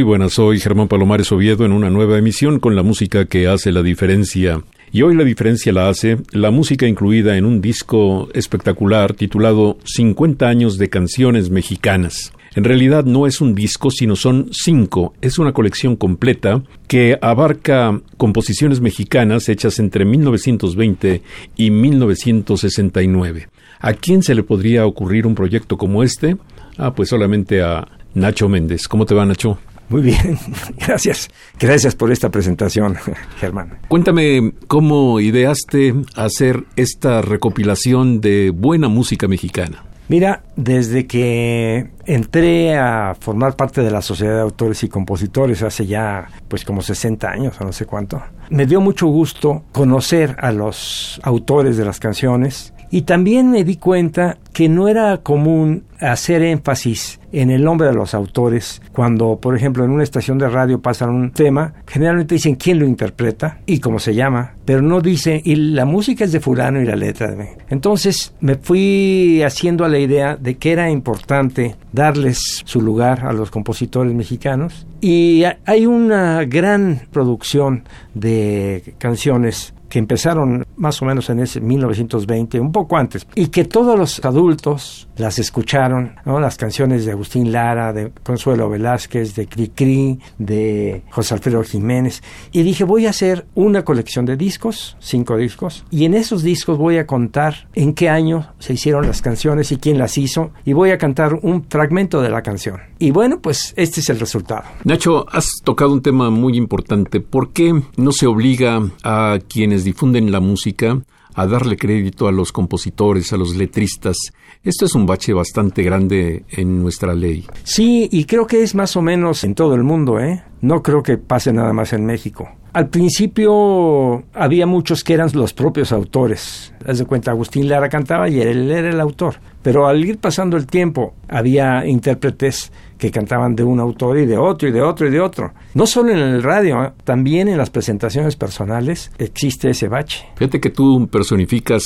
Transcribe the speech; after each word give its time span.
Muy 0.00 0.06
buenas, 0.06 0.32
soy 0.32 0.58
Germán 0.58 0.88
Palomares 0.88 1.30
Oviedo 1.30 1.66
en 1.66 1.72
una 1.72 1.90
nueva 1.90 2.16
emisión 2.16 2.58
con 2.58 2.74
la 2.74 2.82
música 2.82 3.26
que 3.26 3.46
hace 3.46 3.70
la 3.70 3.82
diferencia. 3.82 4.62
Y 4.90 5.02
hoy 5.02 5.14
la 5.14 5.24
diferencia 5.24 5.74
la 5.74 5.90
hace 5.90 6.16
la 6.32 6.50
música 6.50 6.86
incluida 6.86 7.36
en 7.36 7.44
un 7.44 7.60
disco 7.60 8.30
espectacular 8.32 9.12
titulado 9.12 9.76
50 9.84 10.48
años 10.48 10.78
de 10.78 10.88
canciones 10.88 11.50
mexicanas. 11.50 12.32
En 12.54 12.64
realidad 12.64 13.04
no 13.04 13.26
es 13.26 13.42
un 13.42 13.54
disco, 13.54 13.90
sino 13.90 14.16
son 14.16 14.48
cinco. 14.52 15.12
Es 15.20 15.38
una 15.38 15.52
colección 15.52 15.96
completa 15.96 16.62
que 16.88 17.18
abarca 17.20 18.00
composiciones 18.16 18.80
mexicanas 18.80 19.50
hechas 19.50 19.78
entre 19.80 20.06
1920 20.06 21.20
y 21.58 21.70
1969. 21.70 23.48
¿A 23.80 23.92
quién 23.92 24.22
se 24.22 24.34
le 24.34 24.44
podría 24.44 24.86
ocurrir 24.86 25.26
un 25.26 25.34
proyecto 25.34 25.76
como 25.76 26.02
este? 26.02 26.38
Ah, 26.78 26.94
pues 26.94 27.10
solamente 27.10 27.60
a 27.60 27.86
Nacho 28.14 28.48
Méndez. 28.48 28.88
¿Cómo 28.88 29.04
te 29.04 29.14
va, 29.14 29.26
Nacho? 29.26 29.58
Muy 29.90 30.02
bien, 30.02 30.38
gracias. 30.86 31.28
Gracias 31.58 31.94
por 31.94 32.10
esta 32.10 32.30
presentación, 32.30 32.96
Germán. 33.38 33.78
Cuéntame 33.88 34.54
cómo 34.68 35.20
ideaste 35.20 35.94
hacer 36.14 36.64
esta 36.76 37.20
recopilación 37.20 38.20
de 38.20 38.50
buena 38.50 38.88
música 38.88 39.28
mexicana. 39.28 39.84
Mira, 40.08 40.42
desde 40.56 41.06
que 41.06 41.90
entré 42.04 42.76
a 42.76 43.16
formar 43.18 43.54
parte 43.54 43.80
de 43.82 43.92
la 43.92 44.02
Sociedad 44.02 44.34
de 44.34 44.40
Autores 44.40 44.82
y 44.82 44.88
Compositores 44.88 45.62
hace 45.62 45.86
ya 45.86 46.28
pues 46.48 46.64
como 46.64 46.82
60 46.82 47.28
años 47.28 47.60
o 47.60 47.64
no 47.64 47.72
sé 47.72 47.86
cuánto, 47.86 48.20
me 48.48 48.66
dio 48.66 48.80
mucho 48.80 49.06
gusto 49.06 49.62
conocer 49.70 50.34
a 50.40 50.50
los 50.50 51.20
autores 51.22 51.76
de 51.76 51.84
las 51.84 52.00
canciones 52.00 52.72
y 52.90 53.02
también 53.02 53.50
me 53.50 53.64
di 53.64 53.76
cuenta 53.76 54.38
que 54.52 54.68
no 54.68 54.88
era 54.88 55.18
común 55.18 55.84
hacer 56.00 56.42
énfasis 56.42 57.20
en 57.32 57.50
el 57.50 57.62
nombre 57.62 57.86
de 57.86 57.94
los 57.94 58.14
autores 58.14 58.82
cuando, 58.92 59.38
por 59.40 59.56
ejemplo, 59.56 59.84
en 59.84 59.90
una 59.90 60.02
estación 60.02 60.38
de 60.38 60.48
radio 60.48 60.80
pasan 60.80 61.10
un 61.10 61.30
tema, 61.30 61.74
generalmente 61.86 62.34
dicen 62.34 62.56
quién 62.56 62.78
lo 62.78 62.86
interpreta 62.86 63.58
y 63.66 63.78
cómo 63.78 63.98
se 63.98 64.14
llama, 64.14 64.54
pero 64.64 64.82
no 64.82 65.00
dicen 65.00 65.40
y 65.44 65.54
la 65.54 65.84
música 65.84 66.24
es 66.24 66.32
de 66.32 66.40
fulano 66.40 66.80
y 66.80 66.86
la 66.86 66.96
letra 66.96 67.30
de... 67.30 67.50
Entonces 67.68 68.34
me 68.40 68.56
fui 68.56 69.42
haciendo 69.44 69.84
a 69.84 69.88
la 69.88 69.98
idea 69.98 70.36
de 70.36 70.56
que 70.56 70.72
era 70.72 70.90
importante 70.90 71.76
darles 71.92 72.62
su 72.64 72.80
lugar 72.80 73.24
a 73.24 73.32
los 73.32 73.50
compositores 73.50 74.14
mexicanos. 74.14 74.86
Y 75.00 75.44
hay 75.64 75.86
una 75.86 76.44
gran 76.44 77.02
producción 77.10 77.84
de 78.14 78.94
canciones 78.98 79.72
que 79.90 79.98
empezaron 79.98 80.66
más 80.76 81.02
o 81.02 81.04
menos 81.04 81.28
en 81.28 81.40
ese 81.40 81.60
1920, 81.60 82.58
un 82.60 82.72
poco 82.72 82.96
antes, 82.96 83.26
y 83.34 83.48
que 83.48 83.64
todos 83.64 83.98
los 83.98 84.24
adultos 84.24 85.08
las 85.16 85.38
escucharon, 85.38 86.14
¿no? 86.24 86.40
las 86.40 86.56
canciones 86.56 87.04
de 87.04 87.12
Agustín 87.12 87.52
Lara, 87.52 87.92
de 87.92 88.12
Consuelo 88.22 88.70
Velázquez, 88.70 89.34
de 89.34 89.46
Cricri, 89.46 90.18
de 90.38 91.02
José 91.10 91.34
Alfredo 91.34 91.62
Jiménez, 91.62 92.22
y 92.52 92.62
dije 92.62 92.84
voy 92.84 93.06
a 93.06 93.10
hacer 93.10 93.46
una 93.54 93.84
colección 93.84 94.24
de 94.24 94.36
discos, 94.36 94.96
cinco 95.00 95.36
discos, 95.36 95.84
y 95.90 96.04
en 96.04 96.14
esos 96.14 96.42
discos 96.42 96.78
voy 96.78 96.96
a 96.96 97.06
contar 97.06 97.68
en 97.74 97.92
qué 97.92 98.08
año 98.08 98.54
se 98.58 98.74
hicieron 98.74 99.06
las 99.06 99.20
canciones 99.20 99.72
y 99.72 99.76
quién 99.76 99.98
las 99.98 100.16
hizo, 100.16 100.52
y 100.64 100.72
voy 100.72 100.90
a 100.92 100.98
cantar 100.98 101.34
un 101.42 101.64
fragmento 101.68 102.22
de 102.22 102.30
la 102.30 102.42
canción. 102.42 102.78
Y 102.98 103.10
bueno, 103.10 103.40
pues 103.40 103.74
este 103.76 104.00
es 104.00 104.10
el 104.10 104.20
resultado. 104.20 104.62
Nacho, 104.84 105.26
has 105.30 105.48
tocado 105.64 105.92
un 105.92 106.02
tema 106.02 106.30
muy 106.30 106.56
importante. 106.56 107.20
¿Por 107.20 107.52
qué 107.52 107.82
no 107.96 108.12
se 108.12 108.26
obliga 108.26 108.82
a 109.02 109.38
quienes 109.48 109.79
difunden 109.84 110.32
la 110.32 110.40
música 110.40 111.00
a 111.34 111.46
darle 111.46 111.76
crédito 111.76 112.28
a 112.28 112.32
los 112.32 112.52
compositores, 112.52 113.32
a 113.32 113.36
los 113.36 113.56
letristas. 113.56 114.16
Esto 114.62 114.86
es 114.86 114.94
un 114.94 115.06
bache 115.06 115.32
bastante 115.32 115.82
grande 115.82 116.44
en 116.50 116.82
nuestra 116.82 117.14
ley. 117.14 117.46
Sí, 117.62 118.08
y 118.10 118.24
creo 118.24 118.46
que 118.46 118.62
es 118.62 118.74
más 118.74 118.96
o 118.96 119.02
menos 119.02 119.44
en 119.44 119.54
todo 119.54 119.74
el 119.74 119.82
mundo, 119.82 120.18
¿eh? 120.18 120.42
No 120.60 120.82
creo 120.82 121.02
que 121.02 121.18
pase 121.18 121.52
nada 121.52 121.72
más 121.72 121.92
en 121.92 122.04
México. 122.04 122.48
Al 122.72 122.88
principio 122.88 124.22
había 124.32 124.64
muchos 124.64 125.02
que 125.02 125.14
eran 125.14 125.28
los 125.34 125.52
propios 125.52 125.90
autores. 125.90 126.72
Haz 126.86 126.98
de 126.98 127.04
cuenta, 127.04 127.32
Agustín 127.32 127.68
Lara 127.68 127.88
cantaba 127.88 128.28
y 128.28 128.40
él 128.40 128.70
era 128.70 128.90
el 128.90 129.00
autor. 129.00 129.36
Pero 129.62 129.88
al 129.88 130.04
ir 130.04 130.18
pasando 130.18 130.56
el 130.56 130.66
tiempo, 130.66 131.14
había 131.28 131.84
intérpretes 131.84 132.72
que 132.96 133.10
cantaban 133.10 133.56
de 133.56 133.64
un 133.64 133.80
autor 133.80 134.18
y 134.18 134.26
de 134.26 134.38
otro 134.38 134.68
y 134.68 134.72
de 134.72 134.82
otro 134.82 135.08
y 135.08 135.10
de 135.10 135.20
otro. 135.20 135.52
No 135.74 135.86
solo 135.86 136.12
en 136.12 136.18
el 136.18 136.42
radio, 136.42 136.84
¿eh? 136.84 136.92
también 137.02 137.48
en 137.48 137.58
las 137.58 137.70
presentaciones 137.70 138.36
personales 138.36 139.10
existe 139.18 139.70
ese 139.70 139.88
bache. 139.88 140.26
Fíjate 140.36 140.60
que 140.60 140.70
tú 140.70 141.08
personificas 141.10 141.84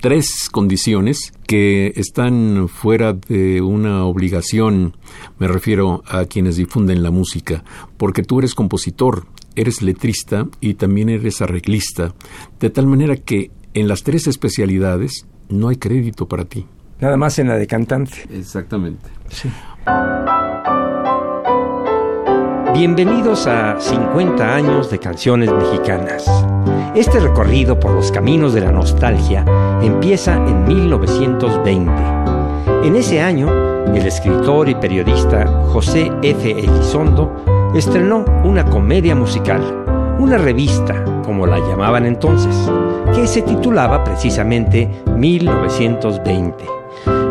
tres 0.00 0.48
condiciones 0.52 1.32
que 1.48 1.94
están 1.96 2.68
fuera 2.68 3.14
de 3.14 3.62
una 3.62 4.04
obligación, 4.04 4.94
me 5.38 5.48
refiero 5.48 6.04
a 6.06 6.26
quienes 6.26 6.56
difunden 6.56 7.02
la 7.02 7.10
música, 7.10 7.64
porque 7.96 8.22
tú 8.22 8.38
eres 8.38 8.54
compositor, 8.54 9.24
eres 9.56 9.80
letrista 9.80 10.46
y 10.60 10.74
también 10.74 11.08
eres 11.08 11.40
arreglista, 11.40 12.14
de 12.60 12.68
tal 12.68 12.86
manera 12.86 13.16
que 13.16 13.50
en 13.72 13.88
las 13.88 14.02
tres 14.02 14.26
especialidades 14.26 15.26
no 15.48 15.68
hay 15.68 15.76
crédito 15.76 16.28
para 16.28 16.44
ti. 16.44 16.66
Nada 17.00 17.16
más 17.16 17.38
en 17.38 17.48
la 17.48 17.56
de 17.56 17.66
cantante. 17.66 18.26
Exactamente. 18.30 19.08
Sí. 19.30 19.48
Bienvenidos 22.74 23.46
a 23.46 23.80
50 23.80 24.54
años 24.54 24.90
de 24.90 24.98
canciones 24.98 25.50
mexicanas. 25.50 26.26
Este 26.98 27.20
recorrido 27.20 27.78
por 27.78 27.92
los 27.92 28.10
caminos 28.10 28.54
de 28.54 28.60
la 28.60 28.72
nostalgia 28.72 29.44
empieza 29.80 30.34
en 30.34 30.64
1920. 30.64 31.92
En 32.82 32.96
ese 32.96 33.20
año, 33.20 33.84
el 33.94 34.04
escritor 34.04 34.68
y 34.68 34.74
periodista 34.74 35.46
José 35.72 36.10
F. 36.22 36.50
Elizondo 36.50 37.70
estrenó 37.72 38.24
una 38.42 38.64
comedia 38.64 39.14
musical, 39.14 39.62
una 40.18 40.38
revista, 40.38 41.22
como 41.24 41.46
la 41.46 41.60
llamaban 41.60 42.04
entonces, 42.04 42.56
que 43.14 43.28
se 43.28 43.42
titulaba 43.42 44.02
precisamente 44.02 44.90
1920. 45.14 46.64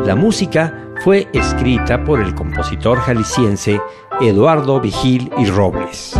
La 0.06 0.16
música 0.16 0.92
fue 1.04 1.28
escrita 1.34 2.06
por 2.06 2.22
el 2.22 2.34
compositor 2.36 3.00
jalisciense 3.00 3.82
Eduardo 4.22 4.80
Vigil 4.80 5.30
y 5.38 5.46
Robles. 5.48 6.18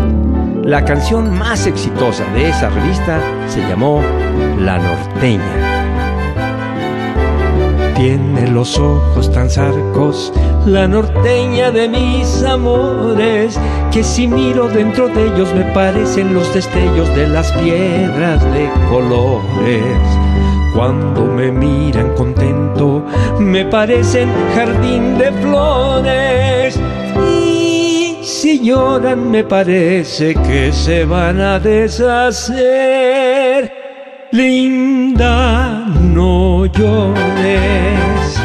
La 0.68 0.84
canción 0.84 1.32
más 1.32 1.66
exitosa 1.66 2.26
de 2.34 2.50
esa 2.50 2.70
revista 2.70 3.22
se 3.48 3.62
llamó 3.62 4.02
La 4.60 4.78
Norteña. 4.78 5.42
Tiene 7.96 8.50
los 8.50 8.78
ojos 8.78 9.32
tan 9.32 9.50
zarcos, 9.50 10.34
la 10.66 10.86
norteña 10.86 11.72
de 11.72 11.88
mis 11.88 12.44
amores, 12.44 13.58
que 13.94 14.04
si 14.04 14.28
miro 14.28 14.68
dentro 14.68 15.08
de 15.08 15.28
ellos 15.28 15.54
me 15.56 15.64
parecen 15.74 16.34
los 16.34 16.54
destellos 16.54 17.16
de 17.16 17.30
las 17.30 17.50
piedras 17.54 18.44
de 18.52 18.70
colores. 18.90 20.04
Cuando 20.76 21.28
me 21.28 21.50
miran 21.50 22.14
contento, 22.14 23.06
me 23.40 23.64
parecen 23.64 24.30
jardín 24.54 25.18
de 25.18 25.32
flores. 25.32 26.78
Si 28.28 28.60
lloran 28.60 29.32
me 29.32 29.46
parece 29.46 30.34
que 30.34 30.74
se 30.74 31.06
van 31.06 31.40
a 31.40 31.60
deshacer. 31.60 32.58
Linda, 34.34 35.86
no 36.02 36.66
llores. 36.66 38.42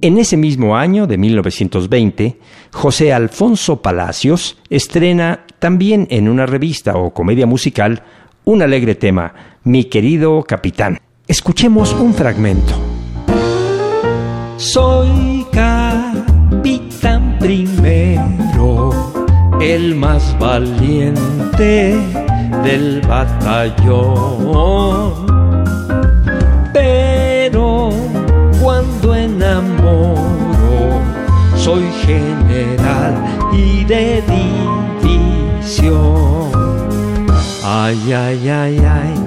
En 0.00 0.16
ese 0.16 0.38
mismo 0.38 0.74
año 0.74 1.06
de 1.06 1.18
1920, 1.18 2.38
José 2.72 3.12
Alfonso 3.12 3.82
Palacios 3.82 4.56
estrena 4.70 5.44
también 5.58 6.06
en 6.10 6.30
una 6.30 6.46
revista 6.46 6.96
o 6.96 7.12
comedia 7.12 7.44
musical 7.44 8.04
un 8.44 8.62
alegre 8.62 8.94
tema, 8.94 9.34
Mi 9.64 9.84
querido 9.84 10.42
capitán. 10.44 11.11
Escuchemos 11.28 11.92
un 11.92 12.12
fragmento. 12.12 12.74
Soy 14.56 15.46
capitán 15.52 17.36
primero, 17.38 18.90
el 19.60 19.94
más 19.94 20.36
valiente 20.40 21.96
del 22.64 23.00
batallón. 23.02 25.14
Pero 26.72 27.90
cuando 28.60 29.14
enamoro, 29.14 30.16
soy 31.56 31.84
general 32.04 33.14
y 33.52 33.84
de 33.84 34.24
división. 35.04 36.50
Ay, 37.64 38.12
ay, 38.12 38.48
ay, 38.48 38.78
ay 38.84 39.21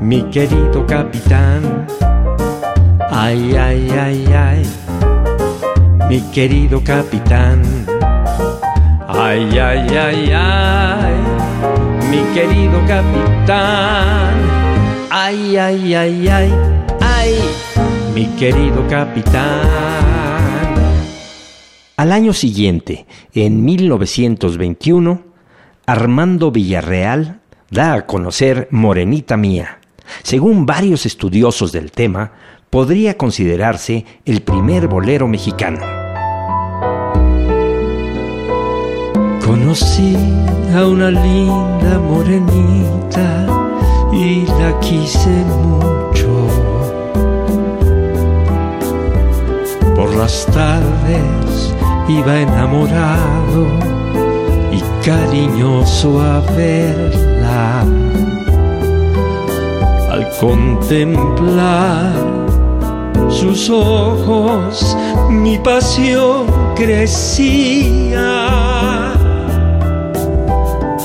mi 0.00 0.22
querido 0.30 0.86
capitán. 0.86 1.86
Ay, 3.10 3.54
ay, 3.54 3.90
ay, 3.90 4.24
ay, 4.32 4.62
mi 6.08 6.20
querido 6.32 6.82
capitán. 6.82 7.62
Ay, 9.06 9.58
ay, 9.58 9.86
ay, 9.96 10.32
ay, 10.32 11.14
mi 12.10 12.22
querido 12.32 12.80
capitán. 12.86 14.34
Ay, 15.10 15.56
ay, 15.56 15.94
ay, 15.94 16.28
ay, 16.28 16.52
ay, 17.00 17.34
mi 18.14 18.26
querido 18.38 18.86
capitán. 18.88 19.60
Al 21.96 22.12
año 22.12 22.32
siguiente, 22.32 23.06
en 23.34 23.62
1921, 23.62 25.22
Armando 25.84 26.50
Villarreal 26.50 27.40
da 27.70 27.92
a 27.92 28.06
conocer 28.06 28.68
Morenita 28.70 29.36
Mía 29.36 29.79
según 30.22 30.66
varios 30.66 31.06
estudiosos 31.06 31.72
del 31.72 31.92
tema, 31.92 32.32
podría 32.70 33.16
considerarse 33.16 34.06
el 34.24 34.42
primer 34.42 34.86
bolero 34.86 35.26
mexicano. 35.26 35.80
Conocí 39.44 40.16
a 40.74 40.86
una 40.86 41.10
linda 41.10 41.98
morenita 41.98 43.46
y 44.12 44.46
la 44.46 44.78
quise 44.80 45.28
mucho. 45.28 46.46
Por 49.96 50.14
las 50.14 50.46
tardes 50.46 51.74
iba 52.08 52.40
enamorado 52.40 53.66
y 54.72 55.04
cariñoso 55.04 56.20
a 56.20 56.40
verla 56.56 57.84
contemplar 60.40 62.12
sus 63.28 63.70
ojos, 63.70 64.96
mi 65.30 65.58
pasión 65.58 66.46
crecía. 66.74 68.24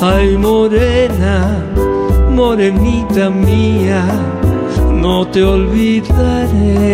Ay, 0.01 0.37
morena, 0.37 1.63
morenita 2.31 3.29
mía, 3.29 4.03
no 4.91 5.27
te 5.27 5.43
olvidaré. 5.43 6.85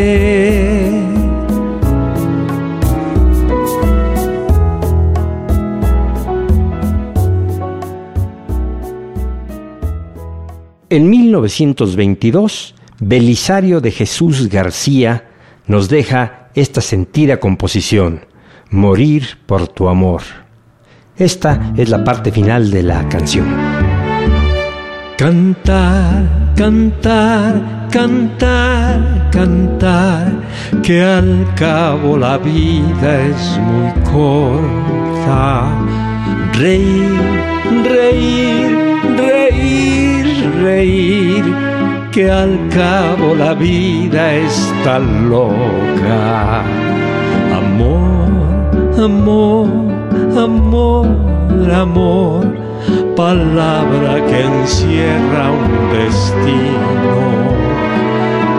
En 10.92 11.10
1922, 11.10 12.76
Belisario 13.00 13.80
de 13.80 13.92
Jesús 13.92 14.50
García 14.50 15.24
nos 15.66 15.88
deja 15.88 16.50
esta 16.54 16.82
sentida 16.82 17.40
composición, 17.40 18.26
Morir 18.72 19.38
por 19.46 19.70
tu 19.70 19.88
amor. 19.88 20.22
Esta 21.16 21.72
es 21.78 21.88
la 21.88 22.04
parte 22.04 22.30
final 22.34 22.70
de 22.72 22.84
la 22.84 23.08
canción. 23.08 23.48
Cantar, 25.18 26.52
cantar, 26.58 27.88
cantar, 27.90 29.30
cantar, 29.32 30.44
que 30.84 31.02
al 31.02 31.56
cabo 31.56 32.18
la 32.18 32.38
vida 32.38 33.28
es 33.28 33.58
muy 33.60 33.94
corta. 34.12 35.72
Reír, 36.52 37.10
reír, 37.86 38.81
reír 40.62 41.44
que 42.12 42.30
al 42.30 42.68
cabo 42.70 43.34
la 43.36 43.54
vida 43.54 44.34
está 44.34 45.00
loca. 45.00 46.64
Amor, 47.56 48.28
amor, 48.98 49.70
amor, 50.38 51.08
amor, 51.74 52.46
palabra 53.16 54.26
que 54.28 54.42
encierra 54.42 55.52
un 55.52 55.90
destino. 55.98 57.16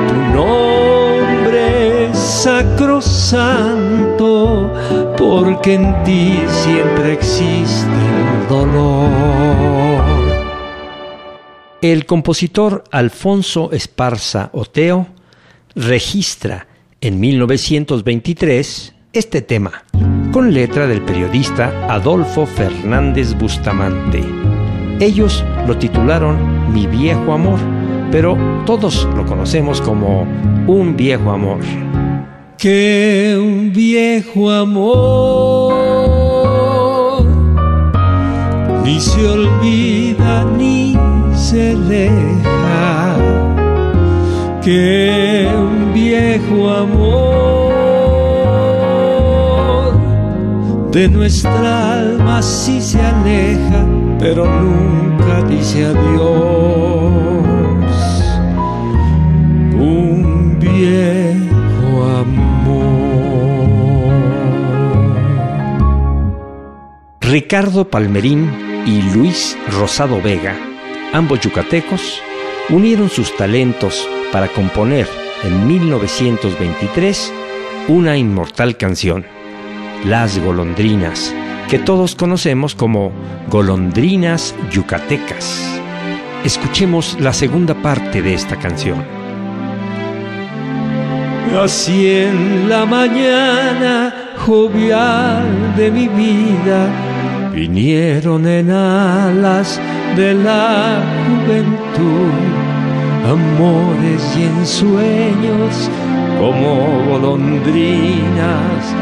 Tu 0.08 0.14
nombre 0.36 2.06
es 2.06 2.18
sacrosanto, 2.18 4.72
porque 5.16 5.74
en 5.74 6.02
ti 6.04 6.42
siempre 6.48 7.12
existe 7.12 7.86
el 7.86 8.48
dolor. 8.48 10.01
El 11.82 12.06
compositor 12.06 12.84
Alfonso 12.92 13.72
Esparza 13.72 14.50
Oteo 14.52 15.08
registra 15.74 16.68
en 17.00 17.18
1923 17.18 18.94
este 19.12 19.42
tema, 19.42 19.82
con 20.30 20.54
letra 20.54 20.86
del 20.86 21.02
periodista 21.02 21.92
Adolfo 21.92 22.46
Fernández 22.46 23.36
Bustamante. 23.36 24.22
Ellos 25.00 25.44
lo 25.66 25.76
titularon 25.76 26.72
Mi 26.72 26.86
viejo 26.86 27.32
amor, 27.32 27.58
pero 28.12 28.38
todos 28.64 29.08
lo 29.16 29.26
conocemos 29.26 29.80
como 29.80 30.22
Un 30.68 30.96
viejo 30.96 31.32
amor. 31.32 31.58
Que 32.58 33.36
un 33.36 33.72
viejo 33.72 34.52
amor 34.52 35.72
ni 38.84 39.00
se 39.00 39.26
olvida 39.26 40.44
ni 40.44 41.01
se 41.42 41.74
deja 41.74 43.16
que 44.62 45.50
un 45.58 45.92
viejo 45.92 46.70
amor 46.70 47.72
de 50.92 51.08
nuestra 51.08 51.94
alma 51.98 52.40
sí 52.42 52.80
se 52.80 53.00
aleja, 53.00 53.84
pero 54.20 54.44
nunca 54.46 55.42
dice 55.48 55.86
adiós. 55.86 56.22
Un 59.74 60.58
viejo 60.60 62.04
amor. 62.20 62.92
Ricardo 67.20 67.90
Palmerín 67.90 68.48
y 68.86 69.02
Luis 69.12 69.58
Rosado 69.76 70.22
Vega 70.22 70.71
Ambos 71.12 71.40
yucatecos 71.40 72.22
unieron 72.70 73.10
sus 73.10 73.36
talentos 73.36 74.08
para 74.32 74.48
componer 74.48 75.06
en 75.44 75.66
1923 75.66 77.32
una 77.88 78.16
inmortal 78.16 78.78
canción, 78.78 79.26
Las 80.06 80.38
golondrinas, 80.38 81.34
que 81.68 81.78
todos 81.78 82.14
conocemos 82.14 82.74
como 82.74 83.12
golondrinas 83.50 84.54
yucatecas. 84.70 85.78
Escuchemos 86.44 87.18
la 87.20 87.34
segunda 87.34 87.74
parte 87.74 88.22
de 88.22 88.32
esta 88.32 88.58
canción. 88.58 89.04
Así 91.60 92.08
en 92.08 92.70
la 92.70 92.86
mañana 92.86 94.32
jovial 94.38 95.74
de 95.76 95.90
mi 95.90 96.08
vida 96.08 97.11
vinieron 97.52 98.46
en 98.46 98.70
alas 98.70 99.80
de 100.16 100.34
la 100.34 101.02
juventud 101.26 102.62
amores 103.30 104.22
y 104.36 104.42
ensueños 104.42 105.90
como 106.38 107.04
golondrinas, 107.08 108.94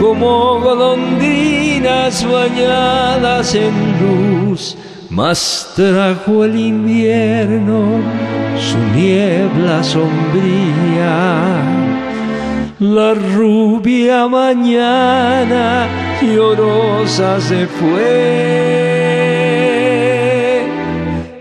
como 0.00 0.60
golondrinas 0.60 2.26
bañadas 2.30 3.54
en 3.54 3.72
luz, 4.00 4.76
mas 5.08 5.72
trajo 5.76 6.44
el 6.44 6.56
invierno 6.56 8.00
su 8.58 8.78
niebla 8.98 9.82
sombría. 9.82 11.62
La 12.80 13.14
rubia 13.14 14.26
mañana 14.26 16.09
llorosa 16.26 17.40
se 17.40 17.66
fue, 17.66 18.10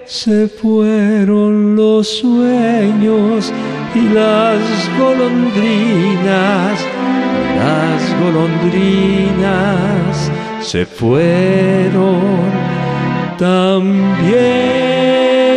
se 0.05 0.47
fueron 0.47 1.75
los 1.75 2.07
sueños 2.07 3.51
y 3.95 4.01
las 4.13 4.61
golondrinas, 4.97 6.79
las 7.57 8.21
golondrinas 8.21 10.31
se 10.61 10.85
fueron 10.85 12.21
también. 13.37 15.48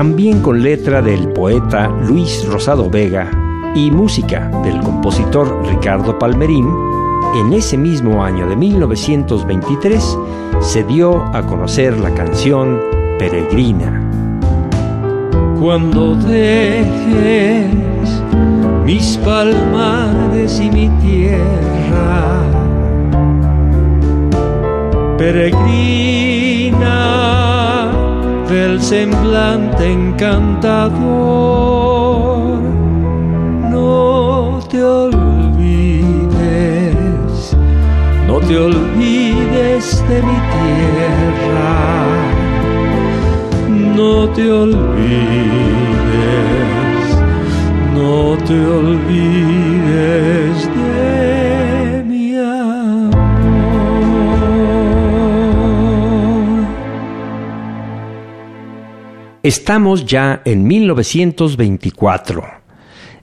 También 0.00 0.40
con 0.40 0.62
letra 0.62 1.02
del 1.02 1.28
poeta 1.28 1.88
Luis 1.88 2.46
Rosado 2.48 2.88
Vega 2.88 3.30
y 3.74 3.90
música 3.90 4.48
del 4.64 4.80
compositor 4.80 5.62
Ricardo 5.66 6.18
Palmerín, 6.18 6.70
en 7.36 7.52
ese 7.52 7.76
mismo 7.76 8.24
año 8.24 8.48
de 8.48 8.56
1923 8.56 10.18
se 10.60 10.84
dio 10.84 11.22
a 11.36 11.42
conocer 11.42 11.98
la 11.98 12.14
canción 12.14 12.80
Peregrina. 13.18 14.02
Cuando 15.60 16.14
dejes 16.14 17.68
mis 18.86 19.18
palmares 19.18 20.60
y 20.60 20.70
mi 20.70 20.88
tierra, 21.02 22.40
peregrina 25.18 26.20
del 28.50 28.82
semblante 28.82 29.92
encantador 29.92 31.50
te 34.70 34.82
olvides, 34.84 35.96
no 38.28 38.38
te 38.38 38.56
olvides 38.56 40.04
de 40.08 40.22
mi 40.22 40.38
tierra, 40.54 42.06
no 43.96 44.28
te 44.28 44.52
olvides, 44.52 45.00
no 47.94 48.36
te 48.46 48.66
olvides 48.78 50.69
Estamos 59.42 60.04
ya 60.04 60.42
en 60.44 60.66
1924 60.66 62.60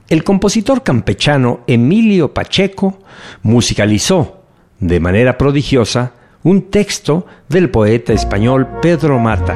el 0.08 0.24
compositor 0.24 0.82
campechano 0.82 1.60
Emilio 1.66 2.32
Pacheco 2.32 3.00
musicalizó 3.42 4.42
de 4.80 5.00
manera 5.00 5.36
prodigiosa 5.36 6.12
un 6.44 6.70
texto 6.70 7.26
del 7.46 7.68
poeta 7.68 8.14
español 8.14 8.66
Pedro 8.80 9.18
Mata. 9.18 9.54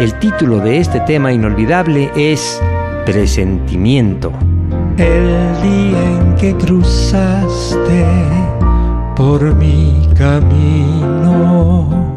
El 0.00 0.18
título 0.18 0.58
de 0.58 0.78
este 0.78 0.98
tema 1.00 1.32
inolvidable 1.32 2.10
es 2.16 2.60
Presentimiento. 3.06 4.32
El 4.96 5.62
día 5.62 6.02
en 6.02 6.34
que 6.34 6.56
cruzaste 6.56 8.04
por 9.14 9.54
mi 9.54 10.08
camino, 10.16 12.07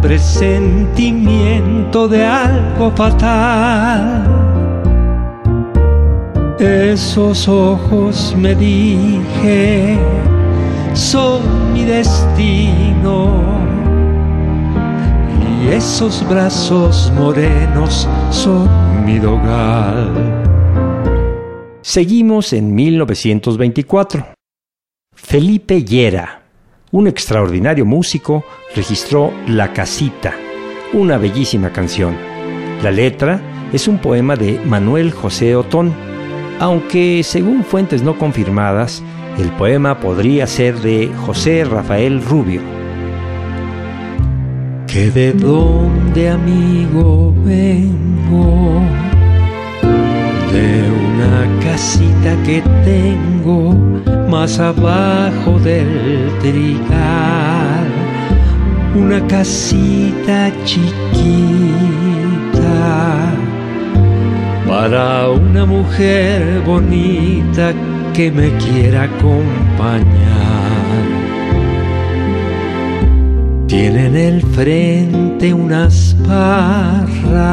presentimiento 0.00 2.08
de 2.08 2.24
algo 2.24 2.90
fatal 2.92 4.42
esos 6.62 7.48
ojos 7.48 8.34
me 8.38 8.54
dije, 8.54 9.98
son 10.94 11.72
mi 11.72 11.84
destino. 11.84 13.42
Y 15.64 15.68
esos 15.68 16.26
brazos 16.28 17.12
morenos 17.16 18.08
son 18.30 18.68
mi 19.04 19.18
dogal. 19.18 20.12
Seguimos 21.80 22.52
en 22.52 22.74
1924. 22.74 24.24
Felipe 25.14 25.82
Llera, 25.82 26.41
un 26.92 27.08
extraordinario 27.08 27.84
músico, 27.84 28.44
registró 28.76 29.32
La 29.48 29.72
Casita, 29.72 30.34
una 30.92 31.18
bellísima 31.18 31.72
canción. 31.72 32.16
La 32.84 32.92
letra 32.92 33.40
es 33.72 33.88
un 33.88 33.98
poema 33.98 34.36
de 34.36 34.60
Manuel 34.64 35.10
José 35.10 35.56
Otón 35.56 35.92
aunque 36.62 37.22
según 37.24 37.64
fuentes 37.64 38.04
no 38.04 38.16
confirmadas, 38.16 39.02
el 39.36 39.50
poema 39.50 39.98
podría 39.98 40.46
ser 40.46 40.76
de 40.76 41.10
José 41.26 41.64
Rafael 41.64 42.24
Rubio. 42.24 42.60
Que 44.86 45.10
de 45.10 45.32
dónde 45.32 46.28
amigo 46.28 47.34
vengo, 47.44 48.80
de 50.52 50.88
una 50.88 51.60
casita 51.64 52.36
que 52.44 52.62
tengo 52.84 53.74
más 54.32 54.58
abajo 54.58 55.58
del 55.58 56.30
trigal, 56.40 57.86
una 58.96 59.20
casita 59.26 60.50
chiquita 60.64 60.94
para 64.66 65.28
una 65.28 65.66
mujer 65.66 66.62
bonita 66.64 67.74
que 68.14 68.32
me 68.32 68.48
quiera 68.56 69.02
acompañar. 69.02 70.08
Tiene 73.66 74.06
en 74.06 74.16
el 74.16 74.40
frente 74.40 75.52
unas 75.52 76.16
parras 76.26 77.52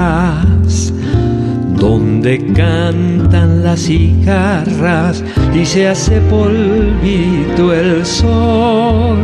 donde 2.19 2.38
cantan 2.53 3.63
las 3.63 3.79
cigarras 3.79 5.23
y 5.55 5.65
se 5.65 5.88
hace 5.88 6.19
polvito 6.21 7.73
el 7.73 8.05
sol. 8.05 9.17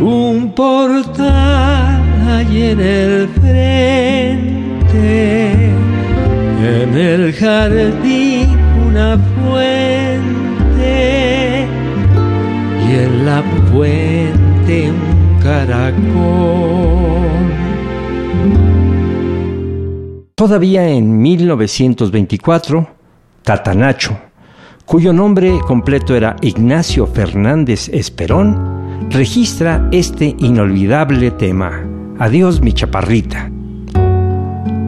Un 0.00 0.52
portal 0.52 2.02
hay 2.28 2.62
en 2.62 2.80
el 2.80 3.28
frente 3.28 4.46
en 6.64 6.96
el 6.96 7.32
jardín 7.32 8.58
una 8.88 9.16
fuente 9.44 10.44
y 12.88 12.92
en 12.92 13.24
la 13.24 13.40
fuente 13.70 14.90
un 14.90 15.38
caracol. 15.40 16.96
Todavía 20.38 20.86
en 20.86 21.16
1924, 21.16 22.86
Tatanacho, 23.42 24.18
cuyo 24.84 25.14
nombre 25.14 25.58
completo 25.66 26.14
era 26.14 26.36
Ignacio 26.42 27.06
Fernández 27.06 27.88
Esperón, 27.88 29.08
registra 29.08 29.88
este 29.92 30.36
inolvidable 30.38 31.30
tema, 31.30 31.82
Adiós 32.18 32.60
mi 32.60 32.74
chaparrita. 32.74 33.50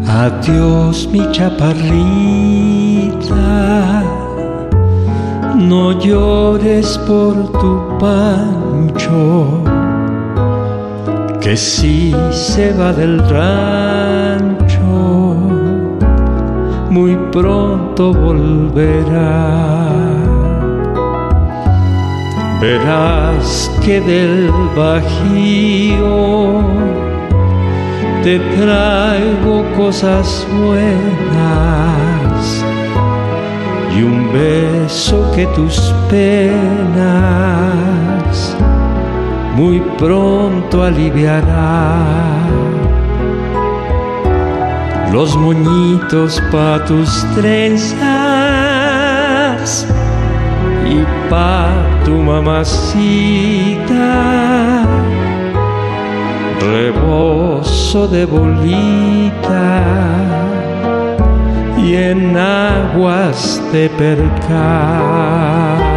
Adiós 0.07 1.09
mi 1.11 1.27
chaparrita, 1.33 1.95
no 5.57 5.99
llores 5.99 6.99
por 7.07 7.53
tu 7.53 7.97
pancho, 7.99 9.65
que 11.41 11.57
si 11.57 12.15
se 12.33 12.75
va 12.75 12.93
del 12.93 13.19
rancho, 13.31 14.08
muy 16.91 17.17
pronto 17.33 18.13
volverá. 18.13 19.89
Verás 22.61 23.71
que 23.85 24.01
del 24.01 24.51
bajío 24.77 26.63
te 28.25 28.41
traigo 28.57 29.65
cosas 29.77 30.47
buenas 30.67 32.65
y 33.97 34.03
un 34.03 34.33
beso 34.33 35.31
que 35.35 35.47
tus 35.49 35.95
penas 36.11 36.99
muy 39.55 39.81
pronto 39.97 40.83
aliviará. 40.83 42.68
Los 45.13 45.37
moñitos 45.37 46.41
pa' 46.53 46.85
tus 46.85 47.25
trenzas 47.35 47.97
y 50.87 51.05
pa' 51.31 51.73
tu 52.05 52.13
mamacita 52.13 53.89
rebozo 56.61 58.07
de 58.09 58.27
bolita 58.27 59.73
y 61.79 61.95
en 61.95 62.37
aguas 62.37 63.63
de 63.73 63.89
percal. 63.91 65.88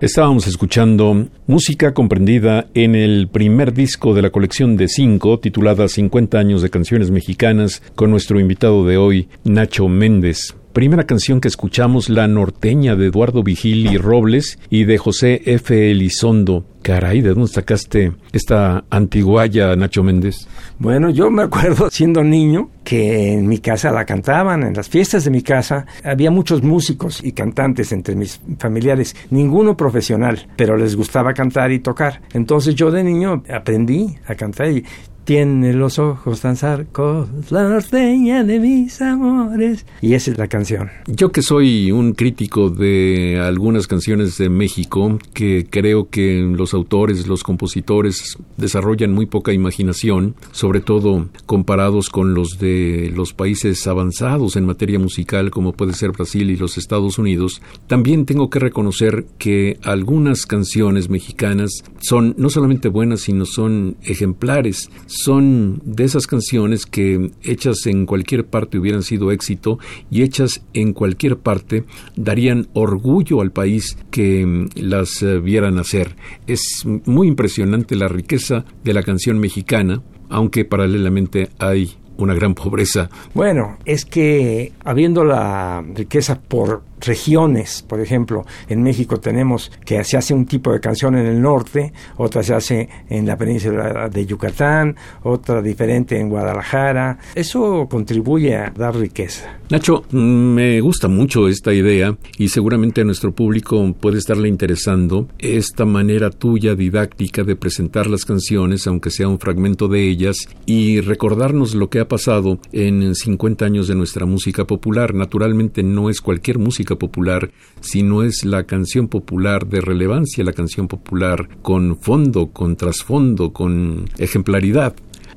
Estábamos 0.00 0.46
escuchando 0.46 1.26
música 1.48 1.92
comprendida 1.92 2.68
en 2.74 2.94
el 2.94 3.26
primer 3.26 3.74
disco 3.74 4.14
de 4.14 4.22
la 4.22 4.30
colección 4.30 4.76
de 4.76 4.86
cinco, 4.86 5.40
titulada 5.40 5.88
50 5.88 6.38
años 6.38 6.62
de 6.62 6.70
canciones 6.70 7.10
mexicanas, 7.10 7.82
con 7.96 8.12
nuestro 8.12 8.38
invitado 8.38 8.86
de 8.86 8.96
hoy, 8.96 9.28
Nacho 9.42 9.88
Méndez. 9.88 10.54
Primera 10.72 11.04
canción 11.04 11.40
que 11.40 11.48
escuchamos, 11.48 12.08
La 12.08 12.28
Norteña 12.28 12.94
de 12.94 13.06
Eduardo 13.06 13.42
Vigil 13.42 13.90
y 13.90 13.96
Robles 13.96 14.58
y 14.70 14.84
de 14.84 14.98
José 14.98 15.42
F. 15.46 15.90
Elizondo. 15.90 16.64
Caray, 16.82 17.20
¿de 17.20 17.30
dónde 17.30 17.48
sacaste 17.48 18.12
esta 18.32 18.84
antiguaya, 18.88 19.74
Nacho 19.74 20.02
Méndez? 20.02 20.46
Bueno, 20.78 21.10
yo 21.10 21.30
me 21.30 21.42
acuerdo 21.42 21.88
siendo 21.90 22.22
niño 22.22 22.70
que 22.84 23.32
en 23.32 23.48
mi 23.48 23.58
casa 23.58 23.90
la 23.90 24.04
cantaban, 24.04 24.62
en 24.62 24.74
las 24.74 24.88
fiestas 24.88 25.24
de 25.24 25.30
mi 25.30 25.42
casa 25.42 25.86
había 26.04 26.30
muchos 26.30 26.62
músicos 26.62 27.22
y 27.24 27.32
cantantes 27.32 27.90
entre 27.92 28.14
mis 28.14 28.40
familiares, 28.58 29.16
ninguno 29.30 29.76
profesional, 29.76 30.46
pero 30.56 30.76
les 30.76 30.96
gustaba 30.96 31.34
cantar 31.34 31.72
y 31.72 31.80
tocar. 31.80 32.22
Entonces 32.32 32.74
yo 32.74 32.90
de 32.90 33.02
niño 33.02 33.42
aprendí 33.52 34.16
a 34.26 34.34
cantar 34.34 34.70
y 34.70 34.84
tiene 35.28 35.74
los 35.74 35.98
ojos 35.98 36.40
tan 36.40 36.56
sarcos, 36.56 37.28
la 37.50 37.68
norteña 37.68 38.44
de 38.44 38.58
mis 38.58 39.02
amores. 39.02 39.84
Y 40.00 40.14
esa 40.14 40.30
es 40.30 40.38
la 40.38 40.48
canción. 40.48 40.88
Yo 41.06 41.32
que 41.32 41.42
soy 41.42 41.92
un 41.92 42.14
crítico 42.14 42.70
de 42.70 43.38
algunas 43.38 43.86
canciones 43.86 44.38
de 44.38 44.48
México, 44.48 45.18
que 45.34 45.66
creo 45.68 46.08
que 46.08 46.40
los 46.40 46.72
autores, 46.72 47.26
los 47.26 47.42
compositores 47.42 48.38
desarrollan 48.56 49.12
muy 49.12 49.26
poca 49.26 49.52
imaginación, 49.52 50.34
sobre 50.52 50.80
todo 50.80 51.28
comparados 51.44 52.08
con 52.08 52.32
los 52.32 52.58
de 52.58 53.12
los 53.14 53.34
países 53.34 53.86
avanzados 53.86 54.56
en 54.56 54.64
materia 54.64 54.98
musical, 54.98 55.50
como 55.50 55.74
puede 55.74 55.92
ser 55.92 56.12
Brasil 56.12 56.50
y 56.50 56.56
los 56.56 56.78
Estados 56.78 57.18
Unidos, 57.18 57.60
también 57.86 58.24
tengo 58.24 58.48
que 58.48 58.60
reconocer 58.60 59.26
que 59.36 59.78
algunas 59.82 60.46
canciones 60.46 61.10
mexicanas 61.10 61.84
son 62.00 62.34
no 62.38 62.48
solamente 62.48 62.88
buenas, 62.88 63.20
sino 63.20 63.44
son 63.44 63.98
ejemplares 64.04 64.88
son 65.22 65.80
de 65.84 66.04
esas 66.04 66.26
canciones 66.26 66.86
que 66.86 67.32
hechas 67.42 67.86
en 67.86 68.06
cualquier 68.06 68.46
parte 68.46 68.78
hubieran 68.78 69.02
sido 69.02 69.32
éxito 69.32 69.78
y 70.10 70.22
hechas 70.22 70.62
en 70.74 70.92
cualquier 70.92 71.38
parte 71.38 71.84
darían 72.16 72.68
orgullo 72.72 73.40
al 73.40 73.50
país 73.50 73.98
que 74.10 74.46
mm, 74.46 74.68
las 74.76 75.22
eh, 75.22 75.38
vieran 75.38 75.78
hacer. 75.78 76.14
Es 76.46 76.84
muy 77.04 77.28
impresionante 77.28 77.96
la 77.96 78.08
riqueza 78.08 78.64
de 78.84 78.94
la 78.94 79.02
canción 79.02 79.38
mexicana, 79.38 80.02
aunque 80.28 80.64
paralelamente 80.64 81.48
hay 81.58 81.96
una 82.16 82.34
gran 82.34 82.54
pobreza. 82.54 83.08
Bueno, 83.34 83.78
es 83.84 84.04
que 84.04 84.72
habiendo 84.84 85.24
la 85.24 85.84
riqueza 85.94 86.40
por 86.40 86.82
regiones, 87.00 87.84
por 87.86 88.00
ejemplo, 88.00 88.44
en 88.68 88.82
México 88.82 89.18
tenemos 89.18 89.70
que 89.84 90.02
se 90.04 90.16
hace 90.16 90.34
un 90.34 90.46
tipo 90.46 90.72
de 90.72 90.80
canción 90.80 91.16
en 91.16 91.26
el 91.26 91.40
norte, 91.40 91.92
otra 92.16 92.42
se 92.42 92.54
hace 92.54 92.88
en 93.08 93.26
la 93.26 93.36
península 93.36 94.08
de 94.08 94.26
Yucatán, 94.26 94.96
otra 95.22 95.62
diferente 95.62 96.18
en 96.18 96.28
Guadalajara. 96.28 97.18
Eso 97.34 97.86
contribuye 97.90 98.56
a 98.56 98.70
dar 98.70 98.96
riqueza. 98.96 99.58
Nacho, 99.70 100.04
me 100.12 100.80
gusta 100.80 101.08
mucho 101.08 101.46
esta 101.46 101.74
idea 101.74 102.16
y 102.38 102.48
seguramente 102.48 103.02
a 103.02 103.04
nuestro 103.04 103.32
público 103.32 103.94
puede 104.00 104.18
estarle 104.18 104.48
interesando 104.48 105.28
esta 105.38 105.84
manera 105.84 106.30
tuya 106.30 106.74
didáctica 106.74 107.44
de 107.44 107.54
presentar 107.54 108.06
las 108.06 108.24
canciones, 108.24 108.86
aunque 108.86 109.10
sea 109.10 109.28
un 109.28 109.38
fragmento 109.38 109.88
de 109.88 110.08
ellas, 110.08 110.36
y 110.64 111.00
recordarnos 111.00 111.74
lo 111.74 111.90
que 111.90 112.00
ha 112.00 112.08
pasado 112.08 112.58
en 112.72 113.14
50 113.14 113.64
años 113.64 113.88
de 113.88 113.94
nuestra 113.94 114.26
música 114.26 114.66
popular. 114.66 115.14
Naturalmente 115.14 115.82
no 115.82 116.08
es 116.08 116.20
cualquier 116.20 116.58
música 116.58 116.87
popular, 116.96 117.50
sino 117.80 118.22
es 118.22 118.44
la 118.44 118.64
canción 118.64 119.08
popular 119.08 119.66
de 119.66 119.80
relevancia, 119.80 120.44
la 120.44 120.52
canción 120.52 120.88
popular 120.88 121.48
con 121.62 121.96
fondo, 121.96 122.50
con 122.52 122.76
trasfondo, 122.76 123.52
con 123.52 124.06
ejemplaridad. 124.18 124.94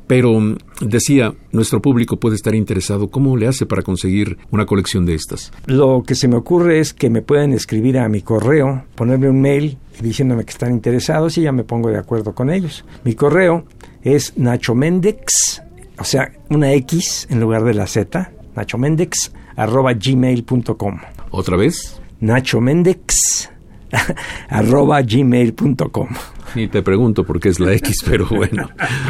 Pero 0.07 0.57
decía, 0.81 1.33
nuestro 1.51 1.81
público 1.81 2.19
puede 2.19 2.35
estar 2.35 2.53
interesado, 2.53 3.09
¿cómo 3.09 3.37
le 3.37 3.47
hace 3.47 3.65
para 3.65 3.81
conseguir 3.81 4.37
una 4.51 4.65
colección 4.65 5.05
de 5.05 5.15
estas? 5.15 5.53
Lo 5.67 6.03
que 6.05 6.15
se 6.15 6.27
me 6.27 6.35
ocurre 6.35 6.79
es 6.79 6.93
que 6.93 7.09
me 7.09 7.21
pueden 7.21 7.53
escribir 7.53 7.97
a 7.97 8.09
mi 8.09 8.21
correo, 8.21 8.83
ponerme 8.95 9.29
un 9.29 9.41
mail 9.41 9.77
diciéndome 10.01 10.43
que 10.43 10.51
están 10.51 10.73
interesados 10.73 11.37
y 11.37 11.43
ya 11.43 11.51
me 11.51 11.63
pongo 11.63 11.89
de 11.89 11.97
acuerdo 11.97 12.33
con 12.33 12.49
ellos. 12.49 12.83
Mi 13.05 13.15
correo 13.15 13.63
es 14.01 14.37
Nacho 14.37 14.75
Mendex, 14.75 15.61
o 15.97 16.03
sea, 16.03 16.31
una 16.49 16.73
X 16.73 17.27
en 17.29 17.39
lugar 17.39 17.63
de 17.63 17.73
la 17.73 17.87
Z, 17.87 18.31
nachomendex 18.55 19.31
arroba 19.55 19.93
gmail.com. 19.93 20.99
¿Otra 21.31 21.55
vez? 21.57 21.99
Nacho 22.19 22.61
Mendex 22.61 23.49
arroba 24.49 25.01
gmail.com. 25.01 26.09
Y 26.55 26.67
te 26.67 26.81
pregunto 26.81 27.23
por 27.23 27.39
qué 27.39 27.49
es 27.49 27.59
la 27.59 27.73
X, 27.73 27.97
pero 28.05 28.27
bueno. 28.27 28.69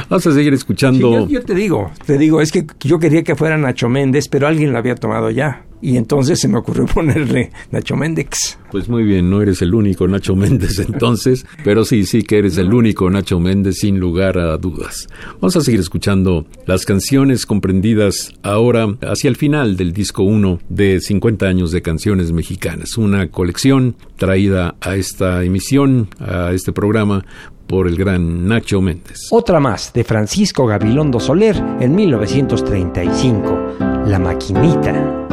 Vamos 0.10 0.28
a 0.28 0.32
seguir 0.32 0.54
escuchando. 0.54 1.28
yo, 1.28 1.44
te 1.44 1.56
digo, 1.56 1.92
te 2.06 2.18
digo, 2.18 2.42
es 2.42 2.52
que 2.52 2.66
yo 2.82 3.00
quería 3.00 3.24
que 3.24 3.36
fuera 3.36 3.58
Nacho 3.58 3.90
Méndez, 3.90 4.28
pero 4.30 4.48
alguien 4.48 4.72
lo 4.72 4.78
había 4.78 4.96
tomado 4.96 5.30
ya. 5.30 5.66
Y 5.82 5.98
entonces 5.98 6.40
se 6.40 6.48
me 6.48 6.60
ocurrió 6.60 6.86
ponerle 6.94 7.52
Nacho 7.72 7.96
Méndez. 7.96 8.60
Pues 8.72 8.88
muy 8.88 9.04
bien, 9.04 9.30
no 9.30 9.42
eres 9.42 9.62
el 9.62 9.74
único 9.74 10.08
Nacho 10.08 10.36
Méndez 10.36 10.80
entonces, 10.88 11.46
pero 11.64 11.84
sí, 11.84 12.06
sí 12.06 12.24
que 12.24 12.38
eres 12.38 12.58
el 12.58 12.74
único 12.74 13.10
Nacho 13.10 13.40
Méndez 13.40 13.80
sin 13.80 14.00
lugar 14.00 14.38
a 14.38 14.58
dudas. 14.58 15.08
Vamos 15.42 15.56
a 15.56 15.62
seguir 15.62 15.80
escuchando 15.80 16.46
las 16.68 16.86
canciones 16.86 17.46
comprendidas 17.46 18.34
ahora 18.44 18.88
hacia 19.02 19.28
el 19.28 19.36
final 19.36 19.76
del 19.76 19.92
disco 19.92 20.24
1 20.24 20.60
de 20.70 21.02
50 21.02 21.46
años 21.48 21.72
de 21.72 21.82
canciones 21.82 22.32
mexicanas, 22.32 22.98
una 22.98 23.30
colección 23.30 23.96
traída 24.18 24.76
a 24.82 24.96
esta 24.96 25.44
emisión, 25.44 26.10
a 26.20 26.52
este 26.54 26.72
programa 26.72 27.26
por 27.68 27.88
el 27.88 27.96
gran 27.96 28.48
Nacho 28.48 28.82
Méndez. 28.82 29.28
Otra 29.32 29.60
más 29.60 29.94
de 29.94 30.04
Francisco 30.04 30.66
Gabilondo 30.66 31.20
Soler 31.20 31.56
en 31.80 31.96
1935, 31.96 34.04
La 34.08 34.20
Maquinita. 34.20 35.28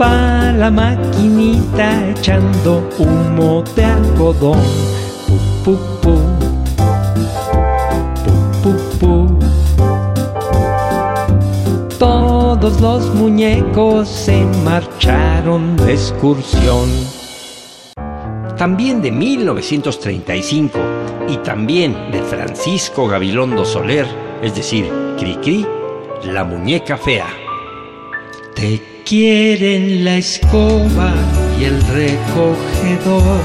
Va 0.00 0.52
la 0.52 0.70
maquinita 0.70 2.10
echando 2.10 2.88
humo 2.98 3.62
de 3.76 3.84
algodón. 3.84 4.58
Pu, 5.64 5.76
pu, 6.02 6.18
Todos 12.64 12.80
los 12.80 13.14
muñecos 13.14 14.08
se 14.08 14.42
marcharon 14.64 15.76
de 15.76 15.92
excursión. 15.92 16.88
También 18.56 19.02
de 19.02 19.12
1935 19.12 20.78
y 21.28 21.36
también 21.44 22.10
de 22.10 22.22
Francisco 22.22 23.06
Gabilondo 23.06 23.66
Soler, 23.66 24.06
es 24.40 24.54
decir, 24.54 24.90
Cricri, 25.18 25.66
la 26.24 26.44
muñeca 26.44 26.96
fea. 26.96 27.26
Te 28.56 28.80
quieren 29.04 30.02
la 30.02 30.16
escoba 30.16 31.12
y 31.60 31.64
el 31.64 31.82
recogedor, 31.88 33.40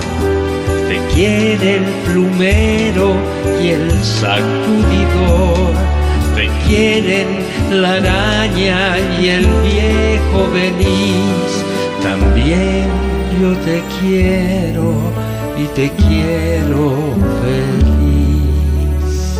te 0.87 0.97
quiere 1.13 1.75
el 1.75 1.85
plumero 2.05 3.15
y 3.61 3.67
el 3.67 3.91
sacudidor, 4.01 5.73
te 6.39 6.47
quieren 6.69 7.27
la 7.69 7.95
araña 7.95 8.97
y 9.19 9.27
el 9.27 9.45
viejo 9.45 10.49
Benís, 10.53 11.65
también 12.01 12.87
yo 13.41 13.51
te 13.65 13.83
quiero 13.99 14.93
y 15.57 15.65
te 15.75 15.91
quiero 15.97 16.93
feliz. 17.41 19.37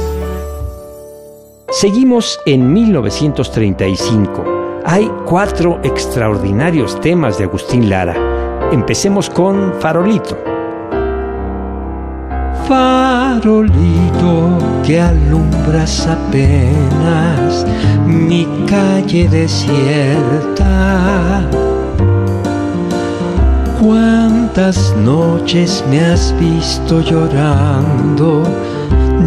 Seguimos 1.69 2.37
en 2.45 2.73
1935. 2.73 4.81
Hay 4.83 5.09
cuatro 5.25 5.79
extraordinarios 5.83 6.99
temas 6.99 7.37
de 7.37 7.45
Agustín 7.45 7.89
Lara. 7.89 8.69
Empecemos 8.73 9.29
con 9.29 9.73
Farolito. 9.79 10.58
Farolito 12.69 14.59
que 14.85 15.01
alumbras 15.01 16.05
apenas 16.05 17.65
mi 18.05 18.47
calle 18.67 19.27
desierta. 19.27 19.81
Cuántas 23.81 24.95
noches 24.97 25.83
me 25.89 25.99
has 25.99 26.31
visto 26.39 27.01
llorando 27.01 28.43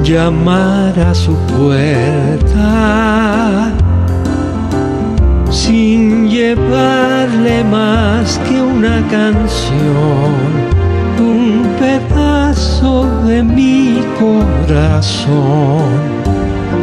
llamar 0.05 0.96
a 1.00 1.12
su 1.12 1.35
puerta 1.59 2.62
sin 5.50 6.28
llevarle 6.31 7.64
más 7.64 8.38
que 8.48 8.62
una 8.62 9.02
canción, 9.11 10.31
un 11.18 11.66
pedazo 12.62 13.07
de 13.27 13.42
mi 13.42 14.01
corazón, 14.18 15.83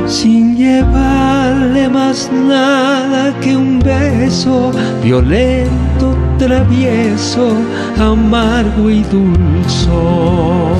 sin 0.07 0.57
llevarle 0.57 1.87
más 1.89 2.29
nada 2.31 3.33
que 3.39 3.55
un 3.55 3.79
beso 3.79 4.71
violento, 5.03 6.15
travieso, 6.37 7.53
amargo 7.97 8.89
y 8.89 9.03
dulzón. 9.03 10.79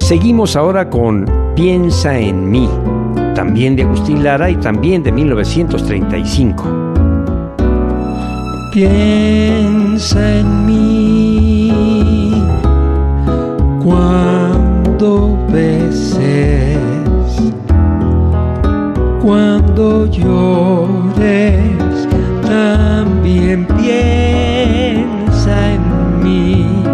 Seguimos 0.00 0.56
ahora 0.56 0.90
con 0.90 1.24
Piensa 1.54 2.18
en 2.18 2.50
mí 2.50 2.68
también 3.34 3.76
de 3.76 3.82
Agustín 3.82 4.22
Lara 4.22 4.50
y 4.50 4.56
también 4.56 5.02
de 5.02 5.12
1935. 5.12 6.64
Piensa 8.72 10.38
en 10.38 10.66
mí 10.66 10.91
cuando 13.82 15.36
beses, 15.48 16.78
cuando 19.20 20.06
llores, 20.06 21.58
también 22.42 23.66
piensa 23.66 25.74
en 25.74 25.82
mí. 26.22 26.84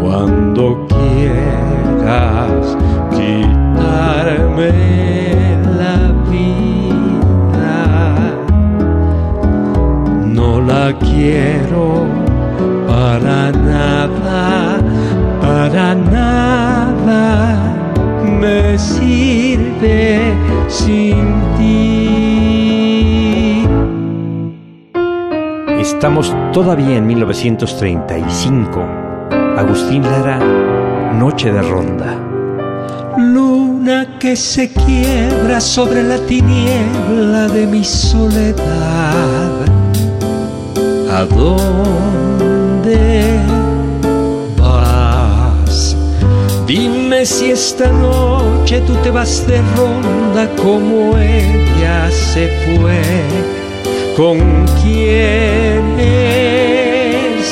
Cuando 0.00 0.86
quieras 0.88 2.76
la 5.78 6.12
vida. 6.30 7.78
No 10.26 10.60
la 10.60 10.92
quiero 10.98 12.19
para 13.00 13.50
nada, 13.50 14.78
para 15.40 15.94
nada 15.94 17.56
me 18.38 18.78
sirve 18.78 20.34
sin 20.68 21.40
ti. 21.56 22.04
Estamos 25.80 26.36
todavía 26.52 26.98
en 26.98 27.06
1935. 27.06 28.86
Agustín 29.56 30.02
Lara, 30.02 30.38
Noche 31.14 31.50
de 31.52 31.62
Ronda 31.62 32.26
luna 33.16 34.18
que 34.18 34.36
se 34.36 34.68
quiebra 34.70 35.60
sobre 35.60 36.02
la 36.02 36.18
tiniebla 36.26 37.48
de 37.48 37.66
mi 37.66 37.84
soledad. 37.84 39.50
¿A 41.10 41.24
vas? 44.56 45.96
Dime 46.66 47.24
si 47.26 47.50
esta 47.50 47.88
noche 47.90 48.80
tú 48.86 48.94
te 49.02 49.10
vas 49.10 49.46
de 49.46 49.60
ronda 49.76 50.48
como 50.56 51.16
ella 51.18 52.10
se 52.10 52.48
fue. 52.64 53.02
¿Con 54.16 54.38
quién 54.82 55.98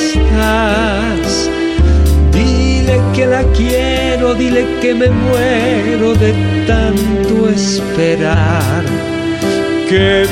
estás? 0.06 1.50
Dile 2.32 3.00
que 3.14 3.26
la 3.26 3.42
quiero 3.56 3.98
dile 4.34 4.66
que 4.80 4.94
me 4.94 5.08
muero 5.08 6.14
de 6.14 6.32
tanto 6.66 7.48
esperar, 7.48 8.84
que 9.88 10.26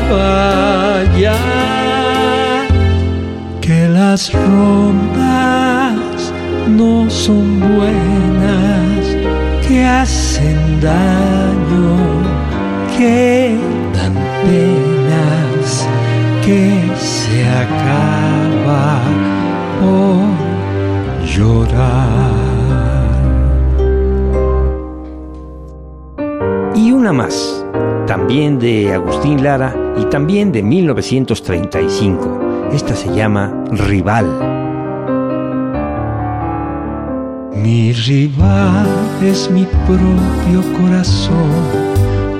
vuelva 0.00 1.04
ya, 1.18 1.59
las 4.10 4.32
rondas 4.32 6.32
no 6.68 7.08
son 7.08 7.60
buenas, 7.60 9.16
que 9.68 9.84
hacen 9.84 10.80
daño, 10.80 11.96
que 12.98 13.56
dan 13.94 14.14
penas, 14.42 15.86
que 16.44 16.82
se 16.98 17.46
acaba 17.46 18.98
por 19.80 20.30
y 26.74 26.90
una 26.90 27.12
más, 27.12 27.64
también 28.08 28.58
de 28.58 28.92
Agustín 28.92 29.44
Lara 29.44 29.72
y 29.96 30.04
también 30.06 30.50
de 30.50 30.64
1935. 30.64 32.40
Esta 32.72 32.94
se 32.94 33.12
llama 33.14 33.59
Rival. 33.72 34.26
Mi 37.54 37.92
rival 37.92 38.88
es 39.22 39.48
mi 39.48 39.64
propio 39.86 40.62
corazón 40.76 41.50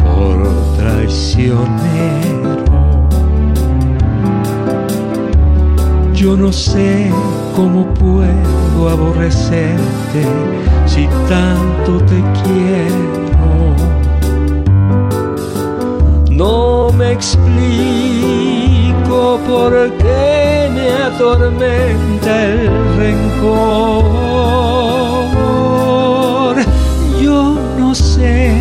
por 0.03 0.43
traicionero. 0.77 1.71
Yo 6.15 6.37
no 6.37 6.53
sé 6.53 7.13
cómo 7.55 7.87
puedo 7.95 8.89
aborrecerte 8.89 10.25
si 10.87 11.07
tanto 11.29 12.05
te 12.07 12.21
quiero. 12.43 13.77
No 16.29 16.91
me 16.93 17.13
explico 17.13 18.80
por 19.09 19.73
qué 19.99 20.71
me 20.75 20.91
atormenta 21.05 22.45
el 22.45 22.71
rencor. 22.97 24.15
Yo 27.23 27.59
no 27.79 27.95
sé 27.95 28.53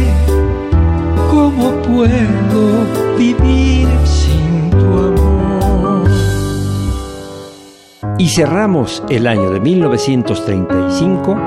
cómo 1.32 1.72
puedo 1.82 2.86
vivir 3.18 3.70
Y 8.20 8.28
cerramos 8.28 9.02
el 9.08 9.28
año 9.28 9.50
de 9.50 9.62
1935 9.62 11.38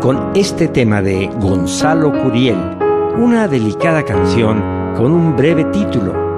con 0.00 0.30
este 0.36 0.68
tema 0.68 1.02
de 1.02 1.26
Gonzalo 1.40 2.12
Curiel, 2.22 2.56
una 3.18 3.48
delicada 3.48 4.04
canción 4.04 4.94
con 4.96 5.10
un 5.10 5.36
breve 5.36 5.64
título, 5.64 6.29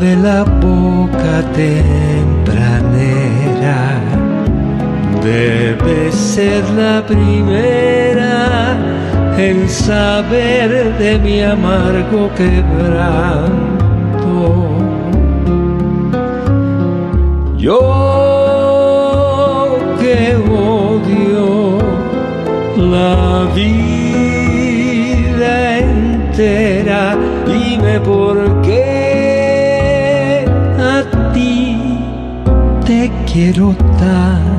de 0.00 0.16
la 0.16 0.44
boca 0.44 1.42
tempranera, 1.52 2.00
debe 5.22 6.10
ser 6.10 6.68
la 6.70 7.04
primera 7.06 8.78
el 9.40 9.68
saber 9.68 10.98
de 10.98 11.18
mi 11.18 11.42
amargo 11.42 12.30
quebranto. 12.34 13.80
Yo 17.56 17.80
que 20.00 20.36
odio 20.36 21.78
la 22.76 23.48
vida 23.54 24.38
entera, 25.78 27.16
dime 27.46 28.00
por 28.00 28.59
quiero 33.32 33.74
tanto. 33.98 34.49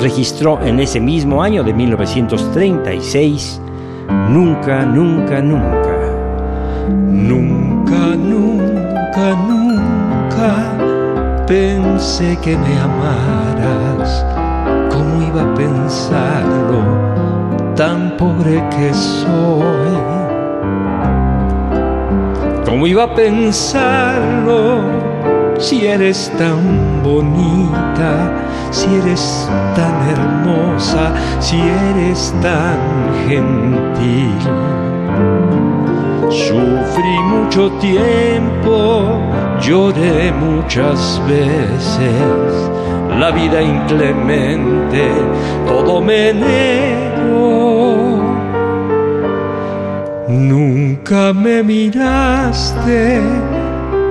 registró 0.00 0.64
en 0.64 0.80
ese 0.80 1.00
mismo 1.00 1.42
año 1.42 1.62
de 1.62 1.74
1936 1.74 3.60
Nunca, 4.28 4.84
nunca, 4.84 5.40
nunca. 5.40 5.96
Nunca, 6.88 7.69
nunca, 7.90 9.34
nunca 9.48 10.54
pensé 11.46 12.38
que 12.40 12.56
me 12.56 12.78
amaras. 12.78 14.24
¿Cómo 14.90 15.22
iba 15.22 15.42
a 15.42 15.54
pensarlo? 15.54 16.82
Tan 17.74 18.16
pobre 18.16 18.62
que 18.70 18.94
soy. 18.94 19.98
¿Cómo 22.64 22.86
iba 22.86 23.04
a 23.04 23.14
pensarlo 23.14 24.80
si 25.58 25.86
eres 25.86 26.32
tan 26.38 27.02
bonita? 27.02 28.30
Si 28.70 28.86
eres 28.94 29.48
tan 29.74 30.08
hermosa, 30.08 31.12
si 31.40 31.58
eres 31.58 32.32
tan 32.40 32.78
gentil. 33.28 34.79
Sufrí 36.30 37.18
mucho 37.24 37.72
tiempo, 37.80 39.18
lloré 39.60 40.30
muchas 40.30 41.20
veces, 41.26 42.70
la 43.18 43.32
vida 43.32 43.60
inclemente, 43.60 45.10
todo 45.66 46.00
me 46.00 46.32
negó. 46.32 48.20
Nunca 50.28 51.32
me 51.32 51.64
miraste 51.64 53.20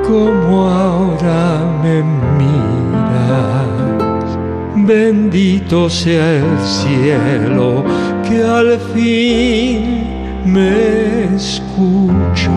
como 0.06 0.68
ahora 0.68 1.62
me 1.82 2.04
miras. 2.38 3.70
Bendito 4.76 5.90
sea 5.90 6.34
el 6.34 6.60
cielo 6.60 7.86
que 8.28 8.44
al 8.44 8.78
fin 8.94 10.19
me 10.46 11.36
escucho. 11.36 12.52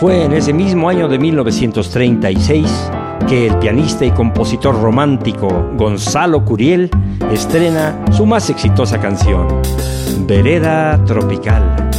Fue 0.00 0.24
en 0.24 0.32
ese 0.32 0.54
mismo 0.54 0.88
año 0.88 1.08
de 1.08 1.18
1936 1.18 2.90
que 3.28 3.46
el 3.48 3.56
pianista 3.58 4.04
y 4.06 4.10
compositor 4.10 4.80
romántico 4.80 5.70
Gonzalo 5.76 6.42
Curiel 6.44 6.90
estrena 7.30 8.02
su 8.10 8.24
más 8.24 8.48
exitosa 8.48 8.98
canción, 8.98 9.46
Vereda 10.26 11.04
Tropical. 11.04 11.90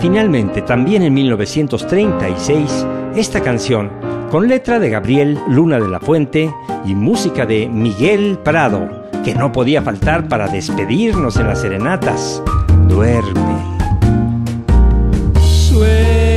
Finalmente, 0.00 0.62
también 0.62 1.02
en 1.02 1.14
1936, 1.14 2.86
esta 3.16 3.40
canción, 3.40 3.90
con 4.30 4.46
letra 4.48 4.78
de 4.78 4.90
Gabriel 4.90 5.38
Luna 5.48 5.80
de 5.80 5.88
la 5.88 6.00
Fuente 6.00 6.52
y 6.84 6.94
música 6.94 7.46
de 7.46 7.68
Miguel 7.68 8.38
Prado, 8.44 8.88
que 9.24 9.34
no 9.34 9.50
podía 9.52 9.82
faltar 9.82 10.28
para 10.28 10.48
despedirnos 10.48 11.36
en 11.36 11.48
las 11.48 11.60
serenatas, 11.60 12.42
duerme. 12.88 13.56
Sueña, 15.40 16.34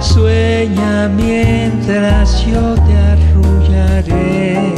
sueña 0.00 1.08
mientras 1.08 2.46
yo 2.46 2.74
te 2.74 2.96
arrullaré 2.96 4.74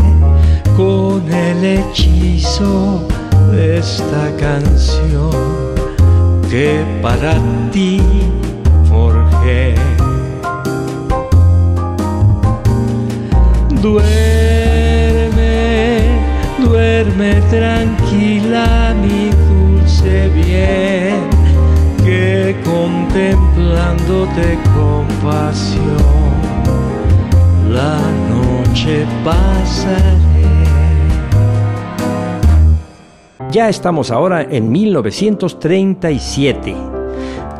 con 0.77 1.31
el 1.33 1.65
hechizo 1.65 3.07
de 3.53 3.79
esta 3.79 4.31
canción 4.39 5.48
que 6.51 6.83
para 7.03 7.35
ti 7.73 8.01
forjé. 8.89 9.75
Duerme, 13.83 15.29
duerme 16.65 17.41
tranquila 17.51 18.95
mi 19.03 19.31
dulce 19.49 20.29
bien, 20.31 21.29
que 22.05 22.57
contemplándote 22.65 24.59
con 24.75 25.07
pasión 25.23 26.33
la 27.71 27.99
noche 28.31 29.07
pasaré. 29.23 30.18
Ya 33.51 33.69
estamos 33.71 34.11
ahora 34.11 34.43
en 34.43 34.71
1937. 34.71 36.77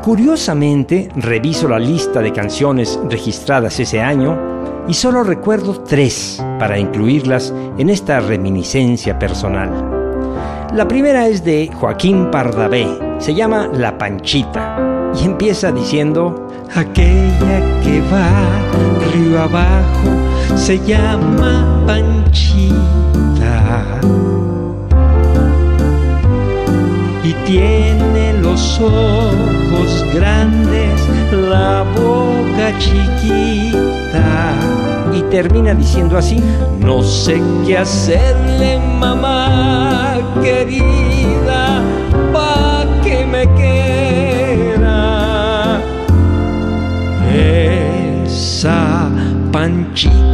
Curiosamente, 0.03 1.09
reviso 1.17 1.67
la 1.67 1.79
lista 1.79 2.21
de 2.21 2.31
canciones 2.31 3.01
registradas 3.09 3.81
ese 3.81 4.03
año 4.03 4.39
y 4.87 4.93
solo 4.93 5.25
recuerdo 5.25 5.81
tres 5.81 6.45
para 6.59 6.79
incluirlas 6.79 7.55
en 7.79 7.89
esta 7.89 8.21
reminiscencia 8.21 9.19
personal. 9.19 9.71
La 10.75 10.87
primera 10.87 11.27
es 11.27 11.43
de 11.43 11.71
Joaquín 11.73 12.31
Pardavé, 12.31 12.87
se 13.19 13.35
llama 13.35 13.71
La 13.73 13.97
Panchita 13.97 15.11
y 15.19 15.25
empieza 15.25 15.73
diciendo 15.73 16.49
Aquella 16.75 17.81
que 17.83 18.03
va 18.13 18.29
río 19.11 19.41
abajo 19.41 20.11
se 20.55 20.79
llama 20.81 21.83
Panchita 21.87 22.79
y 27.29 27.35
tiene 27.45 28.33
los 28.41 28.81
ojos 28.81 30.05
grandes, 30.15 30.99
la 31.51 31.85
boca 31.95 32.73
chiquita. 32.79 34.55
Y 35.13 35.21
termina 35.31 35.75
diciendo 35.75 36.17
así, 36.17 36.41
no 36.81 37.03
sé 37.03 37.43
qué 37.67 37.77
hacerle 37.77 38.79
mamá 38.99 40.17
querida, 40.43 41.83
pa' 42.33 42.87
que 43.03 43.27
me 43.27 43.47
quiera. 43.57 44.99
Esa 48.25 49.11
panchita 49.53 50.28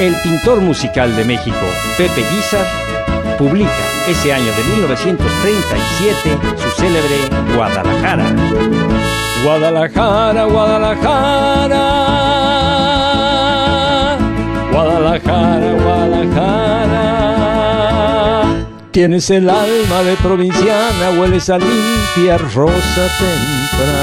El 0.00 0.14
pintor 0.22 0.60
musical 0.60 1.16
de 1.16 1.24
México, 1.24 1.56
Pepe 1.96 2.22
Guizar, 2.30 2.64
publica 3.36 3.68
ese 4.08 4.32
año 4.32 4.46
de 4.46 4.62
1937 4.76 6.38
su 6.56 6.70
célebre 6.80 7.28
Guadalajara. 7.56 8.24
Guadalajara, 9.42 10.44
Guadalajara. 10.44 11.84
Guadalajara, 14.70 15.72
Guadalajara. 15.82 17.08
Tienes 18.92 19.28
el 19.30 19.50
alma 19.50 20.02
de 20.04 20.14
provinciana, 20.22 21.10
hueles 21.18 21.50
a 21.50 21.58
limpia 21.58 22.38
rosa 22.38 23.08
temprana. 23.18 23.97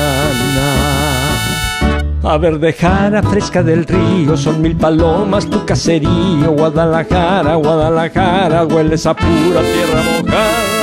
A 2.27 2.39
verdejara 2.39 3.21
fresca 3.21 3.61
del 3.61 3.85
río, 3.85 4.35
son 4.35 4.59
mil 4.59 4.75
palomas 4.75 5.47
tu 5.47 5.63
caserío. 5.63 6.53
Guadalajara, 6.57 7.53
Guadalajara, 7.53 8.65
hueles 8.65 9.05
a 9.05 9.13
pura 9.13 9.61
tierra 9.61 10.01
mojada. 10.01 10.75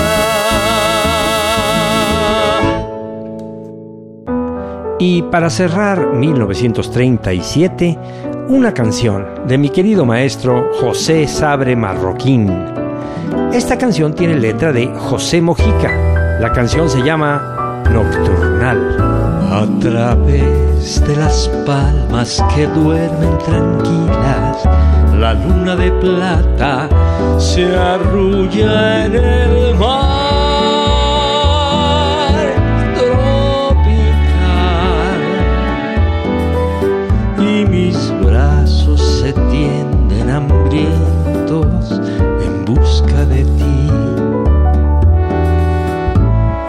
Y 5.01 5.23
para 5.23 5.51
cerrar 5.51 6.13
1937, 6.15 7.99
una 8.47 8.73
canción 8.73 9.27
de 9.49 9.59
mi 9.59 9.71
querido 9.71 10.07
maestro 10.07 10.71
José 10.81 11.27
Sabre 11.27 11.75
Marroquín. 11.75 12.53
Esta 13.53 13.77
canción 13.77 14.15
tiene 14.15 14.37
letra 14.37 14.73
de 14.73 14.87
José 14.87 15.43
Mojica. 15.43 16.39
La 16.41 16.53
canción 16.53 16.89
se 16.89 17.03
llama 17.03 17.83
Nocturnal. 17.93 18.97
De 20.83 21.15
las 21.17 21.49
palmas 21.65 22.43
que 22.53 22.67
duermen 22.67 23.39
tranquilas, 23.39 24.65
la 25.17 25.33
luna 25.33 25.77
de 25.77 25.93
plata 25.93 26.89
se 27.39 27.77
arrulla 27.77 29.05
en 29.05 29.15
el 29.15 29.75
mar 29.77 30.22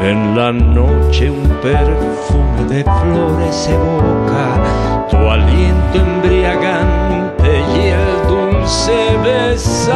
En 0.03 0.35
la 0.35 0.51
noche 0.51 1.29
un 1.29 1.47
perfume 1.61 2.65
de 2.67 2.83
flores 2.83 3.69
evoca 3.69 5.07
tu 5.09 5.15
aliento 5.15 5.97
embriagante 5.97 7.63
y 7.73 7.87
el 7.87 8.27
dulce 8.27 9.17
besar 9.23 9.93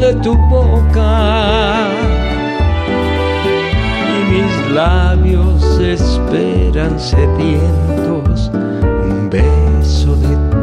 de 0.00 0.12
tu 0.14 0.34
boca 0.48 1.86
y 4.10 4.32
mis 4.32 4.52
labios 4.74 5.78
esperan 5.78 6.98
sedientos 6.98 8.50
un 9.04 9.30
beso 9.30 10.16
de 10.16 10.34
ti. 10.50 10.57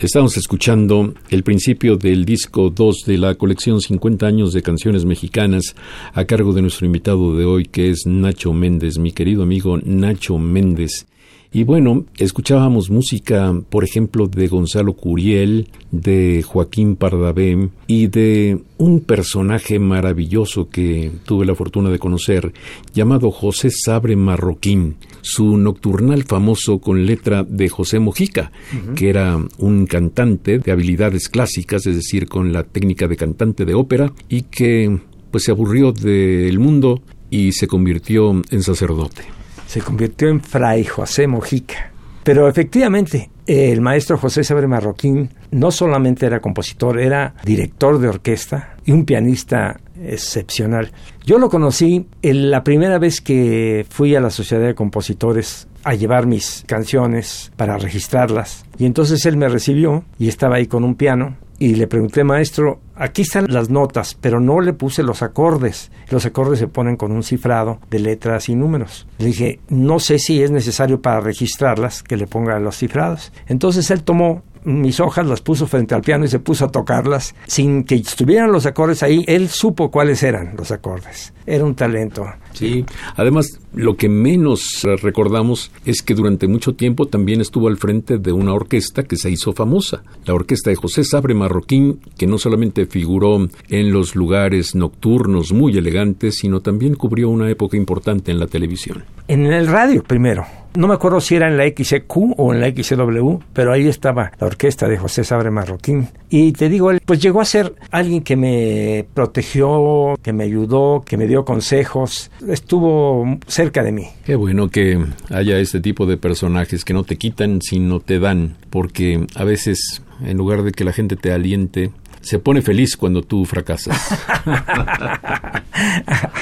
Estamos 0.00 0.38
escuchando 0.38 1.12
el 1.28 1.42
principio 1.42 1.98
del 1.98 2.24
disco 2.24 2.70
2 2.70 3.04
de 3.04 3.18
la 3.18 3.34
colección 3.34 3.82
50 3.82 4.26
años 4.26 4.54
de 4.54 4.62
canciones 4.62 5.04
mexicanas 5.04 5.74
a 6.14 6.24
cargo 6.24 6.54
de 6.54 6.62
nuestro 6.62 6.86
invitado 6.86 7.36
de 7.36 7.44
hoy 7.44 7.66
que 7.66 7.90
es 7.90 8.06
Nacho 8.06 8.54
Méndez, 8.54 8.96
mi 8.96 9.12
querido 9.12 9.42
amigo 9.42 9.76
Nacho 9.84 10.38
Méndez. 10.38 11.06
Y 11.52 11.64
bueno, 11.64 12.06
escuchábamos 12.16 12.88
música, 12.88 13.52
por 13.68 13.84
ejemplo, 13.84 14.26
de 14.26 14.48
Gonzalo 14.48 14.94
Curiel, 14.94 15.68
de 15.90 16.44
Joaquín 16.46 16.96
Pardavé 16.96 17.68
y 17.86 18.06
de 18.06 18.58
un 18.78 19.00
personaje 19.00 19.78
maravilloso 19.78 20.70
que 20.70 21.12
tuve 21.26 21.44
la 21.44 21.54
fortuna 21.54 21.90
de 21.90 21.98
conocer, 21.98 22.54
llamado 22.94 23.30
José 23.30 23.68
Sabre 23.70 24.16
Marroquín, 24.16 24.96
su 25.22 25.56
nocturnal 25.56 26.24
famoso 26.24 26.78
con 26.78 27.06
letra 27.06 27.44
de 27.44 27.68
José 27.68 27.98
Mojica, 27.98 28.52
que 28.94 29.10
era 29.10 29.38
un 29.58 29.86
cantante 29.86 30.58
de 30.58 30.72
habilidades 30.72 31.28
clásicas, 31.28 31.86
es 31.86 31.96
decir, 31.96 32.28
con 32.28 32.52
la 32.52 32.64
técnica 32.64 33.08
de 33.08 33.16
cantante 33.16 33.64
de 33.64 33.74
ópera, 33.74 34.12
y 34.28 34.42
que 34.42 35.00
pues 35.30 35.44
se 35.44 35.52
aburrió 35.52 35.92
del 35.92 36.58
mundo 36.58 37.02
y 37.30 37.52
se 37.52 37.66
convirtió 37.66 38.42
en 38.50 38.62
sacerdote 38.62 39.40
se 39.70 39.80
convirtió 39.82 40.28
en 40.28 40.40
Fray 40.40 40.82
José 40.82 41.28
Mojica. 41.28 41.92
Pero 42.24 42.48
efectivamente, 42.48 43.30
el 43.46 43.80
maestro 43.80 44.18
José 44.18 44.42
Sabre 44.42 44.66
Marroquín 44.66 45.30
no 45.52 45.70
solamente 45.70 46.26
era 46.26 46.40
compositor, 46.40 46.98
era 46.98 47.36
director 47.44 48.00
de 48.00 48.08
orquesta 48.08 48.74
y 48.84 48.90
un 48.90 49.04
pianista 49.04 49.78
excepcional. 50.04 50.92
Yo 51.24 51.38
lo 51.38 51.48
conocí 51.48 52.06
la 52.22 52.64
primera 52.64 52.98
vez 52.98 53.20
que 53.20 53.86
fui 53.88 54.14
a 54.14 54.20
la 54.20 54.30
Sociedad 54.30 54.66
de 54.66 54.74
Compositores 54.74 55.68
a 55.84 55.94
llevar 55.94 56.26
mis 56.26 56.64
canciones 56.66 57.52
para 57.56 57.78
registrarlas. 57.78 58.64
Y 58.78 58.86
entonces 58.86 59.24
él 59.26 59.36
me 59.36 59.48
recibió 59.48 60.04
y 60.18 60.28
estaba 60.28 60.56
ahí 60.56 60.66
con 60.66 60.84
un 60.84 60.94
piano 60.94 61.36
y 61.58 61.74
le 61.74 61.86
pregunté, 61.86 62.24
maestro, 62.24 62.80
aquí 63.00 63.22
están 63.22 63.46
las 63.48 63.70
notas, 63.70 64.16
pero 64.20 64.40
no 64.40 64.60
le 64.60 64.72
puse 64.72 65.02
los 65.02 65.22
acordes. 65.22 65.90
Los 66.10 66.26
acordes 66.26 66.58
se 66.58 66.68
ponen 66.68 66.96
con 66.96 67.10
un 67.12 67.22
cifrado 67.22 67.80
de 67.90 67.98
letras 67.98 68.48
y 68.48 68.54
números. 68.54 69.06
Le 69.18 69.26
dije, 69.26 69.60
no 69.68 69.98
sé 69.98 70.18
si 70.18 70.42
es 70.42 70.50
necesario 70.50 71.00
para 71.00 71.20
registrarlas 71.20 72.02
que 72.02 72.16
le 72.16 72.26
ponga 72.26 72.60
los 72.60 72.76
cifrados. 72.76 73.32
Entonces 73.48 73.90
él 73.90 74.02
tomó 74.04 74.42
mis 74.64 75.00
hojas, 75.00 75.26
las 75.26 75.40
puso 75.40 75.66
frente 75.66 75.94
al 75.94 76.02
piano 76.02 76.24
y 76.24 76.28
se 76.28 76.38
puso 76.38 76.66
a 76.66 76.70
tocarlas 76.70 77.34
sin 77.46 77.84
que 77.84 77.94
estuvieran 77.94 78.52
los 78.52 78.66
acordes 78.66 79.02
ahí. 79.02 79.24
Él 79.26 79.48
supo 79.48 79.90
cuáles 79.90 80.22
eran 80.22 80.54
los 80.56 80.70
acordes. 80.70 81.32
Era 81.46 81.64
un 81.64 81.74
talento. 81.74 82.26
Sí, 82.52 82.84
además 83.16 83.58
lo 83.72 83.96
que 83.96 84.08
menos 84.08 84.86
recordamos 85.02 85.70
es 85.84 86.02
que 86.02 86.14
durante 86.14 86.46
mucho 86.46 86.74
tiempo 86.74 87.06
también 87.06 87.40
estuvo 87.40 87.68
al 87.68 87.76
frente 87.76 88.18
de 88.18 88.32
una 88.32 88.52
orquesta 88.52 89.04
que 89.04 89.16
se 89.16 89.30
hizo 89.30 89.52
famosa, 89.52 90.02
la 90.24 90.34
orquesta 90.34 90.70
de 90.70 90.76
José 90.76 91.04
Sabre 91.04 91.34
Marroquín, 91.34 92.00
que 92.18 92.26
no 92.26 92.38
solamente 92.38 92.86
figuró 92.90 93.48
en 93.68 93.92
los 93.92 94.14
lugares 94.14 94.74
nocturnos 94.74 95.52
muy 95.52 95.78
elegantes, 95.78 96.36
sino 96.36 96.60
también 96.60 96.94
cubrió 96.94 97.30
una 97.30 97.48
época 97.48 97.76
importante 97.76 98.30
en 98.30 98.38
la 98.38 98.46
televisión. 98.46 99.04
En 99.28 99.46
el 99.46 99.66
radio 99.66 100.02
primero. 100.02 100.44
No 100.76 100.86
me 100.86 100.94
acuerdo 100.94 101.20
si 101.20 101.34
era 101.34 101.48
en 101.48 101.56
la 101.56 101.66
XQ 101.66 102.16
o 102.36 102.54
en 102.54 102.60
la 102.60 102.68
XW, 102.68 103.38
pero 103.52 103.72
ahí 103.72 103.88
estaba 103.88 104.30
la 104.38 104.46
orquesta 104.46 104.86
de 104.88 104.98
José 104.98 105.24
Sabre 105.24 105.50
Marroquín. 105.50 106.08
Y 106.28 106.52
te 106.52 106.68
digo, 106.68 106.92
él 106.92 107.00
pues 107.04 107.20
llegó 107.20 107.40
a 107.40 107.44
ser 107.44 107.74
alguien 107.90 108.22
que 108.22 108.36
me 108.36 109.04
protegió, 109.12 110.14
que 110.22 110.32
me 110.32 110.44
ayudó, 110.44 111.02
que 111.04 111.16
me 111.16 111.26
dio 111.26 111.44
consejos, 111.44 112.30
estuvo 112.46 113.38
cerca 113.48 113.82
de 113.82 113.90
mí. 113.90 114.06
Qué 114.24 114.36
bueno 114.36 114.68
que 114.68 115.04
haya 115.28 115.58
este 115.58 115.80
tipo 115.80 116.06
de 116.06 116.16
personajes 116.16 116.84
que 116.84 116.94
no 116.94 117.02
te 117.02 117.16
quitan, 117.16 117.60
sino 117.62 117.98
te 117.98 118.20
dan, 118.20 118.56
porque 118.70 119.26
a 119.34 119.42
veces, 119.42 120.02
en 120.24 120.36
lugar 120.36 120.62
de 120.62 120.70
que 120.70 120.84
la 120.84 120.92
gente 120.92 121.16
te 121.16 121.32
aliente, 121.32 121.90
se 122.20 122.38
pone 122.38 122.62
feliz 122.62 122.96
cuando 122.96 123.22
tú 123.22 123.44
fracasas. 123.44 123.96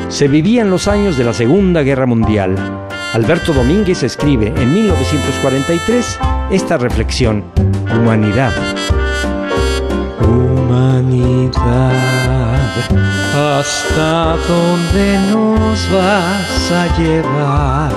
Se 0.08 0.28
vivían 0.28 0.70
los 0.70 0.88
años 0.88 1.18
de 1.18 1.24
la 1.24 1.32
Segunda 1.32 1.82
Guerra 1.82 2.06
Mundial. 2.06 2.54
Alberto 3.12 3.52
Domínguez 3.52 4.02
escribe 4.02 4.52
en 4.56 4.72
1943 4.72 6.18
esta 6.50 6.76
reflexión 6.76 7.44
humanidad. 7.92 8.52
Humanidad, 10.20 11.92
¿hasta 13.34 14.36
dónde 14.48 15.18
nos 15.30 15.90
vas 15.92 16.72
a 16.72 16.98
llevar? 16.98 17.92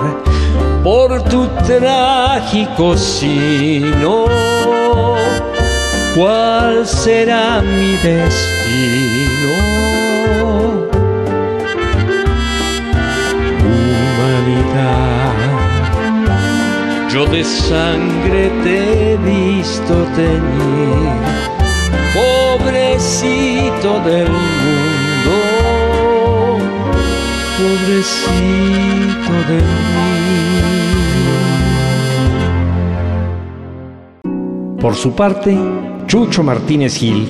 Por 0.84 1.22
tu 1.24 1.48
trágico 1.68 2.98
sino, 2.98 4.26
¿cuál 6.16 6.88
será 6.88 7.62
mi 7.62 7.92
destino? 7.98 9.69
Yo 17.14 17.26
de 17.26 17.44
sangre 17.44 18.50
te 18.64 19.14
he 19.14 19.18
visto 19.18 19.94
teñir, 20.16 21.10
pobrecito 22.14 24.00
del 24.06 24.30
mundo, 24.30 25.36
pobrecito 27.58 29.34
de 29.48 29.58
mí. 29.58 30.00
Por 34.80 34.96
su 34.96 35.14
parte, 35.14 35.58
Chucho 36.06 36.44
Martínez 36.44 36.96
Gil 36.96 37.28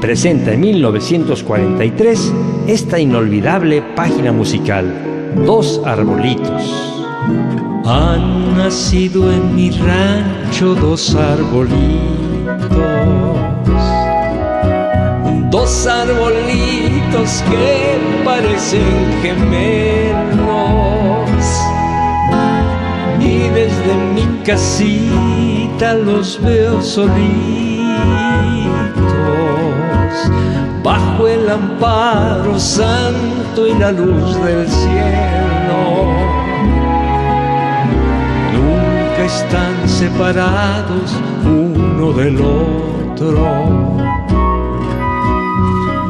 presenta 0.00 0.52
en 0.52 0.60
1943 0.60 2.32
esta 2.66 2.98
inolvidable 2.98 3.82
página 3.94 4.32
musical, 4.32 5.34
Dos 5.44 5.82
Arbolitos. 5.84 7.67
Han 7.90 8.54
nacido 8.58 9.32
en 9.32 9.56
mi 9.56 9.70
rancho 9.70 10.74
dos 10.74 11.14
arbolitos, 11.14 11.96
dos 15.50 15.86
arbolitos 15.86 17.42
que 17.48 17.98
parecen 18.26 18.82
gemelos. 19.22 20.36
Y 23.20 23.48
desde 23.54 23.94
mi 24.14 24.26
casita 24.44 25.94
los 25.94 26.38
veo 26.42 26.82
solitos, 26.82 27.08
bajo 30.84 31.26
el 31.26 31.48
amparo 31.48 32.60
santo 32.60 33.66
y 33.66 33.72
la 33.78 33.92
luz 33.92 34.44
del 34.44 34.68
cielo 34.68 35.97
separados 40.08 41.12
uno 41.44 42.12
del 42.12 42.40
otro. 42.40 43.36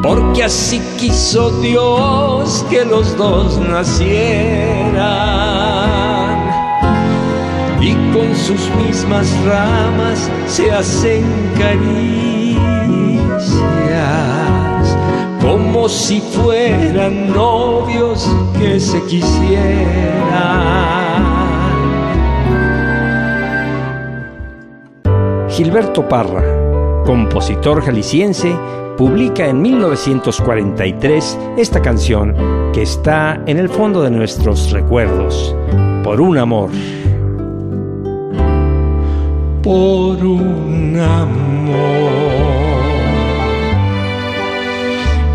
Porque 0.03 0.45
así 0.45 0.81
quiso 0.99 1.51
Dios 1.61 2.65
que 2.71 2.85
los 2.85 3.17
dos 3.17 3.59
nacieran 3.59 4.99
y 7.81 7.95
con 8.13 8.35
sus 8.37 8.71
mismas 8.77 9.27
ramas 9.45 10.31
se 10.47 10.71
hacen 10.71 11.25
caricias 11.59 12.19
como 15.41 15.89
si 15.89 16.21
fueran 16.21 17.33
novios 17.33 18.29
que 18.59 18.79
se 18.79 19.03
quisieran. 19.05 20.79
Gilberto 25.59 26.09
Parra, 26.09 27.03
compositor 27.05 27.83
jalisciense, 27.83 28.57
publica 28.97 29.49
en 29.49 29.61
1943 29.61 31.39
esta 31.57 31.83
canción 31.83 32.33
que 32.73 32.83
está 32.83 33.43
en 33.45 33.59
el 33.59 33.69
fondo 33.69 34.03
de 34.03 34.13
nuestros 34.13 34.71
recuerdos, 34.71 35.57
Por 36.05 36.21
un 36.21 36.39
amor. 36.39 36.71
Por 39.65 40.25
un 40.25 40.97
amor. 40.97 42.13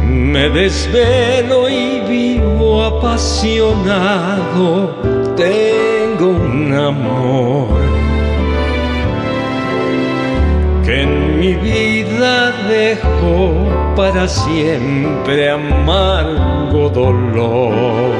Me 0.07 0.49
desvelo 0.51 1.67
y 1.67 1.99
vivo 2.07 2.81
apasionado, 2.81 4.95
tengo 5.35 6.29
un 6.29 6.73
amor 6.73 8.02
que 10.85 11.03
en 11.03 11.39
mi 11.39 11.53
vida 11.55 12.51
dejó 12.67 13.67
para 13.95 14.27
siempre 14.27 15.49
amargo 15.49 16.89
dolor. 16.89 18.13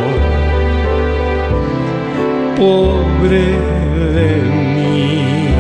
Pobre 2.56 3.46
de 4.16 4.42
mí. 4.76 5.54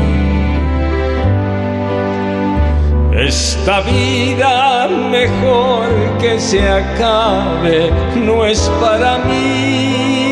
Esta 3.28 3.82
vida 3.82 4.88
mejor 4.88 5.86
que 6.20 6.39
se 6.39 6.62
acabe 6.70 7.91
no 8.16 8.45
es 8.45 8.70
para 8.82 9.18
mí. 9.20 10.22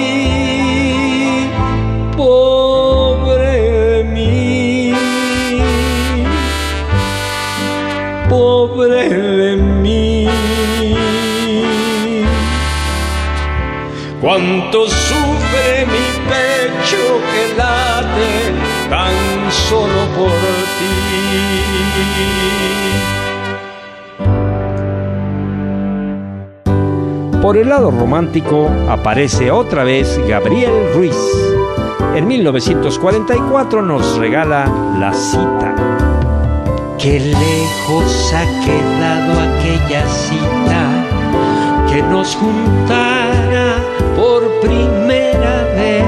Pobre 8.31 9.09
de 9.09 9.55
mí. 9.57 10.25
Cuánto 14.21 14.87
sufre 14.87 15.85
mi 15.93 16.07
pecho 16.31 17.03
que 17.29 17.43
late 17.57 18.33
tan 18.89 19.15
solo 19.51 20.01
por 20.17 20.31
ti. 20.77 20.93
Por 27.41 27.57
el 27.57 27.67
lado 27.67 27.91
romántico 27.91 28.69
aparece 28.87 29.51
otra 29.51 29.83
vez 29.83 30.17
Gabriel 30.25 30.93
Ruiz. 30.95 31.17
En 32.15 32.27
1944 32.27 33.81
nos 33.81 34.17
regala 34.17 34.71
La 34.99 35.11
cita 35.13 35.90
Qué 37.01 37.19
lejos 37.19 38.31
ha 38.31 38.45
quedado 38.63 39.31
aquella 39.39 40.05
cita 40.07 40.83
que 41.89 42.03
nos 42.03 42.35
juntara 42.35 43.77
por 44.15 44.59
primera 44.59 45.63
vez. 45.75 46.05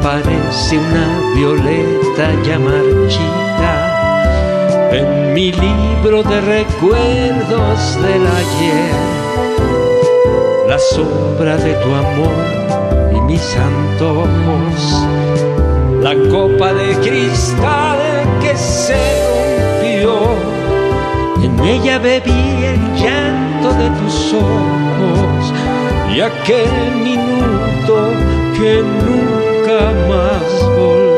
Parece 0.00 0.78
una 0.78 1.34
violeta 1.34 2.40
ya 2.44 2.60
marchita 2.60 3.72
en 4.92 5.34
mi 5.34 5.50
libro 5.50 6.22
de 6.22 6.40
recuerdos 6.42 7.96
del 8.00 8.24
ayer. 8.24 8.94
La 10.68 10.78
sombra 10.78 11.56
de 11.56 11.74
tu 11.74 11.92
amor 11.92 13.10
y 13.12 13.20
mis 13.22 13.56
antojos, 13.56 15.04
la 16.00 16.14
copa 16.30 16.72
de 16.72 16.94
cristal 17.00 17.95
que 18.40 18.56
se 18.56 18.96
rompió. 19.28 20.56
En 21.42 21.58
ella 21.64 21.98
bebí 21.98 22.64
el 22.64 22.94
llanto 22.94 23.72
de 23.74 23.90
tus 24.00 24.34
ojos 24.34 25.52
y 26.14 26.20
aquel 26.20 26.96
minuto 26.96 28.10
que 28.56 28.82
nunca 28.82 29.92
más 30.08 30.42
volvió. 30.76 31.16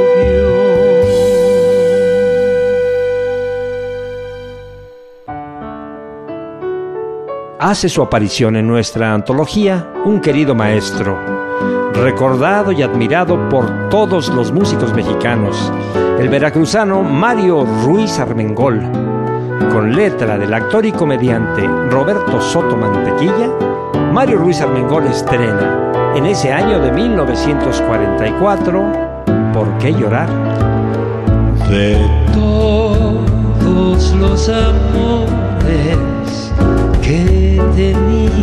Hace 7.61 7.89
su 7.89 8.03
aparición 8.03 8.57
en 8.57 8.67
nuestra 8.67 9.13
antología 9.13 9.89
un 10.05 10.21
querido 10.21 10.55
maestro, 10.55 11.19
recordado 12.03 12.72
y 12.72 12.82
admirado 12.82 13.49
por 13.49 13.88
todos 13.88 14.28
los 14.28 14.53
músicos 14.53 14.92
mexicanos, 14.94 15.72
el 16.18 16.28
veracruzano 16.28 17.03
Mario 17.03 17.64
Ruiz 17.84 18.18
Armengol, 18.18 18.82
con 19.72 19.94
letra 19.94 20.36
del 20.38 20.53
actor 20.55 20.86
y 20.86 20.92
comediante 20.92 21.68
Roberto 21.90 22.40
Soto 22.40 22.76
Mantequilla, 22.76 23.51
Mario 24.12 24.38
Ruiz 24.38 24.61
Armengol 24.61 25.07
estrena 25.07 26.12
en 26.14 26.26
ese 26.26 26.53
año 26.53 26.78
de 26.80 26.92
1944 26.92 29.09
¿Por 29.53 29.76
qué 29.78 29.92
llorar? 29.92 30.28
De 31.68 31.99
todos 32.32 34.14
los 34.14 34.49
amores 34.49 35.99
que 37.03 37.57
he 37.57 37.61
tenido, 37.74 38.38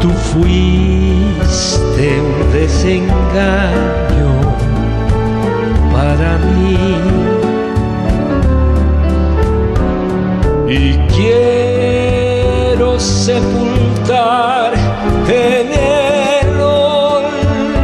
tú 0.00 0.10
fuiste 0.32 2.20
un 2.20 2.52
desengaño 2.52 4.30
para 5.92 6.38
mí. 6.38 6.78
Y 10.68 10.94
quiero 11.14 12.88
sepultar 12.98 14.72
en 15.28 15.72
el 15.72 16.60
olvido 16.60 17.76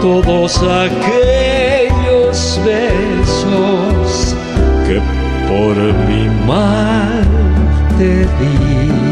todos 0.00 0.62
aquellos 0.62 2.36
besos 2.64 4.36
que 4.86 4.96
por 5.48 5.76
mi 6.06 6.24
mal 6.46 7.24
te 7.98 8.26
di. 8.38 9.03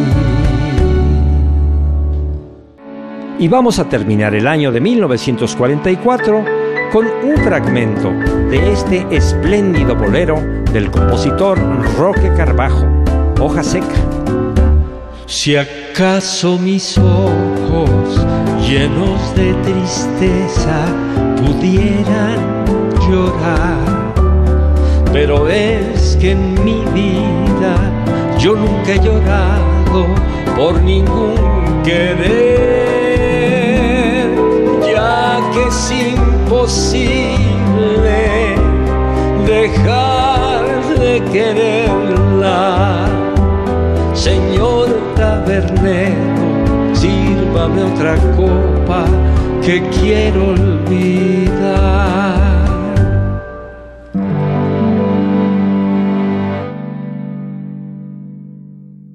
Y 3.42 3.48
vamos 3.48 3.80
a 3.80 3.88
terminar 3.88 4.36
el 4.36 4.46
año 4.46 4.70
de 4.70 4.80
1944 4.80 6.44
con 6.92 7.06
un 7.24 7.36
fragmento 7.38 8.12
de 8.48 8.72
este 8.72 9.04
espléndido 9.10 9.96
bolero 9.96 10.40
del 10.72 10.92
compositor 10.92 11.58
Roque 11.98 12.32
Carbajo, 12.36 12.86
Hoja 13.40 13.64
Seca. 13.64 13.96
Si 15.26 15.56
acaso 15.56 16.56
mis 16.56 16.96
ojos 16.96 18.24
llenos 18.64 19.34
de 19.34 19.52
tristeza 19.54 20.86
pudieran 21.44 22.64
llorar, 23.10 24.14
pero 25.12 25.48
es 25.48 26.16
que 26.20 26.30
en 26.30 26.64
mi 26.64 26.84
vida 26.94 27.74
yo 28.38 28.54
nunca 28.54 28.92
he 28.92 29.00
llorado 29.00 30.06
por 30.56 30.80
ningún 30.80 31.82
querer 31.82 32.61
que 35.52 35.66
es 35.68 35.90
imposible 35.90 37.42
dejar 39.46 40.64
de 40.98 41.22
quererla. 41.32 43.06
Señor 44.14 44.88
tabernero, 45.16 46.94
sírvame 46.94 47.82
otra 47.82 48.16
copa 48.36 49.04
que 49.62 49.82
quiero 50.00 50.48
olvidar. 50.50 52.31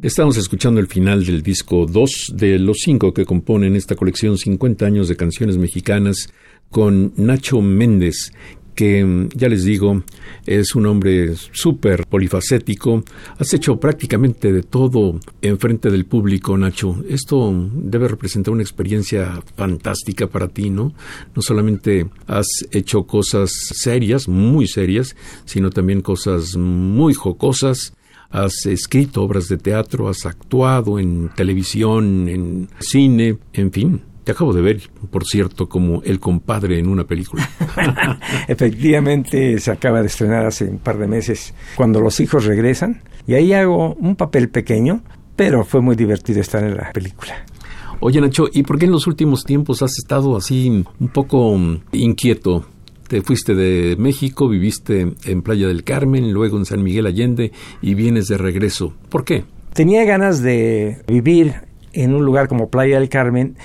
Estamos 0.08 0.38
escuchando 0.38 0.80
el 0.80 0.88
final 0.88 1.26
del 1.26 1.44
disco 1.44 1.86
2 1.86 2.32
de 2.34 2.60
los 2.60 2.78
cinco 2.80 3.14
que 3.14 3.26
componen 3.26 3.76
esta 3.76 3.98
colección 3.98 4.38
50 4.38 4.86
años 4.86 5.10
de 5.10 5.18
canciones 5.18 5.58
mexicanas 5.58 6.30
con 6.70 7.12
Nacho 7.18 7.60
Méndez, 7.60 8.32
que 8.74 9.04
mm, 9.04 9.28
ya 9.36 9.50
les 9.50 9.66
digo, 9.66 10.04
es 10.46 10.76
un 10.76 10.86
hombre 10.86 11.36
súper 11.52 12.06
polifacético. 12.06 13.04
Has 13.38 13.54
hecho 13.54 13.82
prácticamente 13.82 14.54
de 14.54 14.64
todo 14.64 15.20
en 15.42 15.60
frente 15.60 15.92
del 15.92 16.06
público, 16.06 16.58
Nacho. 16.58 17.04
Esto 17.10 17.54
debe 17.74 18.08
representar 18.08 18.54
una 18.54 18.64
experiencia 18.64 19.44
fantástica 19.58 20.28
para 20.28 20.48
ti, 20.48 20.70
¿no? 20.70 20.94
No 21.36 21.42
solamente 21.42 22.08
has 22.28 22.48
hecho 22.72 23.04
cosas 23.04 23.52
serias, 23.52 24.30
muy 24.30 24.68
serias, 24.68 25.18
sino 25.44 25.70
también 25.70 26.00
cosas 26.00 26.56
muy 26.56 27.14
jocosas 27.14 27.92
has 28.30 28.66
escrito 28.66 29.24
obras 29.24 29.48
de 29.48 29.58
teatro, 29.58 30.10
has 30.10 30.26
actuado 30.26 31.00
en 31.00 31.30
televisión, 31.36 32.28
en 32.28 32.70
cine, 32.80 33.38
en 33.54 33.72
fin. 33.72 34.02
Te 34.24 34.34
acabo 34.34 34.52
de 34.52 34.62
ver, 34.62 34.90
por 35.10 35.26
cierto, 35.26 35.70
como 35.70 36.02
el 36.04 36.20
compadre 36.20 36.80
en 36.80 36.90
una 36.90 37.06
película. 37.06 37.50
Efectivamente, 38.48 39.58
se 39.60 39.72
acaba 39.72 40.02
de 40.02 40.08
estrenar 40.08 40.46
hace 40.46 40.66
un 40.66 40.80
par 40.80 40.98
de 40.98 41.08
meses, 41.08 41.54
cuando 41.76 42.02
los 42.02 42.20
hijos 42.20 42.46
regresan, 42.46 43.02
y 43.26 43.36
ahí 43.36 43.54
hago 43.54 43.94
un 43.94 44.18
papel 44.18 44.50
pequeño, 44.50 45.02
pero 45.38 45.64
fue 45.64 45.82
muy 45.82 45.96
divertido 45.96 46.42
estar 46.42 46.64
en 46.64 46.76
la 46.76 46.92
película. 46.92 47.46
Oye, 48.00 48.22
Nacho, 48.22 48.48
¿y 48.52 48.64
por 48.64 48.78
qué 48.78 48.86
en 48.86 48.92
los 48.92 49.08
últimos 49.08 49.44
tiempos 49.44 49.82
has 49.82 49.98
estado 49.98 50.36
así 50.36 50.84
un 51.00 51.08
poco 51.08 51.58
inquieto? 51.94 52.66
Te 53.08 53.22
fuiste 53.22 53.56
de 53.56 53.96
México, 53.98 54.50
viviste 54.50 55.14
en 55.24 55.42
Playa 55.42 55.68
del 55.68 55.84
Carmen, 55.84 56.34
luego 56.34 56.58
en 56.58 56.66
San 56.66 56.84
Miguel 56.84 57.06
Allende 57.06 57.52
y 57.82 57.94
vienes 57.94 58.28
de 58.28 58.38
regreso. 58.38 58.94
¿Por 59.10 59.24
qué? 59.24 59.46
Tenía 59.74 60.04
ganas 60.04 60.42
de 60.42 60.98
vivir 61.08 61.56
en 61.94 62.14
un 62.14 62.26
lugar 62.26 62.48
como 62.48 62.70
Playa 62.70 63.00
del 63.00 63.10
Carmen 63.10 63.56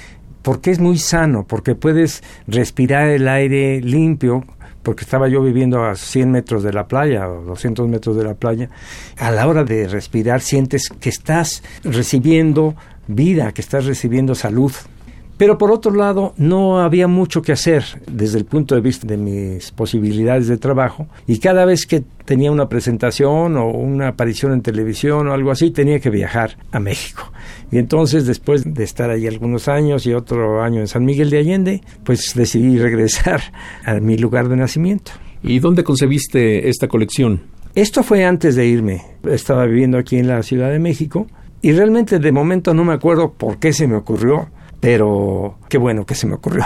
porque 0.42 0.70
es 0.70 0.78
muy 0.78 0.98
sano, 0.98 1.44
porque 1.46 1.74
puedes 1.74 2.22
respirar 2.46 3.08
el 3.08 3.28
aire 3.28 3.80
limpio, 3.80 4.44
porque 4.82 5.04
estaba 5.04 5.28
yo 5.28 5.42
viviendo 5.42 5.84
a 5.84 5.94
100 5.94 6.30
metros 6.30 6.62
de 6.62 6.72
la 6.72 6.86
playa 6.88 7.28
o 7.28 7.42
200 7.42 7.88
metros 7.88 8.16
de 8.16 8.24
la 8.24 8.34
playa, 8.34 8.68
a 9.16 9.30
la 9.30 9.46
hora 9.46 9.64
de 9.64 9.88
respirar 9.88 10.40
sientes 10.40 10.88
que 10.88 11.08
estás 11.08 11.62
recibiendo 11.84 12.74
vida, 13.06 13.52
que 13.52 13.60
estás 13.60 13.86
recibiendo 13.86 14.34
salud. 14.34 14.72
Pero 15.42 15.58
por 15.58 15.72
otro 15.72 15.90
lado, 15.92 16.34
no 16.36 16.78
había 16.78 17.08
mucho 17.08 17.42
que 17.42 17.50
hacer 17.50 17.82
desde 18.06 18.38
el 18.38 18.44
punto 18.44 18.76
de 18.76 18.80
vista 18.80 19.08
de 19.08 19.16
mis 19.16 19.72
posibilidades 19.72 20.46
de 20.46 20.56
trabajo 20.56 21.08
y 21.26 21.40
cada 21.40 21.64
vez 21.64 21.84
que 21.84 22.04
tenía 22.24 22.52
una 22.52 22.68
presentación 22.68 23.56
o 23.56 23.66
una 23.66 24.06
aparición 24.06 24.52
en 24.52 24.62
televisión 24.62 25.26
o 25.26 25.32
algo 25.32 25.50
así, 25.50 25.72
tenía 25.72 25.98
que 25.98 26.10
viajar 26.10 26.58
a 26.70 26.78
México. 26.78 27.32
Y 27.72 27.78
entonces, 27.78 28.24
después 28.24 28.72
de 28.72 28.84
estar 28.84 29.10
ahí 29.10 29.26
algunos 29.26 29.66
años 29.66 30.06
y 30.06 30.14
otro 30.14 30.62
año 30.62 30.78
en 30.78 30.86
San 30.86 31.04
Miguel 31.04 31.30
de 31.30 31.38
Allende, 31.38 31.80
pues 32.04 32.34
decidí 32.36 32.78
regresar 32.78 33.40
a 33.84 33.94
mi 33.94 34.16
lugar 34.16 34.48
de 34.48 34.54
nacimiento. 34.54 35.10
¿Y 35.42 35.58
dónde 35.58 35.82
concebiste 35.82 36.68
esta 36.68 36.86
colección? 36.86 37.40
Esto 37.74 38.04
fue 38.04 38.24
antes 38.24 38.54
de 38.54 38.66
irme. 38.68 39.02
Estaba 39.28 39.66
viviendo 39.66 39.98
aquí 39.98 40.18
en 40.18 40.28
la 40.28 40.40
Ciudad 40.44 40.70
de 40.70 40.78
México 40.78 41.26
y 41.62 41.72
realmente 41.72 42.20
de 42.20 42.30
momento 42.30 42.74
no 42.74 42.84
me 42.84 42.92
acuerdo 42.92 43.32
por 43.32 43.58
qué 43.58 43.72
se 43.72 43.88
me 43.88 43.96
ocurrió 43.96 44.48
pero 44.82 45.60
qué 45.68 45.78
bueno 45.78 46.04
que 46.04 46.16
se 46.16 46.26
me 46.26 46.34
ocurrió. 46.34 46.64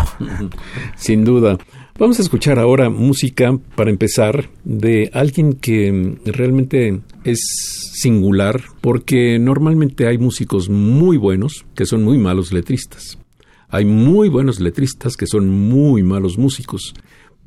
Sin 0.96 1.22
duda. 1.22 1.58
Vamos 1.98 2.18
a 2.18 2.22
escuchar 2.22 2.58
ahora 2.58 2.88
música, 2.88 3.58
para 3.74 3.90
empezar, 3.90 4.48
de 4.64 5.10
alguien 5.12 5.52
que 5.52 6.16
realmente 6.24 7.02
es 7.24 7.40
singular, 7.92 8.62
porque 8.80 9.38
normalmente 9.38 10.06
hay 10.06 10.16
músicos 10.16 10.70
muy 10.70 11.18
buenos 11.18 11.66
que 11.74 11.84
son 11.84 12.04
muy 12.04 12.16
malos 12.16 12.54
letristas. 12.54 13.18
Hay 13.68 13.84
muy 13.84 14.30
buenos 14.30 14.60
letristas 14.60 15.14
que 15.14 15.26
son 15.26 15.50
muy 15.50 16.02
malos 16.02 16.38
músicos. 16.38 16.94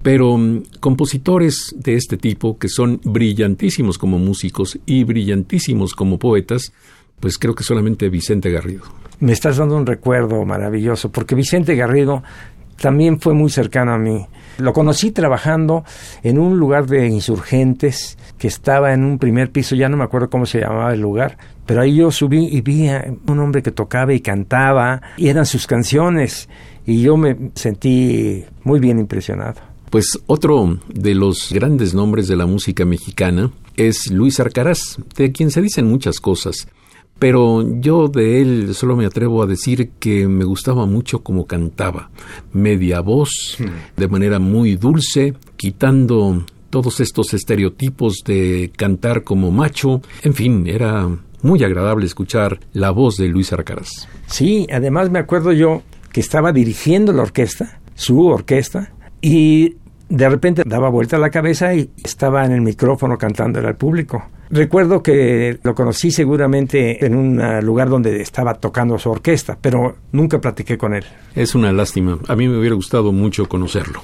Pero 0.04 0.38
mm, 0.38 0.66
compositores 0.80 1.74
de 1.76 1.96
este 1.96 2.18
tipo, 2.18 2.60
que 2.60 2.70
son 2.70 3.02
brillantísimos 3.04 3.98
como 3.98 4.20
músicos 4.20 4.78
y 4.86 5.04
brillantísimos 5.04 5.96
como 5.96 6.20
poetas, 6.20 6.74
pues 7.20 7.40
creo 7.40 7.56
que 7.56 7.64
solamente 7.64 8.08
Vicente 8.10 8.52
Garrido 8.52 8.84
me 9.20 9.34
estás 9.34 9.58
dando 9.58 9.76
un 9.76 9.86
recuerdo 9.86 10.44
maravilloso, 10.46 11.12
porque 11.12 11.36
Vicente 11.36 11.76
Garrido 11.76 12.24
también 12.80 13.20
fue 13.20 13.34
muy 13.34 13.50
cercano 13.50 13.94
a 13.94 13.98
mí. 13.98 14.26
Lo 14.58 14.74
conocí 14.74 15.12
trabajando 15.12 15.84
en 16.24 16.38
un 16.38 16.58
lugar 16.58 16.86
de 16.88 17.08
insurgentes 17.08 18.18
que 18.38 18.48
estaba 18.48 18.94
en 18.94 19.04
un 19.04 19.20
primer 19.20 19.52
piso, 19.52 19.76
ya 19.76 19.90
no 19.90 19.98
me 19.98 20.04
acuerdo 20.04 20.30
cómo 20.30 20.46
se 20.46 20.60
llamaba 20.60 20.94
el 20.94 21.02
lugar, 21.02 21.38
pero 21.66 21.82
ahí 21.82 21.96
yo 21.96 22.12
subí 22.12 22.48
y 22.48 22.62
vi 22.62 22.88
a 22.88 23.06
un 23.28 23.40
hombre 23.40 23.62
que 23.62 23.72
tocaba 23.72 24.14
y 24.14 24.22
cantaba, 24.22 25.02
y 25.18 25.28
eran 25.28 25.46
sus 25.46 25.68
canciones, 25.68 26.50
y 26.86 27.02
yo 27.02 27.18
me 27.18 27.52
sentí 27.56 28.46
muy 28.64 28.80
bien 28.80 29.00
impresionado. 29.00 29.62
Pues 29.90 30.20
otro 30.28 30.80
de 30.94 31.16
los 31.16 31.52
grandes 31.52 31.94
nombres 31.94 32.28
de 32.28 32.36
la 32.36 32.46
música 32.46 32.86
mexicana 32.86 33.52
es 33.76 34.12
Luis 34.12 34.40
Arcaraz, 34.40 34.98
de 35.16 35.32
quien 35.32 35.52
se 35.52 35.62
dicen 35.62 35.88
muchas 35.88 36.20
cosas 36.20 36.68
pero 37.20 37.64
yo 37.80 38.08
de 38.08 38.42
él 38.42 38.74
solo 38.74 38.96
me 38.96 39.06
atrevo 39.06 39.44
a 39.44 39.46
decir 39.46 39.92
que 40.00 40.28
me 40.28 40.46
gustaba 40.46 40.86
mucho 40.86 41.22
como 41.22 41.46
cantaba, 41.46 42.10
media 42.54 43.02
voz, 43.02 43.58
hmm. 43.60 44.00
de 44.00 44.08
manera 44.08 44.40
muy 44.40 44.78
dulce, 44.78 45.34
quitando 45.58 46.46
todos 46.70 47.00
estos 47.00 47.34
estereotipos 47.34 48.24
de 48.26 48.72
cantar 48.76 49.24
como 49.24 49.52
macho, 49.52 50.02
en 50.24 50.34
fin, 50.34 50.68
era 50.68 51.10
muy 51.42 51.64
agradable 51.64 52.06
escuchar 52.06 52.60
la 52.74 52.92
voz 52.92 53.18
de 53.18 53.28
Luis 53.28 53.52
Arcaraz. 53.54 54.08
Sí, 54.28 54.68
además 54.72 55.10
me 55.10 55.20
acuerdo 55.20 55.52
yo 55.52 55.82
que 56.12 56.20
estaba 56.22 56.52
dirigiendo 56.52 57.14
la 57.14 57.24
orquesta, 57.24 57.80
su 57.96 58.26
orquesta, 58.26 58.94
y 59.22 59.76
de 60.10 60.28
repente 60.28 60.64
daba 60.66 60.90
vuelta 60.90 61.18
la 61.18 61.30
cabeza 61.30 61.74
y 61.74 61.92
estaba 62.04 62.46
en 62.46 62.52
el 62.52 62.62
micrófono 62.62 63.18
cantándole 63.18 63.68
al 63.68 63.76
público. 63.76 64.26
Recuerdo 64.50 65.04
que 65.04 65.60
lo 65.62 65.76
conocí 65.76 66.10
seguramente 66.10 67.06
en 67.06 67.16
un 67.16 67.40
lugar 67.64 67.90
donde 67.90 68.22
estaba 68.22 68.56
tocando 68.56 68.98
su 68.98 69.12
orquesta, 69.12 69.58
pero 69.62 69.98
nunca 70.12 70.42
platiqué 70.42 70.78
con 70.78 70.96
él. 70.96 71.06
Es 71.36 71.54
una 71.54 71.72
lástima. 71.72 72.18
A 72.28 72.36
mí 72.36 72.48
me 72.48 72.58
hubiera 72.58 72.76
gustado 72.76 73.12
mucho 73.12 73.48
conocerlo. 73.48 74.02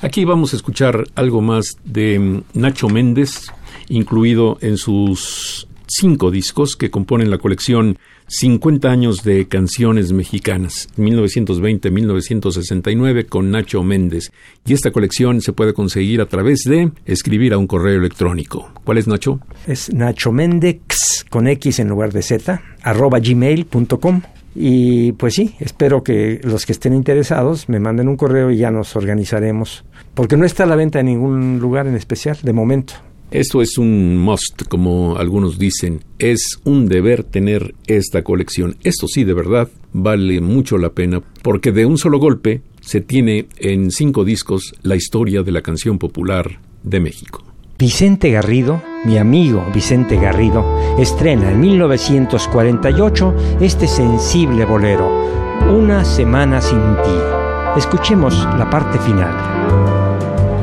Aquí 0.00 0.24
vamos 0.24 0.52
a 0.52 0.56
escuchar 0.56 1.04
algo 1.14 1.40
más 1.40 1.76
de 1.84 2.18
mm, 2.18 2.42
Nacho 2.54 2.88
Méndez, 2.88 3.46
incluido 3.88 4.58
en 4.60 4.76
sus 4.76 5.68
cinco 5.86 6.32
discos 6.32 6.74
que 6.76 6.90
componen 6.90 7.30
la 7.30 7.38
colección 7.38 7.98
50 8.26 8.90
años 8.90 9.22
de 9.22 9.46
canciones 9.46 10.12
mexicanas, 10.12 10.88
1920-1969 10.96 13.28
con 13.28 13.50
Nacho 13.50 13.82
Méndez. 13.82 14.32
Y 14.66 14.72
esta 14.72 14.90
colección 14.90 15.42
se 15.42 15.52
puede 15.52 15.74
conseguir 15.74 16.20
a 16.20 16.26
través 16.26 16.64
de 16.64 16.90
escribir 17.04 17.52
a 17.52 17.58
un 17.58 17.66
correo 17.66 17.98
electrónico. 17.98 18.70
¿Cuál 18.84 18.98
es 18.98 19.06
Nacho? 19.06 19.40
Es 19.66 19.92
Nacho 19.92 20.32
Méndez 20.32 21.26
con 21.28 21.46
X 21.48 21.80
en 21.80 21.88
lugar 21.88 22.12
de 22.12 22.22
Z, 22.22 22.62
arroba 22.82 23.18
gmail.com. 23.20 24.22
Y 24.56 25.12
pues 25.12 25.34
sí, 25.34 25.56
espero 25.58 26.04
que 26.04 26.40
los 26.44 26.64
que 26.64 26.72
estén 26.72 26.94
interesados 26.94 27.68
me 27.68 27.80
manden 27.80 28.08
un 28.08 28.16
correo 28.16 28.50
y 28.50 28.56
ya 28.58 28.70
nos 28.70 28.94
organizaremos. 28.96 29.84
Porque 30.14 30.36
no 30.36 30.46
está 30.46 30.62
a 30.62 30.66
la 30.66 30.76
venta 30.76 31.00
en 31.00 31.06
ningún 31.06 31.58
lugar 31.58 31.88
en 31.88 31.96
especial, 31.96 32.38
de 32.40 32.52
momento. 32.52 32.94
Esto 33.30 33.62
es 33.62 33.78
un 33.78 34.16
must, 34.18 34.62
como 34.68 35.16
algunos 35.16 35.58
dicen. 35.58 36.04
Es 36.18 36.60
un 36.64 36.86
deber 36.86 37.24
tener 37.24 37.74
esta 37.86 38.22
colección. 38.22 38.76
Esto 38.84 39.08
sí, 39.08 39.24
de 39.24 39.34
verdad, 39.34 39.68
vale 39.92 40.40
mucho 40.40 40.78
la 40.78 40.90
pena, 40.90 41.22
porque 41.42 41.72
de 41.72 41.86
un 41.86 41.98
solo 41.98 42.18
golpe 42.18 42.62
se 42.80 43.00
tiene 43.00 43.48
en 43.56 43.90
cinco 43.90 44.24
discos 44.24 44.74
la 44.82 44.96
historia 44.96 45.42
de 45.42 45.52
la 45.52 45.62
canción 45.62 45.98
popular 45.98 46.60
de 46.82 47.00
México. 47.00 47.44
Vicente 47.76 48.30
Garrido, 48.30 48.80
mi 49.04 49.18
amigo 49.18 49.66
Vicente 49.74 50.16
Garrido, 50.16 50.64
estrena 50.96 51.50
en 51.50 51.60
1948 51.60 53.34
este 53.60 53.88
sensible 53.88 54.64
bolero, 54.64 55.10
Una 55.68 56.04
semana 56.04 56.60
sin 56.60 56.78
ti. 56.78 57.18
Escuchemos 57.76 58.36
la 58.58 58.70
parte 58.70 58.98
final. 58.98 60.03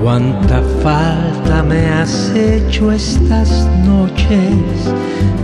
Cuánta 0.01 0.63
falta 0.81 1.61
me 1.61 1.87
has 1.87 2.31
hecho 2.35 2.91
estas 2.91 3.67
noches 3.85 4.95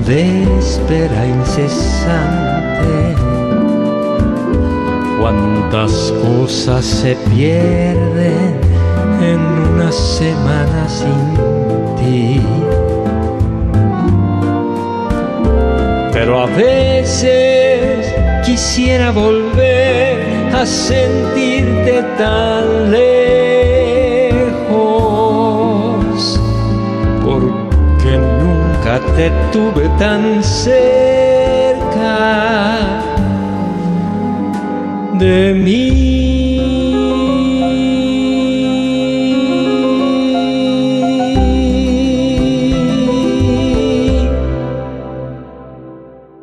de 0.08 0.58
espera 0.58 1.28
incesante. 1.28 3.16
Cuántas 5.22 6.12
cosas 6.24 6.84
se 6.84 7.16
pierden 7.30 8.60
en 9.22 9.40
una 9.40 9.92
semana 9.92 10.90
sin 10.90 11.36
ti. 11.98 12.42
Pero 16.14 16.42
a 16.42 16.46
veces 16.48 18.12
quisiera 18.44 19.12
volver 19.12 20.56
a 20.56 20.66
sentirte 20.66 22.04
tan 22.18 22.90
lejos 22.90 23.17
te 29.18 29.32
tuve 29.52 29.90
tan 29.98 30.44
cerca 30.44 30.92
de 35.18 35.54
mí. 35.56 36.60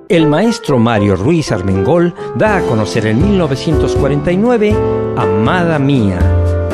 El 0.09 0.27
maestro 0.27 0.81
Mario 0.81 1.14
Ruiz 1.14 1.53
Armengol 1.53 2.12
da 2.35 2.57
a 2.57 2.62
conocer 2.62 3.07
en 3.07 3.22
1949 3.22 4.77
Amada 5.16 5.79
Mía, 5.79 6.18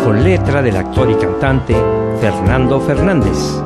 con 0.03 0.25
letra 0.25 0.63
del 0.63 0.79
actor 0.79 1.11
y 1.11 1.15
cantante 1.17 1.77
Fernando 2.23 2.81
Fernández. 2.81 3.61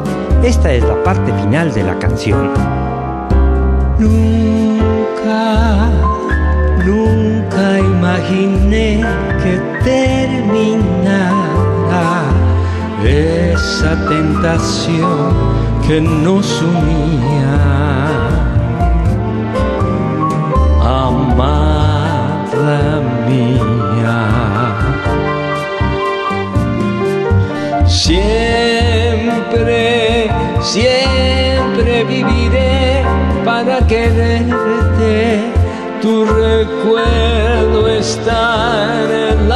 Esta 0.45 0.73
es 0.75 0.85
la 0.85 1.03
parte 1.03 1.33
final 1.33 1.73
de 1.73 1.83
la 1.83 1.99
canción. 1.99 2.53
Nunca, 3.99 5.89
nunca 6.85 7.81
imaginé 7.81 9.03
que 9.43 9.59
terminara 9.83 11.25
esa 13.03 13.97
tentación 14.07 15.33
que 15.89 16.03
nos 16.03 16.61
unía. 16.61 17.57
Amada 20.83 22.21
mía. 23.27 24.29
Siempre 27.87 29.05
siempre 30.65 32.05
viviré 32.05 33.05
para 33.45 33.87
quererte. 33.87 35.53
Tu 36.01 36.25
recuerdo 36.25 37.89
está 37.89 39.05
en 39.05 39.11
el 39.11 39.49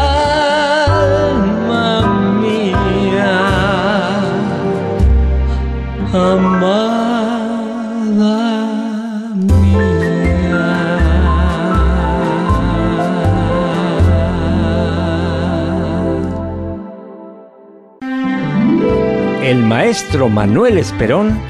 maestro 19.88 20.28
Manuel 20.28 20.76
Esperón 20.76 21.40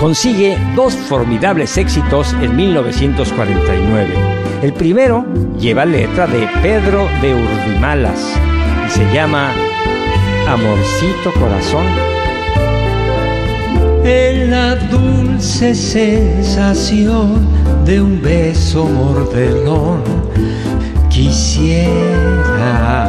consigue 0.00 0.58
dos 0.74 0.96
formidables 0.96 1.76
éxitos 1.76 2.34
en 2.42 2.56
1949. 2.56 4.12
El 4.62 4.72
primero 4.72 5.24
lleva 5.60 5.84
letra 5.84 6.26
de 6.26 6.48
Pedro 6.60 7.08
de 7.22 7.36
Urdimalas 7.36 8.18
y 8.84 8.90
se 8.90 9.14
llama 9.14 9.52
Amorcito 10.48 11.32
Corazón. 11.38 11.86
En 14.02 14.50
la 14.50 14.74
dulce 14.74 15.72
sensación 15.76 17.46
de 17.84 18.00
un 18.00 18.20
beso 18.20 18.86
mordelón 18.86 20.02
quisiera 21.10 23.03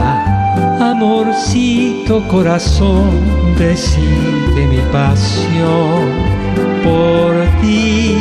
amorcito 0.95 2.23
corazón 2.29 3.09
decirte 3.57 4.65
mi 4.69 4.79
pasión 4.93 6.09
por 6.83 7.35
ti. 7.61 8.15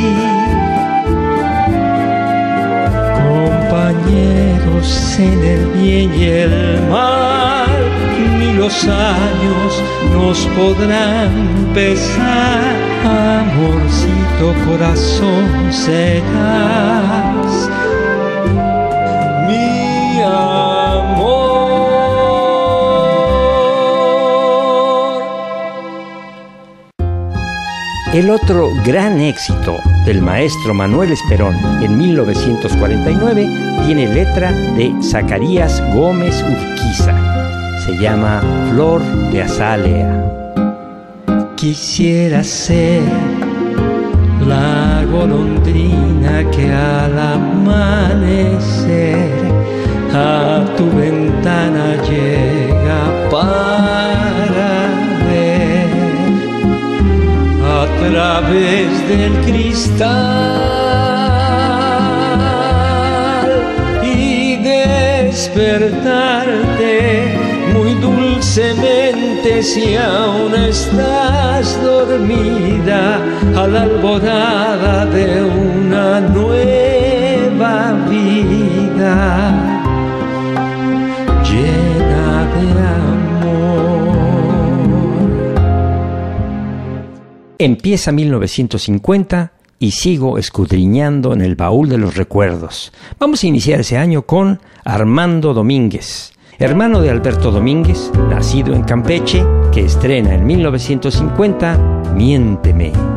Compañeros 3.29 4.87
en 5.19 5.43
el 5.43 5.67
bien 5.67 6.13
y 6.13 6.23
el 6.25 6.81
mal, 6.89 7.79
ni 8.39 8.53
los 8.53 8.83
años 8.83 9.81
nos 10.11 10.37
podrán 10.57 11.31
pesar. 11.73 12.75
Amorcito 13.05 14.53
corazón 14.67 15.45
serás 15.71 16.25
El 28.15 28.29
otro 28.29 28.71
gran 28.85 29.19
éxito 29.19 29.75
del 30.05 30.21
maestro 30.21 30.73
Manuel 30.73 31.11
Esperón 31.11 31.53
en 31.81 31.97
1949 31.97 33.45
tiene 33.85 34.07
letra 34.07 34.53
de 34.53 34.95
Zacarías 35.03 35.83
Gómez 35.93 36.41
Urquiza. 36.41 37.13
Se 37.83 37.97
llama 37.97 38.41
Flor 38.71 39.01
de 39.33 39.41
Azalea. 39.41 40.31
Quisiera 41.57 42.41
ser 42.41 43.01
la 44.47 45.03
golondrina 45.11 46.49
que 46.51 46.71
al 46.71 47.19
amanecer 47.19 48.47
a 50.13 50.63
tu 50.77 50.89
ventana 50.97 52.01
llega 52.07 53.29
para 53.29 54.04
través 57.99 59.07
del 59.07 59.33
cristal 59.45 60.05
y 64.03 64.57
despertarte 64.57 65.95
muy 67.73 67.93
dulcemente 67.95 69.61
si 69.63 69.95
aún 69.95 70.53
estás 70.55 71.81
dormida 71.83 73.19
a 73.55 73.67
la 73.67 73.81
alborada 73.83 75.05
de 75.05 75.43
una 75.43 76.21
nueva 76.21 77.93
vida 78.09 79.74
Empieza 87.85 88.11
1950 88.11 89.51
y 89.77 89.91
sigo 89.91 90.39
escudriñando 90.39 91.33
en 91.33 91.41
el 91.41 91.55
baúl 91.55 91.87
de 91.87 91.99
los 91.99 92.15
recuerdos. 92.15 92.91
Vamos 93.19 93.43
a 93.43 93.45
iniciar 93.45 93.81
ese 93.81 93.95
año 93.95 94.23
con 94.23 94.59
Armando 94.83 95.53
Domínguez, 95.53 96.33
hermano 96.57 96.99
de 96.99 97.11
Alberto 97.11 97.51
Domínguez, 97.51 98.11
nacido 98.27 98.73
en 98.73 98.81
Campeche, 98.81 99.45
que 99.71 99.85
estrena 99.85 100.33
en 100.33 100.47
1950 100.47 102.11
Miénteme. 102.15 103.14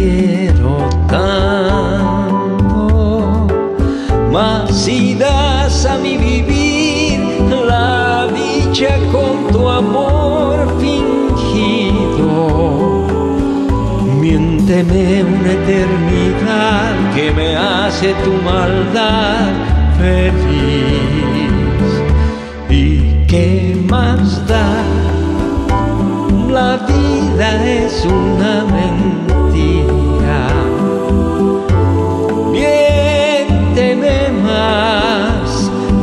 Quiero 0.00 0.88
tanto. 1.08 2.48
Mas 4.32 4.74
si 4.74 5.14
das 5.14 5.84
a 5.86 5.98
mi 5.98 6.16
vivir 6.16 7.20
la 7.72 8.28
dicha 8.38 8.92
con 9.12 9.52
tu 9.52 9.68
amor 9.68 10.56
fingido 10.80 12.32
Miénteme 14.20 15.24
una 15.24 15.52
eternidad 15.60 16.94
que 17.14 17.26
me 17.32 17.56
hace 17.56 18.14
tu 18.24 18.32
maldad 18.50 19.52
feliz. 19.98 21.50
¿Y 22.68 23.26
qué 23.26 23.76
más 23.88 24.46
da? 24.46 24.70
La 26.50 26.76
vida 26.86 27.48
es 27.64 28.04
una 28.04 28.64
mentira. 28.64 29.49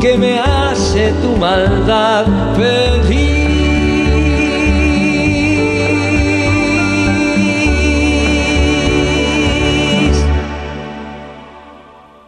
Que 0.08 0.18
me 0.18 0.40
hace 0.40 1.12
tu 1.22 1.36
maldad 1.36 2.26
feliz. 2.56 3.38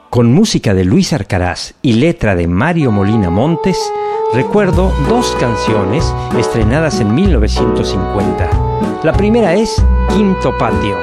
Con 0.10 0.34
música 0.34 0.74
de 0.74 0.84
Luis 0.84 1.14
Arcaraz 1.14 1.76
y 1.82 1.94
letra 1.94 2.36
de 2.36 2.50
Mario 2.50 2.92
Molina 2.92 3.30
Montes, 3.30 3.78
recuerdo 4.34 4.92
dos 5.08 5.38
canciones 5.40 6.14
estrenadas 6.38 7.00
en 7.00 7.16
1950. 7.16 9.00
La 9.04 9.14
primera 9.14 9.54
es 9.54 9.82
Quinto 10.10 10.58
Patio. 10.58 10.98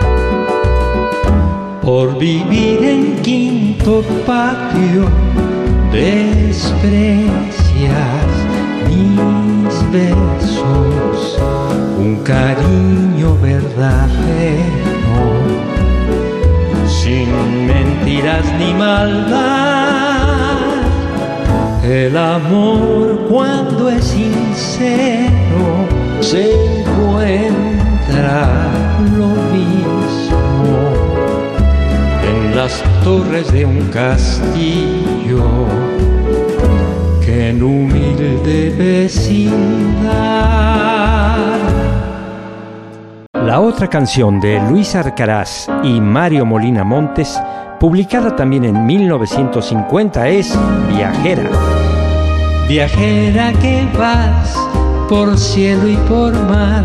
Por 1.80 2.18
vivir 2.18 2.84
en 2.84 3.22
quinto 3.22 4.02
patio, 4.26 5.08
desprecias 5.97 7.07
mis 8.88 9.74
besos, 9.90 11.38
un 11.99 12.16
cariño 12.22 13.36
verdadero 13.40 15.22
sin 16.86 17.28
mentiras 17.66 18.44
ni 18.59 18.74
maldad. 18.74 20.57
El 21.82 22.16
amor 22.16 23.26
cuando 23.28 23.88
es 23.88 24.05
sincero 24.05 25.86
se 26.20 26.53
encuentra 26.53 28.30
lo 29.16 29.28
mismo 29.55 30.76
en 32.28 32.57
las 32.57 32.82
torres 33.05 33.51
de 33.53 33.64
un 33.64 33.86
castillo 33.88 35.86
en 37.49 37.62
humilde 37.62 38.74
vecindad. 38.76 40.07
La 43.32 43.61
otra 43.61 43.88
canción 43.88 44.40
de 44.40 44.61
Luis 44.68 44.97
Arcaraz 44.97 45.68
y 45.84 46.01
Mario 46.01 46.44
Molina 46.44 46.82
Montes, 46.82 47.40
publicada 47.78 48.34
también 48.34 48.64
en 48.64 48.84
1950, 48.84 50.28
es 50.28 50.59
Viajera. 50.88 51.49
Viajera 52.68 53.53
que 53.53 53.86
vas 53.97 54.57
por 55.09 55.38
cielo 55.38 55.88
y 55.88 55.97
por 56.09 56.32
mar, 56.49 56.84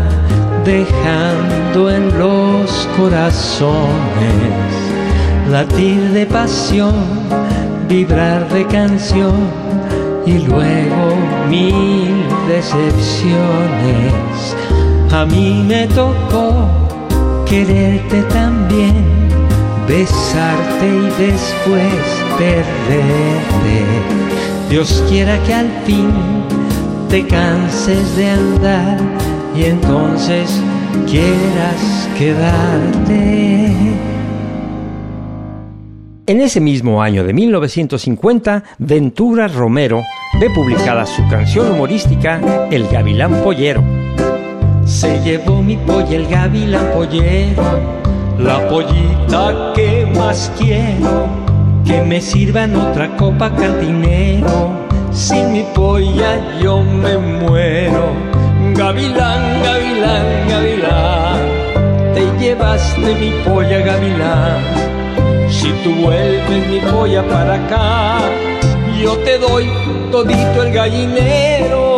dejando 0.64 1.90
en 1.90 2.16
los 2.18 2.88
corazones 2.96 3.72
latir 5.50 6.12
de 6.12 6.24
pasión, 6.26 6.94
vibrar 7.88 8.48
de 8.50 8.64
canción 8.68 9.62
y 10.26 10.38
luego 10.46 11.16
mil 11.48 12.24
decepciones 12.48 14.22
a 15.12 15.26
mí 15.26 15.62
me 15.68 15.86
tocó 15.88 16.68
quererte 17.46 18.22
también, 18.32 19.04
besarte 19.86 20.86
y 20.86 21.22
después 21.22 22.02
perderte. 22.38 23.84
Dios 24.70 25.04
quiera 25.10 25.38
que 25.44 25.52
al 25.52 25.68
fin 25.84 26.10
te 27.10 27.26
canses 27.26 28.16
de 28.16 28.30
andar 28.30 28.98
y 29.54 29.64
entonces 29.64 30.62
quieras 31.06 32.08
quedarte. 32.16 33.76
En 36.24 36.40
ese 36.40 36.60
mismo 36.60 37.02
año 37.02 37.24
de 37.24 37.32
1950, 37.32 38.62
Ventura 38.78 39.48
Romero 39.48 40.04
ve 40.40 40.50
publicada 40.50 41.04
su 41.04 41.26
canción 41.28 41.72
humorística 41.72 42.40
El 42.70 42.86
Gavilán 42.86 43.42
Pollero. 43.42 43.82
Se 44.84 45.20
llevó 45.24 45.60
mi 45.60 45.76
polla 45.76 46.14
el 46.14 46.28
gavilán 46.28 46.92
pollero, 46.92 47.62
la 48.38 48.68
pollita 48.68 49.72
que 49.74 50.06
más 50.16 50.52
quiero, 50.56 51.26
que 51.84 52.02
me 52.02 52.20
sirvan 52.20 52.76
otra 52.76 53.16
copa 53.16 53.52
cantinero, 53.56 54.70
sin 55.10 55.52
mi 55.52 55.64
polla 55.74 56.60
yo 56.60 56.82
me 56.82 57.18
muero. 57.18 58.12
Gavilán, 58.74 59.62
gavilán, 59.64 60.48
gavilán, 60.48 61.40
te 62.14 62.44
llevaste 62.44 63.14
mi 63.16 63.32
polla 63.44 63.78
gavilán, 63.80 64.91
si 65.52 65.70
tú 65.84 65.94
vuelves 65.94 66.66
mi 66.68 66.80
polla 66.80 67.22
para 67.28 67.54
acá, 67.54 68.18
yo 69.00 69.16
te 69.18 69.38
doy 69.38 69.70
todito 70.10 70.62
el 70.62 70.72
gallinero 70.72 71.91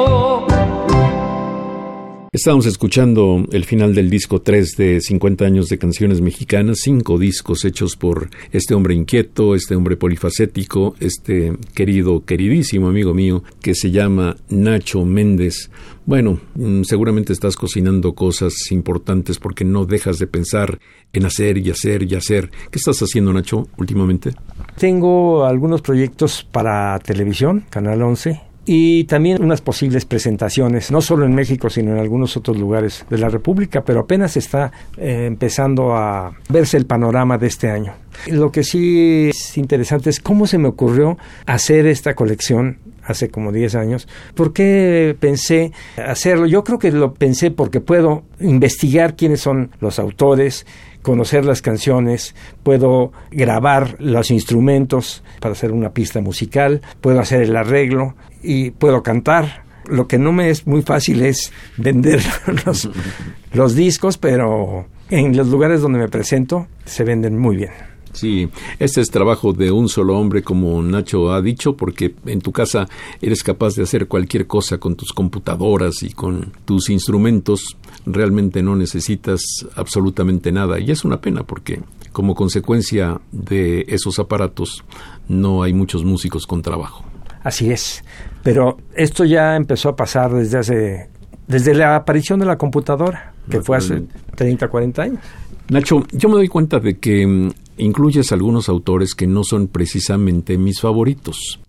Estamos 2.35 2.67
escuchando 2.67 3.47
el 3.53 3.65
final 3.65 3.95
del 3.95 4.11
disco 4.11 4.43
3 4.43 4.77
de 4.77 5.01
50 5.01 5.45
años 5.45 5.69
de 5.69 5.79
canciones 5.79 6.21
mexicanas, 6.21 6.79
cinco 6.83 7.17
discos 7.17 7.65
hechos 7.65 7.95
por 7.95 8.29
este 8.51 8.75
hombre 8.75 8.97
inquieto, 8.97 9.55
este 9.55 9.77
hombre 9.77 9.97
polifacético, 9.97 10.97
este 10.99 11.53
querido, 11.77 12.25
queridísimo 12.25 12.89
amigo 12.89 13.15
mío 13.15 13.45
que 13.63 13.77
se 13.77 13.93
llama 13.93 14.35
Nacho 14.49 15.05
Méndez. 15.05 15.71
Bueno, 16.07 16.41
mm, 16.57 16.83
seguramente 16.83 17.33
estás 17.33 17.55
cocinando 17.55 18.17
cosas 18.17 18.53
importantes 18.73 19.39
porque 19.39 19.65
no 19.65 19.87
dejas 19.87 20.19
de 20.19 20.27
pensar 20.27 20.81
en 21.13 21.27
hacer 21.27 21.57
y 21.59 21.71
hacer 21.71 22.03
y 22.03 22.17
hacer. 22.17 22.51
¿Qué 22.73 22.81
estás 22.81 23.01
haciendo, 23.01 23.33
Nacho, 23.33 23.69
últimamente? 23.77 24.33
Tengo 24.77 25.45
algunos 25.45 25.83
proyectos 25.83 26.43
para 26.51 26.99
televisión, 26.99 27.65
Canal 27.71 28.03
11, 28.03 28.41
y 28.67 29.05
también 29.05 29.43
unas 29.43 29.61
posibles 29.61 30.05
presentaciones, 30.05 30.91
no 30.91 31.01
solo 31.01 31.27
en 31.27 31.35
México, 31.35 31.69
sino 31.69 31.93
en 31.93 31.99
algunos 31.99 32.37
otros 32.37 32.59
lugares 32.59 33.05
de 33.11 33.19
la 33.19 33.29
República, 33.29 33.85
pero 33.85 34.01
apenas 34.01 34.37
está 34.37 34.73
eh, 34.97 35.27
empezando 35.27 35.95
a 35.95 36.33
verse 36.49 36.77
el 36.77 36.87
panorama 36.87 37.39
de 37.39 37.47
este 37.47 37.71
año. 37.71 37.95
Lo 38.29 38.51
que 38.51 38.65
sí 38.65 39.31
es 39.31 39.59
interesante 39.59 40.09
es 40.09 40.21
cómo 40.21 40.47
se 40.47 40.59
me 40.59 40.69
ocurrió 40.69 41.19
hacer 41.47 41.87
esta 41.87 42.15
colección 42.15 42.79
hace 43.03 43.29
como 43.29 43.53
10 43.53 43.75
años. 43.75 44.09
¿Por 44.35 44.53
qué 44.53 45.15
pensé 45.19 45.73
hacerlo? 45.97 46.47
Yo 46.47 46.65
creo 46.65 46.79
que 46.79 46.91
lo 46.91 47.13
pensé 47.13 47.51
porque 47.51 47.81
puedo 47.81 48.23
investigar 48.41 49.15
quiénes 49.15 49.41
son 49.41 49.71
los 49.81 49.99
autores, 49.99 50.65
conocer 51.03 51.45
las 51.45 51.61
canciones, 51.61 52.35
puedo 52.63 53.13
grabar 53.31 53.97
los 53.99 54.31
instrumentos 54.31 55.23
para 55.41 55.53
hacer 55.53 55.71
una 55.71 55.91
pista 55.91 56.21
musical, 56.23 56.81
puedo 57.03 57.21
hacer 57.21 57.43
el 57.43 57.57
arreglo 57.57 58.15
y 58.45 58.71
puedo 58.71 59.03
cantar. 59.03 59.65
Lo 59.87 60.07
que 60.07 60.19
no 60.19 60.33
me 60.33 60.51
es 60.51 60.67
muy 60.67 60.83
fácil 60.83 61.23
es 61.23 61.53
vender 61.77 62.23
los, 63.53 63.75
discos, 63.75 64.17
pero 64.17 64.87
en 65.11 65.37
los 65.37 65.49
lugares 65.49 65.83
donde 65.83 65.99
me 65.99 66.09
presento 66.09 66.67
se 66.85 67.05
venden 67.05 67.39
muy 67.39 67.57
bien. 67.57 67.71
Sí, 68.13 68.49
este 68.79 69.01
es 69.01 69.11
trabajo 69.11 69.53
de 69.53 69.73
un 69.73 69.89
solo 69.89 70.17
hombre, 70.17 70.43
como 70.43 70.81
Nacho 70.81 71.33
ha 71.33 71.43
dicho, 71.43 71.77
porque 71.77 72.15
en 72.27 72.41
tu 72.41 72.53
casa 72.53 72.89
eres 73.21 73.43
capaz 73.43 73.75
de 73.75 73.83
hacer 73.83 74.07
cualquier 74.07 74.47
cosa 74.47 74.79
con 74.79 74.95
tus 74.95 75.13
computadoras 75.13 76.03
y 76.05 76.13
con 76.13 76.53
tus 76.65 76.91
instrumentos. 76.91 77.77
Realmente 78.07 78.63
no 78.63 78.77
necesitas 78.77 79.43
absolutamente 79.75 80.53
nada. 80.53 80.79
Y 80.79 80.93
es 80.93 81.05
una 81.05 81.21
pena 81.21 81.43
porque 81.43 81.81
como 82.13 82.37
consecuencia 82.37 83.21
de 83.33 83.85
esos 83.89 84.21
aparatos 84.21 84.85
no 85.29 85.65
hay 85.65 85.73
muchos 85.73 86.05
músicos 86.05 86.47
con 86.47 86.63
trabajo. 86.63 87.05
Así 87.45 87.71
es, 87.71 88.03
pero 88.43 88.79
esto 88.97 89.25
ya 89.25 89.55
empezó 89.55 89.91
a 89.91 89.97
pasar 89.97 90.33
desde 90.33 90.59
hace 90.59 91.09
desde 91.47 91.75
la 91.75 91.97
aparición 91.97 92.41
de 92.41 92.47
la 92.47 92.57
computadora, 92.57 93.35
que 93.51 93.61
fue 93.61 93.77
hace 93.77 94.03
30, 94.35 94.69
40 94.69 95.03
años. 95.03 95.21
Nacho, 95.69 96.03
yo 96.13 96.29
me 96.29 96.37
doy 96.37 96.49
cuenta 96.49 96.81
de 96.81 96.99
que 96.99 97.27
mm, 97.27 97.53
incluyes 97.79 98.33
algunos 98.33 98.69
autores 98.69 99.15
que 99.15 99.27
no 99.27 99.45
son 99.45 99.69
precisamente 99.69 100.59
mis 100.59 100.81
favoritos. 100.81 101.61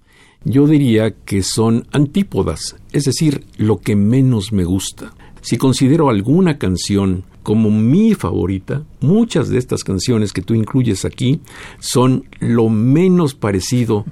Yo 0.43 0.67
diría 0.67 1.11
que 1.11 1.43
son 1.43 1.88
antípodas, 1.91 2.76
es 2.91 3.05
decir, 3.05 3.45
lo 3.57 3.80
que 3.80 3.95
menos 3.95 4.51
me 4.53 4.63
gusta. 4.63 5.13
Si 5.41 5.57
considero 5.57 6.09
alguna 6.09 6.57
canción 6.57 7.23
como 7.41 7.69
mi 7.69 8.15
favorita, 8.15 8.84
muchas 9.01 9.49
de 9.49 9.57
estas 9.57 9.84
canciones 9.84 10.34
que 10.34 10.41
tú 10.41 10.55
incluyes 10.55 11.05
aquí 11.05 11.41
son 11.80 12.26
lo 12.39 12.69
menos 12.69 13.36
parecido 13.36 14.05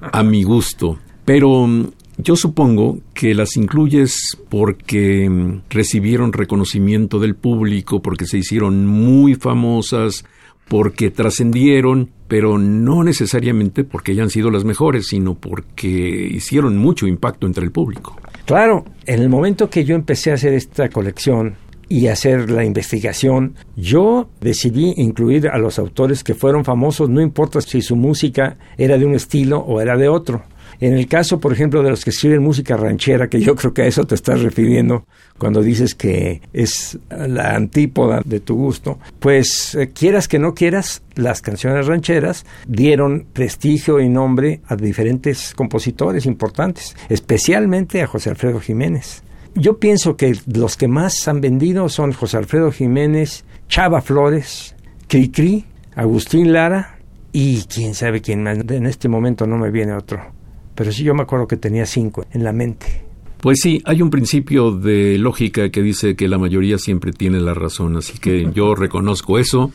a 0.00 0.22
mi 0.22 0.42
gusto. 0.42 0.98
Pero 1.28 1.66
mm, 1.66 1.90
yo 2.16 2.36
supongo 2.36 3.00
que 3.12 3.34
las 3.34 3.58
incluyes 3.58 4.38
porque 4.48 5.28
mm, 5.28 5.64
recibieron 5.68 6.32
reconocimiento 6.32 7.18
del 7.18 7.34
público, 7.34 8.00
porque 8.00 8.24
se 8.24 8.38
hicieron 8.38 8.86
muy 8.86 9.34
famosas, 9.34 10.24
porque 10.68 11.10
trascendieron, 11.10 12.08
pero 12.28 12.56
no 12.56 13.04
necesariamente 13.04 13.84
porque 13.84 14.12
hayan 14.12 14.30
sido 14.30 14.50
las 14.50 14.64
mejores, 14.64 15.08
sino 15.08 15.34
porque 15.34 16.30
hicieron 16.32 16.78
mucho 16.78 17.06
impacto 17.06 17.46
entre 17.46 17.62
el 17.62 17.72
público. 17.72 18.16
Claro, 18.46 18.86
en 19.04 19.20
el 19.20 19.28
momento 19.28 19.68
que 19.68 19.84
yo 19.84 19.94
empecé 19.94 20.30
a 20.30 20.34
hacer 20.34 20.54
esta 20.54 20.88
colección 20.88 21.56
y 21.90 22.06
hacer 22.06 22.50
la 22.50 22.64
investigación, 22.64 23.54
yo 23.76 24.30
decidí 24.40 24.94
incluir 24.96 25.48
a 25.48 25.58
los 25.58 25.78
autores 25.78 26.24
que 26.24 26.34
fueron 26.34 26.64
famosos, 26.64 27.10
no 27.10 27.20
importa 27.20 27.60
si 27.60 27.82
su 27.82 27.96
música 27.96 28.56
era 28.78 28.96
de 28.96 29.04
un 29.04 29.14
estilo 29.14 29.58
o 29.58 29.82
era 29.82 29.98
de 29.98 30.08
otro. 30.08 30.42
En 30.80 30.94
el 30.94 31.08
caso, 31.08 31.40
por 31.40 31.52
ejemplo, 31.52 31.82
de 31.82 31.90
los 31.90 32.04
que 32.04 32.10
escriben 32.10 32.42
música 32.42 32.76
ranchera, 32.76 33.28
que 33.28 33.40
yo 33.40 33.56
creo 33.56 33.74
que 33.74 33.82
a 33.82 33.86
eso 33.86 34.06
te 34.06 34.14
estás 34.14 34.42
refiriendo 34.42 35.06
cuando 35.36 35.60
dices 35.60 35.94
que 35.94 36.40
es 36.52 36.98
la 37.10 37.56
antípoda 37.56 38.22
de 38.24 38.38
tu 38.38 38.54
gusto, 38.54 38.98
pues 39.18 39.74
eh, 39.74 39.90
quieras 39.92 40.28
que 40.28 40.38
no 40.38 40.54
quieras, 40.54 41.02
las 41.16 41.42
canciones 41.42 41.86
rancheras 41.86 42.46
dieron 42.68 43.26
prestigio 43.32 43.98
y 43.98 44.08
nombre 44.08 44.60
a 44.66 44.76
diferentes 44.76 45.52
compositores 45.54 46.26
importantes, 46.26 46.96
especialmente 47.08 48.00
a 48.00 48.06
José 48.06 48.30
Alfredo 48.30 48.60
Jiménez. 48.60 49.24
Yo 49.56 49.78
pienso 49.78 50.16
que 50.16 50.36
los 50.46 50.76
que 50.76 50.86
más 50.86 51.26
han 51.26 51.40
vendido 51.40 51.88
son 51.88 52.12
José 52.12 52.36
Alfredo 52.36 52.70
Jiménez, 52.70 53.44
Chava 53.68 54.00
Flores, 54.00 54.76
Cricri, 55.08 55.64
Agustín 55.96 56.52
Lara 56.52 56.98
y 57.32 57.62
quién 57.62 57.94
sabe 57.94 58.20
quién 58.20 58.44
más. 58.44 58.58
En 58.58 58.86
este 58.86 59.08
momento 59.08 59.44
no 59.46 59.58
me 59.58 59.72
viene 59.72 59.94
otro 59.94 60.37
pero 60.78 60.92
sí 60.92 61.02
yo 61.02 61.12
me 61.12 61.22
acuerdo 61.22 61.48
que 61.48 61.56
tenía 61.56 61.86
cinco 61.86 62.24
en 62.30 62.44
la 62.44 62.52
mente. 62.52 63.02
Pues 63.40 63.58
sí, 63.60 63.82
hay 63.84 64.00
un 64.00 64.10
principio 64.10 64.70
de 64.70 65.18
lógica 65.18 65.70
que 65.70 65.82
dice 65.82 66.14
que 66.14 66.28
la 66.28 66.38
mayoría 66.38 66.78
siempre 66.78 67.10
tiene 67.10 67.40
la 67.40 67.52
razón, 67.52 67.96
así 67.96 68.16
que 68.18 68.48
yo 68.54 68.76
reconozco 68.76 69.40
eso 69.40 69.72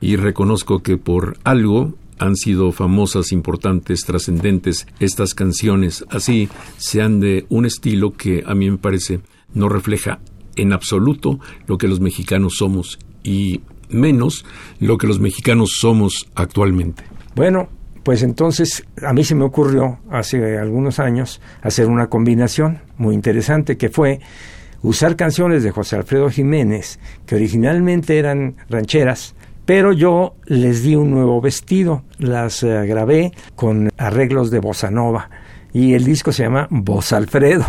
y 0.00 0.16
reconozco 0.16 0.82
que 0.82 0.96
por 0.96 1.36
algo 1.44 1.92
han 2.18 2.36
sido 2.36 2.72
famosas, 2.72 3.32
importantes, 3.32 4.06
trascendentes 4.06 4.86
estas 4.98 5.34
canciones, 5.34 6.06
así 6.08 6.48
sean 6.78 7.20
de 7.20 7.44
un 7.50 7.66
estilo 7.66 8.14
que 8.14 8.42
a 8.46 8.54
mí 8.54 8.70
me 8.70 8.78
parece 8.78 9.20
no 9.52 9.68
refleja 9.68 10.20
en 10.56 10.72
absoluto 10.72 11.38
lo 11.66 11.76
que 11.76 11.86
los 11.86 12.00
mexicanos 12.00 12.54
somos 12.56 12.98
y 13.22 13.60
menos 13.90 14.46
lo 14.80 14.96
que 14.96 15.06
los 15.06 15.20
mexicanos 15.20 15.72
somos 15.78 16.30
actualmente. 16.34 17.04
Bueno, 17.34 17.68
pues 18.06 18.22
entonces 18.22 18.84
a 19.02 19.12
mí 19.12 19.24
se 19.24 19.34
me 19.34 19.42
ocurrió 19.42 19.98
hace 20.12 20.58
algunos 20.58 21.00
años 21.00 21.40
hacer 21.60 21.88
una 21.88 22.06
combinación 22.06 22.78
muy 22.98 23.16
interesante 23.16 23.76
que 23.76 23.88
fue 23.88 24.20
usar 24.80 25.16
canciones 25.16 25.64
de 25.64 25.72
José 25.72 25.96
Alfredo 25.96 26.30
Jiménez 26.30 27.00
que 27.26 27.34
originalmente 27.34 28.16
eran 28.16 28.54
rancheras, 28.70 29.34
pero 29.64 29.92
yo 29.92 30.36
les 30.44 30.84
di 30.84 30.94
un 30.94 31.10
nuevo 31.10 31.40
vestido, 31.40 32.04
las 32.18 32.62
eh, 32.62 32.86
grabé 32.86 33.32
con 33.56 33.88
arreglos 33.96 34.52
de 34.52 34.60
bossa 34.60 34.88
nova 34.88 35.28
y 35.72 35.94
el 35.94 36.04
disco 36.04 36.30
se 36.30 36.44
llama 36.44 36.68
Voz 36.70 37.12
Alfredo. 37.12 37.66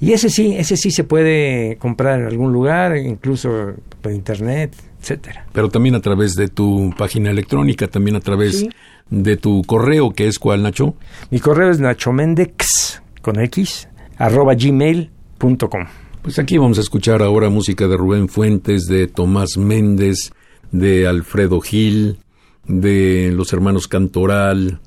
Y 0.00 0.12
ese 0.12 0.30
sí, 0.30 0.54
ese 0.56 0.76
sí 0.76 0.92
se 0.92 1.02
puede 1.02 1.76
comprar 1.78 2.20
en 2.20 2.26
algún 2.26 2.52
lugar, 2.52 2.96
incluso 2.96 3.72
por 4.00 4.12
internet, 4.12 4.76
etcétera. 5.00 5.46
Pero 5.52 5.68
también 5.68 5.96
a 5.96 6.00
través 6.00 6.34
de 6.34 6.46
tu 6.46 6.94
página 6.96 7.30
electrónica, 7.30 7.88
también 7.88 8.16
a 8.16 8.20
través 8.20 8.64
de 9.10 9.36
tu 9.36 9.62
correo, 9.62 10.12
que 10.12 10.26
es 10.26 10.38
cuál, 10.38 10.62
Nacho? 10.62 10.94
Mi 11.30 11.40
correo 11.40 11.70
es 11.70 11.80
nachomendex, 11.80 13.02
con 13.20 13.40
X, 13.40 13.88
arroba 14.16 14.54
gmail.com. 14.54 15.86
Pues 16.22 16.38
aquí 16.38 16.56
vamos 16.56 16.78
a 16.78 16.82
escuchar 16.82 17.22
ahora 17.22 17.50
música 17.50 17.88
de 17.88 17.96
Rubén 17.96 18.28
Fuentes, 18.28 18.86
de 18.86 19.08
Tomás 19.08 19.56
Méndez, 19.56 20.32
de 20.70 21.06
Alfredo 21.06 21.60
Gil, 21.60 22.18
de 22.66 23.32
los 23.34 23.52
hermanos 23.52 23.88
Cantoral, 23.88 24.80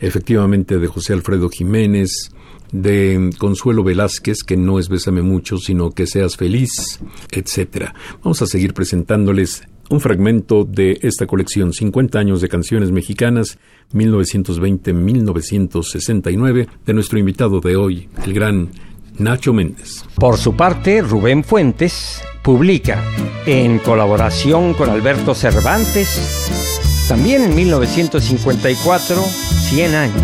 efectivamente 0.00 0.78
de 0.78 0.88
José 0.88 1.12
Alfredo 1.12 1.48
Jiménez, 1.48 2.32
de 2.72 3.30
Consuelo 3.38 3.84
Velázquez, 3.84 4.38
que 4.44 4.56
no 4.56 4.78
es 4.78 4.88
Bésame 4.88 5.22
mucho, 5.22 5.58
sino 5.58 5.90
que 5.90 6.06
seas 6.06 6.36
feliz, 6.36 7.00
etcétera. 7.30 7.94
Vamos 8.24 8.42
a 8.42 8.46
seguir 8.46 8.74
presentándoles 8.74 9.62
un 9.88 10.00
fragmento 10.00 10.64
de 10.64 10.98
esta 11.02 11.26
colección 11.26 11.72
50 11.72 12.18
años 12.18 12.40
de 12.40 12.48
canciones 12.48 12.90
mexicanas 12.90 13.58
1920-1969 13.92 16.68
de 16.86 16.94
nuestro 16.94 17.18
invitado 17.18 17.60
de 17.60 17.76
hoy, 17.76 18.08
el 18.24 18.32
gran 18.32 18.70
Nacho 19.18 19.52
Méndez. 19.52 20.06
Por 20.16 20.38
su 20.38 20.56
parte, 20.56 21.02
Rubén 21.02 21.44
Fuentes 21.44 22.22
publica, 22.42 23.04
en 23.46 23.78
colaboración 23.78 24.74
con 24.74 24.90
Alberto 24.90 25.34
Cervantes, 25.34 27.06
también 27.08 27.44
en 27.44 27.54
1954, 27.54 29.16
100 29.16 29.94
años. 29.94 30.22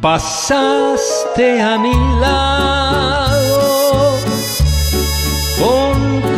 Pasaste 0.00 1.62
a 1.62 1.78
mi 1.78 1.92
lado 2.20 2.93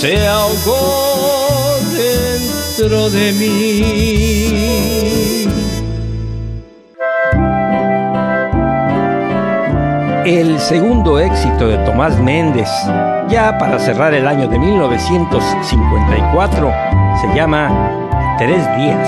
se 0.00 0.26
ahogó 0.26 1.76
dentro 1.92 3.10
de 3.10 3.32
mí. 3.32 3.84
El 10.24 10.58
segundo 10.58 11.18
éxito 11.18 11.68
de 11.68 11.76
Tomás 11.84 12.18
Méndez, 12.18 12.70
ya 13.28 13.58
para 13.58 13.78
cerrar 13.78 14.14
el 14.14 14.26
año 14.26 14.48
de 14.48 14.58
1954, 14.58 16.72
se 17.20 17.34
llama 17.34 17.68
Tres 18.38 18.64
días. 18.78 19.06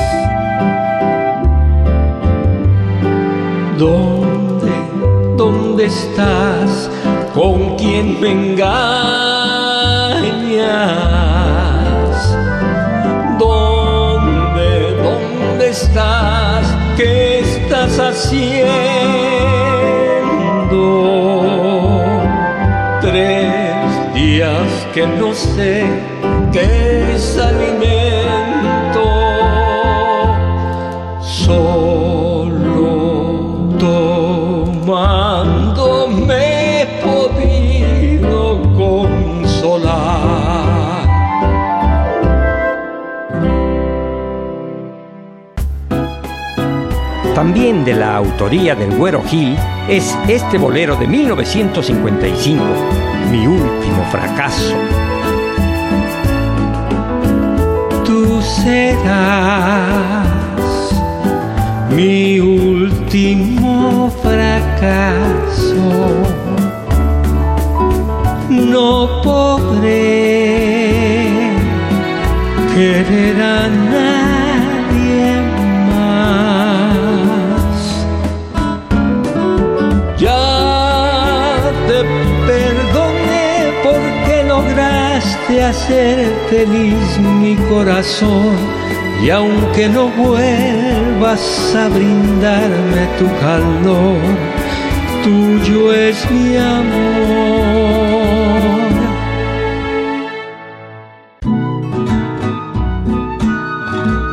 ¿Dónde, 3.79 4.73
dónde 5.39 5.87
estás? 5.87 6.91
¿Con 7.33 7.77
quién 7.77 8.21
vengas? 8.21 9.52
¿Dónde, 13.39 14.97
dónde 15.03 15.71
estás? 15.71 16.67
¿Qué 16.97 17.41
estás 17.41 17.99
haciendo? 17.99 18.63
Tres 23.01 24.15
días 24.15 24.69
que 24.95 25.07
no 25.07 25.35
sé 25.35 25.85
qué 26.53 27.15
es. 27.15 28.02
De 47.85 47.95
la 47.95 48.17
autoría 48.17 48.77
del 48.77 48.97
Güero 48.97 49.25
Gil 49.25 49.57
es 49.89 50.17
este 50.29 50.57
bolero 50.57 50.95
de 50.95 51.09
1955, 51.09 52.63
Mi 53.31 53.45
último 53.45 54.05
fracaso. 54.13 54.77
Tú 58.05 58.41
serás 58.41 60.29
mi 61.91 62.39
último 62.39 64.13
fracaso. 64.23 65.83
No 68.49 69.23
podré 69.23 70.53
querer 72.75 73.43
a 73.43 73.69
nadie 73.69 74.12
hacer 85.83 86.33
feliz 86.49 87.19
mi 87.41 87.57
corazón 87.69 88.55
y 89.23 89.31
aunque 89.31 89.89
no 89.89 90.09
vuelvas 90.09 91.75
a 91.75 91.89
brindarme 91.89 93.09
tu 93.19 93.27
calor, 93.41 94.19
tuyo 95.25 95.93
es 95.93 96.31
mi 96.31 96.57
amor. 96.57 97.03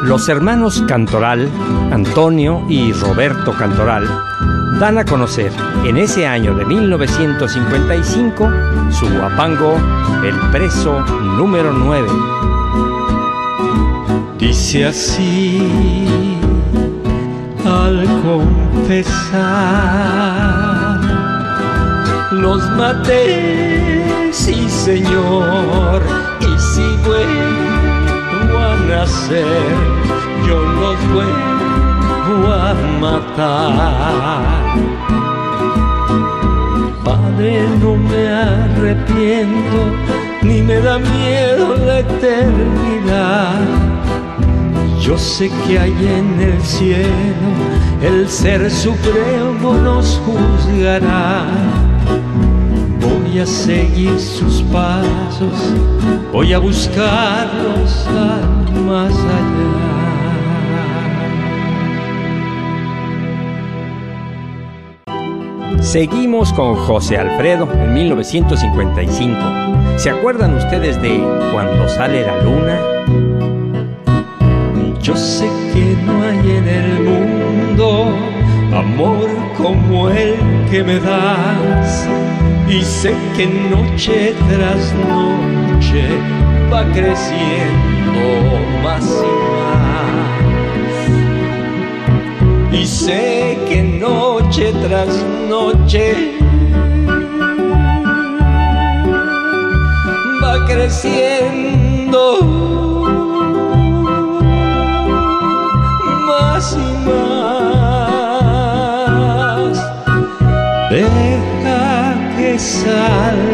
Los 0.03 0.27
hermanos 0.29 0.83
Cantoral, 0.87 1.49
Antonio 1.91 2.63
y 2.67 2.91
Roberto 2.93 3.53
Cantoral, 3.53 4.07
dan 4.79 4.97
a 4.97 5.05
conocer 5.05 5.51
en 5.85 5.97
ese 5.97 6.25
año 6.25 6.55
de 6.55 6.65
1955 6.65 8.49
su 8.91 9.09
guapango 9.09 9.75
El 10.23 10.35
Preso 10.51 11.01
número 11.37 11.73
9 11.73 12.07
Dice 14.37 14.85
así 14.85 16.09
al 17.65 18.05
confesar, 18.23 19.39
los 22.31 22.69
maté, 22.71 24.31
sí 24.31 24.69
señor, 24.69 26.01
y 26.39 26.57
si 26.57 26.87
vuelvo 27.05 28.57
a 28.57 28.75
nacer, 28.87 29.45
yo 30.47 30.59
los 30.61 30.97
vuelvo 31.13 31.58
a 32.47 32.73
matar. 32.99 34.75
Padre, 37.03 37.63
no 37.81 37.95
me 37.95 38.27
arrepiento, 38.27 39.79
ni 40.41 40.61
me 40.61 40.79
da 40.79 40.99
miedo 40.99 41.75
la 41.85 41.99
eternidad 41.99 43.89
yo 45.09 45.17
sé 45.17 45.49
que 45.65 45.79
hay 45.79 45.91
en 45.91 46.39
el 46.39 46.61
cielo 46.61 47.49
el 47.99 48.29
ser 48.29 48.69
supremo 48.69 49.73
nos 49.73 50.21
juzgará. 50.23 51.45
Voy 53.01 53.39
a 53.39 53.45
seguir 53.47 54.19
sus 54.19 54.61
pasos, 54.71 55.73
voy 56.31 56.53
a 56.53 56.59
buscarlos 56.59 58.07
al 58.07 58.83
más 58.85 59.13
allá. 59.13 59.48
Seguimos 65.81 66.51
con 66.53 66.75
José 66.75 67.17
Alfredo 67.17 67.67
en 67.71 67.93
1955. 67.93 69.37
¿Se 69.97 70.09
acuerdan 70.09 70.55
ustedes 70.55 71.01
de 71.01 71.23
cuando 71.53 71.87
sale 71.87 72.25
la 72.25 72.43
luna? 72.43 72.79
Yo 75.01 75.15
sé 75.15 75.47
que 75.73 75.95
no 76.05 76.21
hay 76.21 76.57
en 76.57 76.67
el 76.67 77.03
mundo 77.03 78.13
amor 78.73 79.29
como 79.57 80.09
el 80.09 80.35
que 80.69 80.83
me 80.83 80.99
das. 80.99 82.07
Y 82.67 82.81
sé 82.81 83.13
que 83.35 83.47
noche 83.47 84.35
tras 84.49 84.93
noche 85.07 86.03
va 86.71 86.83
creciendo 86.91 88.19
más 88.83 89.05
y 89.05 89.27
más. 89.55 90.09
Y 92.71 92.85
sé 92.85 93.57
que 93.67 93.81
noche 94.49 94.73
tras 94.81 95.23
noche. 95.47 96.39
Va 100.41 100.65
creciendo 100.65 102.19
Deja 110.89 112.15
que 112.35 112.57
salga 112.57 113.48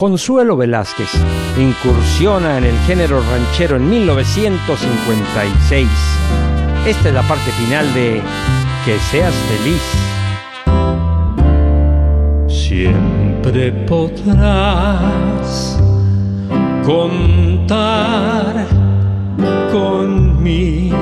Consuelo 0.00 0.56
Velázquez 0.56 1.10
incursiona 1.58 2.56
en 2.56 2.64
el 2.64 2.78
género 2.86 3.20
ranchero 3.20 3.76
en 3.76 3.90
1956. 3.90 5.88
Esta 6.86 7.08
es 7.08 7.14
la 7.14 7.22
parte 7.22 7.50
final 7.50 7.92
de 7.92 8.22
Que 8.86 8.98
seas 9.10 9.34
feliz. 9.34 9.82
Siempre 12.48 13.72
podrás 13.86 15.78
contar 16.86 18.66
conmigo. 19.70 20.94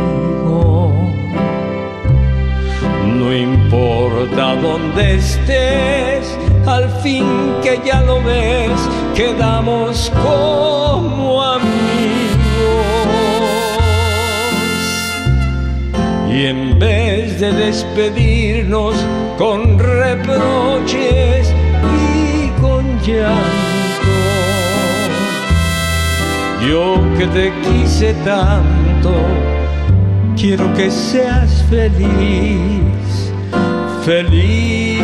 No 3.06 3.32
importa 3.32 4.56
dónde 4.56 5.14
estés, 5.14 6.37
al 6.66 6.88
fin 7.02 7.26
que 7.62 7.80
ya 7.84 8.02
lo 8.02 8.22
ves, 8.22 8.78
quedamos 9.14 10.10
como 10.22 11.42
amigos. 11.42 11.68
Y 16.30 16.46
en 16.46 16.78
vez 16.78 17.40
de 17.40 17.52
despedirnos 17.52 18.94
con 19.38 19.78
reproches 19.78 21.52
y 22.04 22.48
con 22.60 22.84
llanto, 23.00 23.38
yo 26.68 27.00
que 27.16 27.26
te 27.26 27.52
quise 27.62 28.12
tanto, 28.24 29.12
quiero 30.36 30.72
que 30.74 30.90
seas 30.90 31.64
feliz, 31.70 33.32
feliz, 34.04 35.02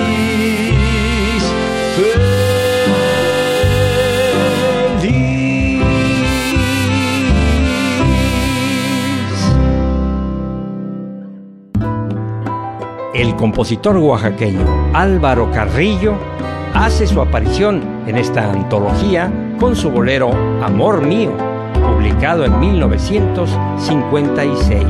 El 13.15 13.35
compositor 13.37 13.97
oaxaqueño 13.97 14.91
Álvaro 14.93 15.49
Carrillo 15.53 16.15
hace 16.75 17.07
su 17.07 17.21
aparición 17.21 17.81
en 18.09 18.17
esta 18.17 18.51
antología 18.51 19.33
con 19.61 19.77
su 19.77 19.89
bolero 19.89 20.33
Amor 20.61 21.07
Mío, 21.07 21.31
publicado 21.75 22.45
en 22.45 22.59
1956. 22.59 24.85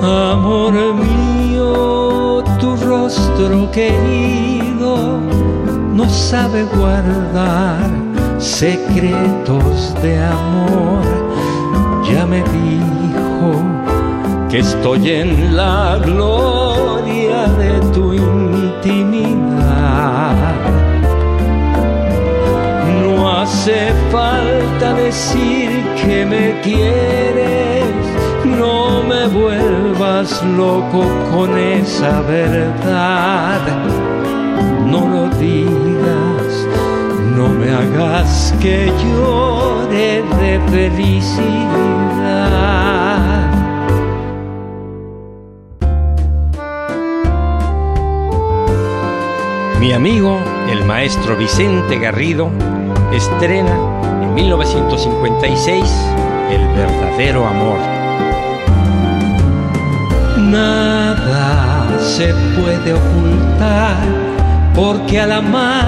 Amor 0.00 0.94
mío, 0.94 2.42
tu 2.58 2.74
rostro 2.76 3.70
querido 3.70 5.20
no 5.92 6.08
sabe 6.08 6.64
guardar 6.74 7.86
secretos 8.38 9.94
de 10.00 10.24
amor. 10.24 11.04
Ya 12.10 12.24
me 12.24 12.38
dijo 12.38 13.77
que 14.48 14.60
estoy 14.60 15.10
en 15.10 15.56
la 15.56 15.98
gloria 16.02 17.46
de 17.58 17.80
tu 17.92 18.14
intimidad. 18.14 19.26
No 23.02 23.30
hace 23.30 23.92
falta 24.10 24.94
decir 24.94 25.70
que 26.00 26.24
me 26.24 26.60
quieres, 26.62 27.84
no 28.44 29.02
me 29.02 29.26
vuelvas 29.26 30.42
loco 30.56 31.04
con 31.30 31.58
esa 31.58 32.22
verdad. 32.22 33.60
No 34.86 35.06
lo 35.06 35.28
digas, 35.36 36.66
no 37.36 37.48
me 37.48 37.70
hagas 37.70 38.54
que 38.60 38.90
llore 39.02 40.22
de 40.40 40.58
felicidad. 40.70 41.68
Mi 49.80 49.92
amigo, 49.92 50.40
el 50.68 50.84
maestro 50.84 51.36
Vicente 51.36 52.00
Garrido, 52.00 52.50
estrena 53.12 53.76
en 54.22 54.34
1956 54.34 55.84
El 56.50 56.66
verdadero 56.76 57.46
amor. 57.46 57.78
Nada 60.36 61.96
se 62.00 62.34
puede 62.56 62.92
ocultar 62.92 63.98
porque 64.74 65.20
al 65.20 65.30
amar 65.30 65.86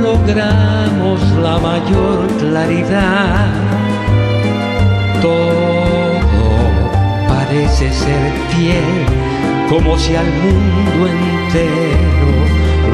logramos 0.00 1.20
la 1.42 1.58
mayor 1.58 2.26
claridad. 2.38 3.52
Todo 5.20 5.44
parece 7.28 7.92
ser 7.92 8.32
fiel 8.48 9.04
como 9.68 9.98
si 9.98 10.16
al 10.16 10.26
mundo 10.26 11.06
entero 11.06 12.43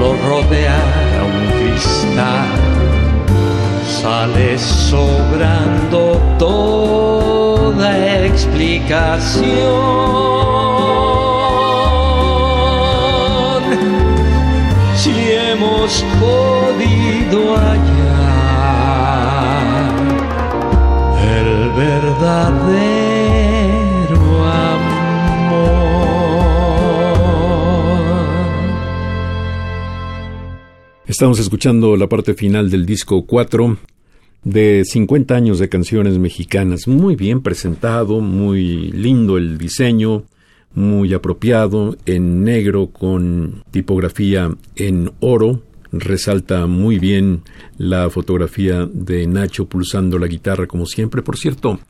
lo 0.01 0.15
rodeara 0.29 1.23
un 1.25 1.41
cristal, 1.59 2.59
sale 4.01 4.59
sobrando 4.59 6.03
toda 6.39 7.89
explicación. 8.25 9.51
Si 14.97 15.13
hemos 15.49 16.03
podido 16.19 17.39
hallar 17.57 18.71
el 21.37 21.51
verdadero 21.73 23.10
Estamos 31.21 31.39
escuchando 31.39 31.99
la 31.99 32.09
parte 32.09 32.33
final 32.33 32.71
del 32.71 32.87
disco 32.87 33.27
4 33.27 33.77
de 34.43 34.87
50 34.87 35.35
años 35.35 35.59
de 35.59 35.69
canciones 35.69 36.17
mexicanas. 36.17 36.89
Muy 36.89 37.15
bien 37.15 37.43
presentado, 37.43 38.21
muy 38.23 38.91
lindo 38.91 39.37
el 39.37 39.59
diseño, 39.59 40.23
muy 40.73 41.13
apropiado, 41.13 41.95
en 42.07 42.43
negro 42.43 42.87
con 42.87 43.65
tipografía 43.71 44.51
en 44.77 45.13
oro. 45.21 45.61
Resalta 45.93 46.67
muy 46.67 46.99
bien 46.99 47.43
la 47.77 48.09
fotografía 48.09 48.89
de 48.91 49.27
Nacho 49.27 49.69
pulsando 49.69 50.19
la 50.19 50.27
guitarra 50.27 50.67
como 50.67 50.87
siempre. 50.87 51.21
Por 51.21 51.37
cierto, 51.37 51.81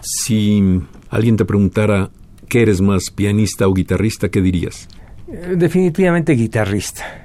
si 0.00 0.80
alguien 1.10 1.36
te 1.36 1.44
preguntara 1.44 2.08
qué 2.48 2.62
eres 2.62 2.80
más, 2.80 3.10
pianista 3.14 3.68
o 3.68 3.74
guitarrista, 3.74 4.30
¿qué 4.30 4.40
dirías? 4.40 4.88
Eh, 5.28 5.56
definitivamente 5.58 6.32
guitarrista 6.32 7.21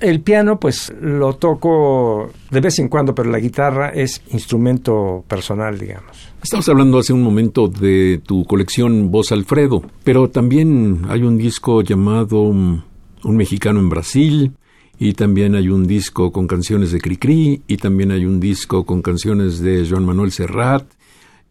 el 0.00 0.20
piano, 0.20 0.58
pues 0.58 0.92
lo 1.00 1.34
toco 1.34 2.30
de 2.50 2.60
vez 2.60 2.78
en 2.78 2.88
cuando, 2.88 3.14
pero 3.14 3.30
la 3.30 3.38
guitarra 3.38 3.90
es 3.90 4.22
instrumento 4.30 5.24
personal, 5.26 5.78
digamos. 5.78 6.32
Estamos 6.42 6.68
hablando 6.68 6.98
hace 6.98 7.12
un 7.12 7.22
momento 7.22 7.68
de 7.68 8.20
tu 8.24 8.44
colección 8.44 9.10
Voz 9.10 9.32
Alfredo, 9.32 9.82
pero 10.02 10.28
también 10.30 11.02
hay 11.08 11.22
un 11.22 11.38
disco 11.38 11.82
llamado 11.82 12.42
Un 12.42 12.82
mexicano 13.24 13.80
en 13.80 13.88
Brasil, 13.88 14.52
y 14.98 15.14
también 15.14 15.54
hay 15.54 15.68
un 15.68 15.86
disco 15.86 16.30
con 16.30 16.46
canciones 16.46 16.92
de 16.92 17.00
Cricri, 17.00 17.62
y 17.66 17.76
también 17.78 18.10
hay 18.10 18.26
un 18.26 18.40
disco 18.40 18.84
con 18.84 19.02
canciones 19.02 19.60
de 19.60 19.86
Joan 19.88 20.04
Manuel 20.04 20.30
Serrat, 20.30 20.84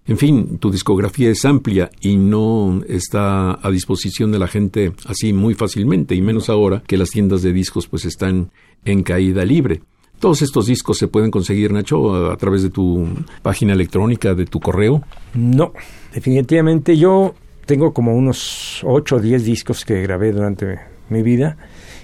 en 0.06 0.18
fin, 0.18 0.58
tu 0.58 0.70
discografía 0.70 1.30
es 1.30 1.46
amplia 1.46 1.90
y 2.02 2.18
no 2.18 2.82
está 2.88 3.54
a 3.66 3.72
disposición 3.72 4.32
de 4.32 4.40
la 4.40 4.48
gente 4.48 4.92
así 5.06 5.32
muy 5.32 5.54
fácilmente, 5.54 6.14
y 6.14 6.22
menos 6.22 6.50
ahora 6.50 6.84
que 6.86 6.98
las 6.98 7.10
tiendas 7.10 7.42
de 7.42 7.54
discos 7.54 7.88
pues 7.88 8.04
están 8.06 8.52
en 8.84 9.04
caída 9.04 9.46
libre. 9.46 9.82
Todos 10.20 10.42
estos 10.42 10.68
discos 10.68 10.98
se 10.98 11.08
pueden 11.08 11.32
conseguir, 11.32 11.72
Nacho, 11.72 12.32
a 12.32 12.38
través 12.38 12.64
de 12.64 12.70
tu 12.70 13.08
página 13.42 13.74
electrónica, 13.74 14.34
de 14.34 14.46
tu 14.46 14.60
correo. 14.60 15.04
No, 15.34 15.74
definitivamente 16.14 16.98
yo 16.98 17.36
tengo 17.66 17.94
como 17.94 18.14
unos 18.14 18.82
8 18.84 19.16
o 19.16 19.20
10 19.20 19.44
discos 19.44 19.86
que 19.86 20.02
grabé 20.02 20.32
durante 20.32 20.80
mi 21.10 21.22
vida 21.22 21.58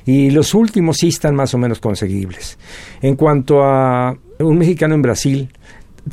y 0.05 0.31
los 0.31 0.53
últimos 0.53 0.97
sí 0.97 1.09
están 1.09 1.35
más 1.35 1.53
o 1.53 1.57
menos 1.57 1.79
conseguibles. 1.79 2.57
En 3.01 3.15
cuanto 3.15 3.63
a 3.63 4.17
un 4.39 4.57
mexicano 4.57 4.95
en 4.95 5.01
Brasil, 5.01 5.49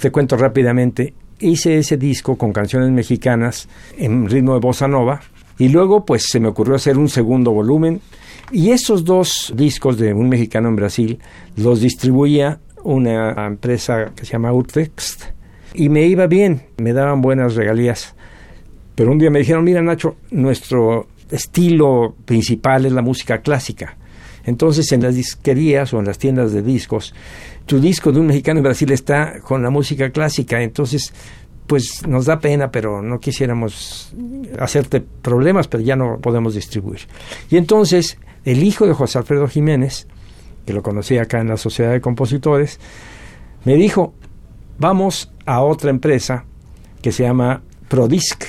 te 0.01 0.11
cuento 0.11 0.37
rápidamente, 0.37 1.15
hice 1.41 1.79
ese 1.79 1.97
disco 1.97 2.37
con 2.37 2.53
canciones 2.53 2.91
mexicanas 2.91 3.69
en 3.97 4.29
ritmo 4.29 4.55
de 4.55 4.61
bossa 4.61 4.89
nova 4.89 5.21
y 5.59 5.69
luego 5.69 6.05
pues 6.05 6.27
se 6.29 6.41
me 6.41 6.49
ocurrió 6.49 6.75
hacer 6.75 6.99
un 6.99 7.09
segundo 7.09 7.53
volumen 7.53 8.01
y 8.53 8.71
esos 8.71 9.05
dos 9.05 9.53
discos 9.57 9.99
de 9.99 10.15
un 10.15 10.29
mexicano 10.29 10.69
en 10.69 10.77
Brasil 10.77 11.19
los 11.57 11.81
distribuía 11.81 12.61
una 12.85 13.47
empresa 13.47 14.13
que 14.15 14.25
se 14.25 14.33
llama 14.33 14.53
Urtext 14.53 15.25
y 15.75 15.89
me 15.89 16.07
iba 16.07 16.27
bien, 16.27 16.63
me 16.79 16.93
daban 16.93 17.21
buenas 17.21 17.55
regalías. 17.55 18.15
Pero 18.95 19.13
un 19.13 19.19
día 19.19 19.31
me 19.31 19.41
dijeron, 19.41 19.63
mira 19.63 19.83
Nacho, 19.83 20.17
nuestro 20.31 21.09
estilo 21.31 22.15
principal 22.25 22.87
es 22.87 22.93
la 22.93 23.03
música 23.03 23.43
clásica. 23.43 23.99
Entonces 24.47 24.91
en 24.93 25.03
las 25.03 25.15
disquerías 25.15 25.93
o 25.93 25.99
en 25.99 26.07
las 26.07 26.19
tiendas 26.19 26.53
de 26.53 26.63
discos 26.63 27.13
tu 27.67 27.81
disco 27.81 28.13
de 28.13 28.21
un 28.21 28.29
mexicano 28.29 28.61
en 28.61 28.65
Brasil 28.65 28.91
está 28.93 29.41
con 29.41 29.63
la 29.63 29.71
música 29.71 30.11
clásica, 30.11 30.63
entonces 30.63 31.13
pues 31.67 32.07
nos 32.07 32.27
da 32.27 32.39
pena, 32.39 32.71
pero 32.71 33.03
no 33.03 33.19
quisiéramos 33.19 34.15
hacerte 34.59 35.01
problemas, 35.01 35.67
pero 35.67 35.83
ya 35.83 35.97
no 35.97 36.19
podemos 36.21 36.55
distribuir. 36.55 37.01
Y 37.51 37.57
entonces 37.57 38.19
el 38.45 38.63
hijo 38.63 38.87
de 38.87 38.95
José 38.95 39.19
Alfredo 39.19 39.49
Jiménez, 39.49 40.07
que 40.65 40.73
lo 40.73 40.83
conocí 40.83 41.19
acá 41.19 41.41
en 41.41 41.49
la 41.49 41.57
Sociedad 41.57 41.91
de 41.91 42.01
Compositores, 42.01 42.79
me 43.65 43.75
dijo, 43.75 44.15
vamos 44.79 45.33
a 45.45 45.61
otra 45.61 45.91
empresa 45.91 46.45
que 47.03 47.11
se 47.11 47.25
llama 47.25 47.63
Prodisc. 47.89 48.45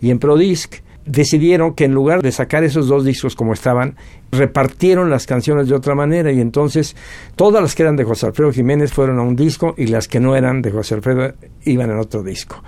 Y 0.00 0.10
en 0.10 0.20
Prodisc 0.20 0.76
decidieron 1.06 1.74
que 1.74 1.84
en 1.84 1.94
lugar 1.94 2.22
de 2.22 2.32
sacar 2.32 2.64
esos 2.64 2.88
dos 2.88 3.04
discos 3.04 3.36
como 3.36 3.52
estaban, 3.52 3.96
repartieron 4.32 5.08
las 5.08 5.26
canciones 5.26 5.68
de 5.68 5.74
otra 5.74 5.94
manera 5.94 6.32
y 6.32 6.40
entonces 6.40 6.96
todas 7.36 7.62
las 7.62 7.74
que 7.74 7.84
eran 7.84 7.96
de 7.96 8.04
José 8.04 8.26
Alfredo 8.26 8.52
Jiménez 8.52 8.92
fueron 8.92 9.18
a 9.18 9.22
un 9.22 9.36
disco 9.36 9.74
y 9.78 9.86
las 9.86 10.08
que 10.08 10.20
no 10.20 10.36
eran 10.36 10.62
de 10.62 10.72
José 10.72 10.94
Alfredo 10.94 11.32
iban 11.64 11.90
en 11.90 11.98
otro 11.98 12.22
disco. 12.22 12.62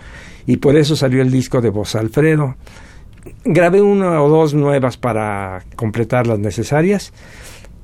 Y 0.46 0.56
por 0.58 0.76
eso 0.76 0.96
salió 0.96 1.20
el 1.20 1.30
disco 1.30 1.60
de 1.60 1.70
José 1.70 1.98
Alfredo. 1.98 2.54
Grabé 3.44 3.82
una 3.82 4.22
o 4.22 4.28
dos 4.28 4.54
nuevas 4.54 4.96
para 4.96 5.62
completar 5.76 6.26
las 6.26 6.38
necesarias, 6.38 7.12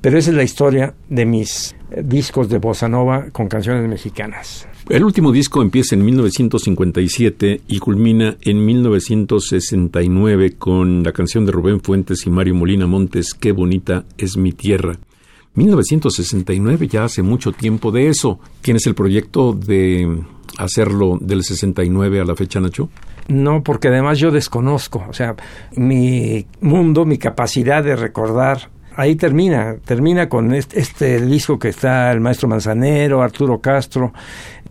pero 0.00 0.18
esa 0.18 0.30
es 0.30 0.36
la 0.36 0.44
historia 0.44 0.94
de 1.08 1.26
mis 1.26 1.74
discos 2.02 2.48
de 2.48 2.58
bossa 2.58 2.88
nova 2.88 3.26
con 3.32 3.48
canciones 3.48 3.86
mexicanas. 3.88 4.66
El 4.88 5.02
último 5.02 5.32
disco 5.32 5.62
empieza 5.62 5.94
en 5.94 6.04
1957 6.04 7.62
y 7.68 7.78
culmina 7.78 8.36
en 8.42 8.66
1969 8.66 10.56
con 10.58 11.02
la 11.02 11.12
canción 11.12 11.46
de 11.46 11.52
Rubén 11.52 11.80
Fuentes 11.80 12.26
y 12.26 12.30
Mario 12.30 12.54
Molina 12.54 12.86
Montes, 12.86 13.32
Qué 13.32 13.52
bonita 13.52 14.04
es 14.18 14.36
mi 14.36 14.52
tierra. 14.52 14.98
1969, 15.54 16.86
ya 16.86 17.04
hace 17.04 17.22
mucho 17.22 17.52
tiempo 17.52 17.92
de 17.92 18.08
eso. 18.08 18.38
¿Tienes 18.60 18.86
el 18.86 18.94
proyecto 18.94 19.54
de 19.54 20.22
hacerlo 20.58 21.16
del 21.18 21.44
69 21.44 22.20
a 22.20 22.24
la 22.26 22.36
fecha, 22.36 22.60
Nacho? 22.60 22.90
No, 23.26 23.62
porque 23.62 23.88
además 23.88 24.18
yo 24.18 24.30
desconozco, 24.30 25.02
o 25.08 25.14
sea, 25.14 25.34
mi 25.76 26.46
mundo, 26.60 27.06
mi 27.06 27.16
capacidad 27.16 27.82
de 27.82 27.96
recordar 27.96 28.68
ahí 28.96 29.16
termina, 29.16 29.76
termina 29.84 30.28
con 30.28 30.54
este, 30.54 30.80
este, 30.80 31.20
disco 31.20 31.58
que 31.58 31.68
está 31.68 32.12
el 32.12 32.20
maestro 32.20 32.48
Manzanero, 32.48 33.22
Arturo 33.22 33.60
Castro, 33.60 34.12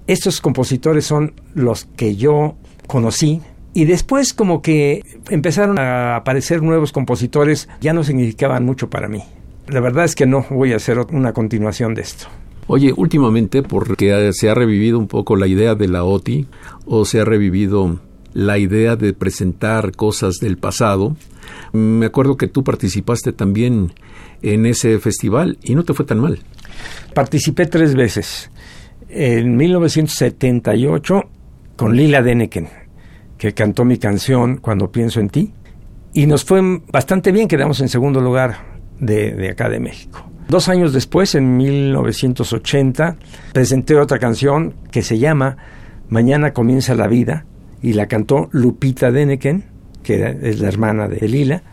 estos 0.08 0.42
compositores 0.42 1.06
son 1.06 1.34
los 1.54 1.86
que 1.96 2.16
yo 2.16 2.56
conocí 2.88 3.42
y 3.74 3.86
después 3.86 4.34
como 4.34 4.62
que 4.62 5.04
empezaron 5.30 5.80
a 5.80 6.16
aparecer 6.16 6.62
nuevos 6.62 6.92
compositores, 6.92 7.70
ya 7.82 7.94
no 7.94 8.04
significaban 8.04 8.66
mucho 8.66 8.90
para 8.90 9.08
mí. 9.08 9.24
La 9.68 9.80
verdad 9.80 10.06
es 10.06 10.16
que 10.16 10.26
no 10.26 10.46
voy 10.50 10.74
a 10.74 10.76
hacer 10.76 11.00
una 11.12 11.34
continuación 11.34 11.96
de 11.96 12.02
esto. 12.02 12.28
Oye, 12.68 12.94
últimamente, 12.96 13.64
porque 13.64 14.32
se 14.34 14.50
ha 14.50 14.54
revivido 14.54 15.00
un 15.00 15.08
poco 15.08 15.36
la 15.36 15.48
idea 15.48 15.76
de 15.76 15.88
la 15.88 16.04
OTI, 16.04 16.48
o 16.86 17.06
se 17.06 17.20
ha 17.20 17.26
revivido 17.26 18.00
la 18.34 18.58
idea 18.58 18.96
de 18.96 19.14
presentar 19.14 19.96
cosas 19.96 20.36
del 20.40 20.58
pasado, 20.58 21.16
me 21.72 22.06
acuerdo 22.06 22.38
que 22.38 22.48
tú 22.48 22.64
participaste 22.64 23.34
también 23.34 23.94
en 24.42 24.66
ese 24.66 25.00
festival 25.00 25.58
y 25.62 25.76
no 25.76 25.84
te 25.84 25.94
fue 25.94 26.06
tan 26.06 26.20
mal. 26.20 26.40
Participé 27.14 27.66
tres 27.66 27.96
veces 27.96 28.50
en 29.14 29.56
1978 29.56 31.24
con 31.76 31.96
Lila 31.96 32.22
Deneken, 32.22 32.68
que 33.38 33.54
cantó 33.54 33.86
mi 33.86 33.98
canción 33.98 34.58
Cuando 34.58 34.92
pienso 34.92 35.20
en 35.20 35.30
ti, 35.30 35.54
y 36.14 36.28
nos 36.28 36.46
fue 36.46 36.62
bastante 36.92 37.32
bien, 37.32 37.48
quedamos 37.48 37.82
en 37.82 37.90
segundo 37.90 38.22
lugar 38.22 38.58
de, 39.00 39.50
acá 39.50 39.70
de 39.70 39.80
México. 39.80 40.24
Dos 40.48 40.70
años 40.70 40.94
después, 40.94 41.34
en 41.34 41.58
1980, 41.58 43.16
presenté 43.52 43.96
otra 43.96 44.20
canción 44.20 44.76
que 44.92 45.02
se 45.02 45.18
llama 45.18 45.58
Mañana 46.10 46.54
comienza 46.54 46.94
la 46.94 47.08
vida 47.08 47.46
y 47.82 47.94
la 47.94 48.08
cantó 48.08 48.50
Lupita 48.52 49.12
Deneken, 49.12 49.66
que 50.04 50.38
es 50.44 50.60
la 50.60 50.68
hermana 50.68 51.08
de 51.08 51.28
Lila. 51.28 51.64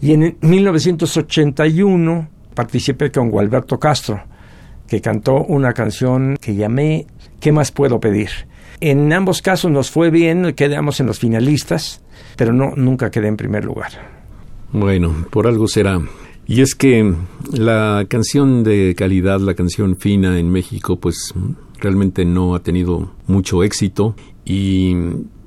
Y 0.00 0.12
en 0.12 0.36
1981 0.40 2.28
participé 2.54 3.10
con 3.10 3.30
Gualberto 3.30 3.80
Castro, 3.80 4.22
que 4.88 5.00
cantó 5.00 5.44
una 5.44 5.74
canción 5.74 6.36
que 6.40 6.54
llamé 6.56 7.06
¿Qué 7.40 7.52
más 7.52 7.70
puedo 7.70 8.00
pedir? 8.00 8.30
En 8.80 9.12
ambos 9.12 9.42
casos 9.42 9.70
nos 9.70 9.90
fue 9.90 10.10
bien, 10.10 10.54
quedamos 10.54 10.98
en 10.98 11.06
los 11.06 11.20
finalistas, 11.20 12.00
pero 12.36 12.52
no 12.52 12.72
nunca 12.76 13.10
quedé 13.10 13.28
en 13.28 13.36
primer 13.36 13.64
lugar. 13.64 13.92
Bueno, 14.72 15.26
por 15.30 15.46
algo 15.46 15.68
será. 15.68 16.00
Y 16.46 16.62
es 16.62 16.74
que 16.74 17.14
la 17.52 18.06
canción 18.08 18.64
de 18.64 18.94
calidad, 18.96 19.38
la 19.40 19.54
canción 19.54 19.96
fina 19.96 20.38
en 20.38 20.50
México, 20.50 20.98
pues 20.98 21.32
realmente 21.78 22.24
no 22.24 22.54
ha 22.54 22.62
tenido 22.62 23.12
mucho 23.26 23.62
éxito 23.62 24.16
y 24.44 24.94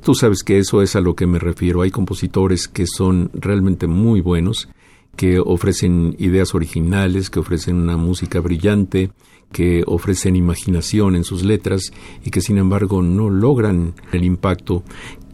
tú 0.01 0.13
sabes 0.13 0.43
que 0.43 0.59
eso 0.59 0.81
es 0.81 0.95
a 0.95 1.01
lo 1.01 1.15
que 1.15 1.27
me 1.27 1.39
refiero. 1.39 1.81
Hay 1.81 1.91
compositores 1.91 2.67
que 2.67 2.85
son 2.87 3.31
realmente 3.33 3.87
muy 3.87 4.21
buenos, 4.21 4.69
que 5.15 5.39
ofrecen 5.39 6.15
ideas 6.19 6.55
originales, 6.55 7.29
que 7.29 7.39
ofrecen 7.39 7.75
una 7.75 7.97
música 7.97 8.39
brillante, 8.39 9.11
que 9.51 9.83
ofrecen 9.85 10.35
imaginación 10.35 11.15
en 11.15 11.23
sus 11.23 11.43
letras 11.43 11.91
y 12.23 12.29
que 12.29 12.41
sin 12.41 12.57
embargo 12.57 13.01
no 13.01 13.29
logran 13.29 13.93
el 14.11 14.23
impacto 14.23 14.83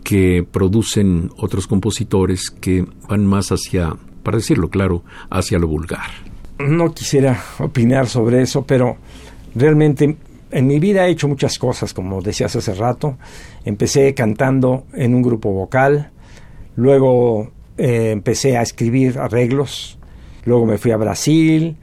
que 0.04 0.46
producen 0.50 1.30
otros 1.38 1.68
compositores 1.68 2.50
que 2.50 2.86
van 3.10 3.26
más 3.26 3.52
hacia 3.52 3.96
para 4.24 4.38
decirlo 4.38 4.70
claro, 4.70 5.04
hacia 5.30 5.60
lo 5.60 5.68
vulgar. 5.68 6.10
No 6.60 6.94
quisiera 6.94 7.42
opinar 7.60 8.08
sobre 8.08 8.42
eso, 8.42 8.66
pero 8.66 8.98
realmente 9.56 10.18
en 10.52 10.68
mi 10.68 10.80
vida 10.80 11.08
he 11.08 11.12
hecho 11.12 11.28
muchas 11.28 11.60
cosas, 11.60 11.94
como 11.94 12.22
decías 12.22 12.56
hace 12.56 12.74
rato. 12.74 13.18
Empecé 13.66 14.14
cantando 14.14 14.86
en 14.94 15.14
un 15.14 15.22
grupo 15.22 15.52
vocal, 15.52 16.12
luego 16.76 17.52
eh, 17.78 18.12
empecé 18.12 18.58
a 18.58 18.62
escribir 18.62 19.20
arreglos, 19.20 19.98
luego 20.46 20.66
me 20.66 20.78
fui 20.78 20.92
a 20.92 20.98
Brasil, 20.98 21.76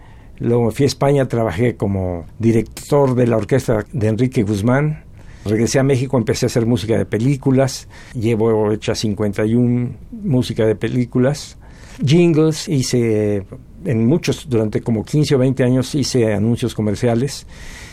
luego 0.44 0.70
fui 0.70 0.84
a 0.84 0.86
España, 0.86 1.26
trabajé 1.26 1.76
como 1.76 2.26
director 2.38 3.14
de 3.14 3.26
la 3.26 3.36
orquesta 3.36 3.84
de 3.92 4.08
Enrique 4.08 4.42
Guzmán. 4.42 5.04
Regresé 5.44 5.78
a 5.78 5.82
México, 5.82 6.16
empecé 6.16 6.46
a 6.46 6.48
hacer 6.48 6.64
música 6.64 6.96
de 6.96 7.04
películas, 7.04 7.88
llevo 8.14 8.72
hecha 8.72 8.94
51 8.94 9.90
música 10.10 10.64
de 10.64 10.74
películas 10.74 11.58
jingles, 12.04 12.68
hice 12.68 13.44
en 13.84 14.06
muchos, 14.06 14.48
durante 14.48 14.80
como 14.80 15.04
15 15.04 15.34
o 15.34 15.38
20 15.38 15.64
años 15.64 15.94
hice 15.94 16.32
anuncios 16.32 16.74
comerciales, 16.74 17.46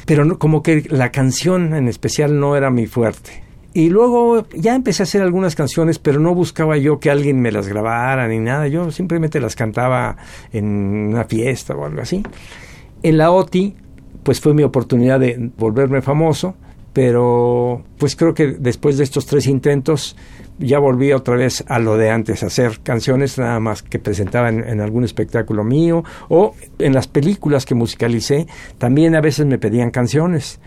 pero 0.06 0.40
como 0.40 0.64
que 0.64 0.86
la 0.90 1.12
canción 1.12 1.74
en 1.74 1.88
especial 1.88 2.40
no 2.40 2.56
era 2.56 2.70
mi 2.70 2.88
fuerte. 2.88 3.44
Y 3.74 3.90
luego 3.90 4.46
ya 4.54 4.76
empecé 4.76 5.04
a 5.04 5.06
hacer 5.06 5.22
algunas 5.22 5.56
canciones, 5.56 5.98
pero 5.98 6.20
no 6.20 6.36
buscaba 6.36 6.78
yo 6.78 7.00
que 7.00 7.10
alguien 7.10 7.42
me 7.42 7.52
las 7.52 7.68
grabara 7.68 8.28
ni 8.28 8.40
nada, 8.40 8.68
yo 8.68 8.92
simplemente 8.92 9.40
las 9.40 9.56
cantaba 9.56 10.18
en 10.52 10.66
una 10.66 11.24
fiesta 11.24 11.74
o 11.76 11.86
algo 11.86 12.02
así. 12.02 12.24
En 13.02 13.18
la 13.18 13.32
OTI, 13.32 13.76
pues 14.24 14.42
fue 14.42 14.54
mi 14.54 14.64
oportunidad 14.64 15.20
de 15.20 15.52
volverme 15.58 16.02
famoso, 16.02 16.56
pero 16.94 17.84
pues 17.98 18.16
creo 18.16 18.34
que 18.34 18.48
después 18.48 18.98
de 18.98 19.06
estos 19.06 19.26
tres 19.26 19.48
intentos 19.48 20.18
ya 20.60 20.78
volví 20.78 21.12
otra 21.14 21.36
vez 21.36 21.64
a 21.68 21.80
lo 21.80 21.98
de 21.98 22.10
antes, 22.10 22.44
a 22.44 22.48
hacer 22.48 22.80
canciones 22.84 23.38
nada 23.38 23.60
más 23.60 23.82
que 23.82 24.00
presentaba 24.00 24.50
en, 24.50 24.82
algún 24.82 25.04
espectáculo 25.04 25.64
mío 25.64 26.04
o 26.30 26.54
en 26.78 26.94
las 26.94 27.08
películas 27.08 27.66
que 27.66 27.74
musicalicé, 27.74 28.48
también 28.78 29.16
a 29.16 29.22
veces 29.22 29.46
me 29.46 29.58
pedían 29.58 29.92
canciones. 29.92 30.60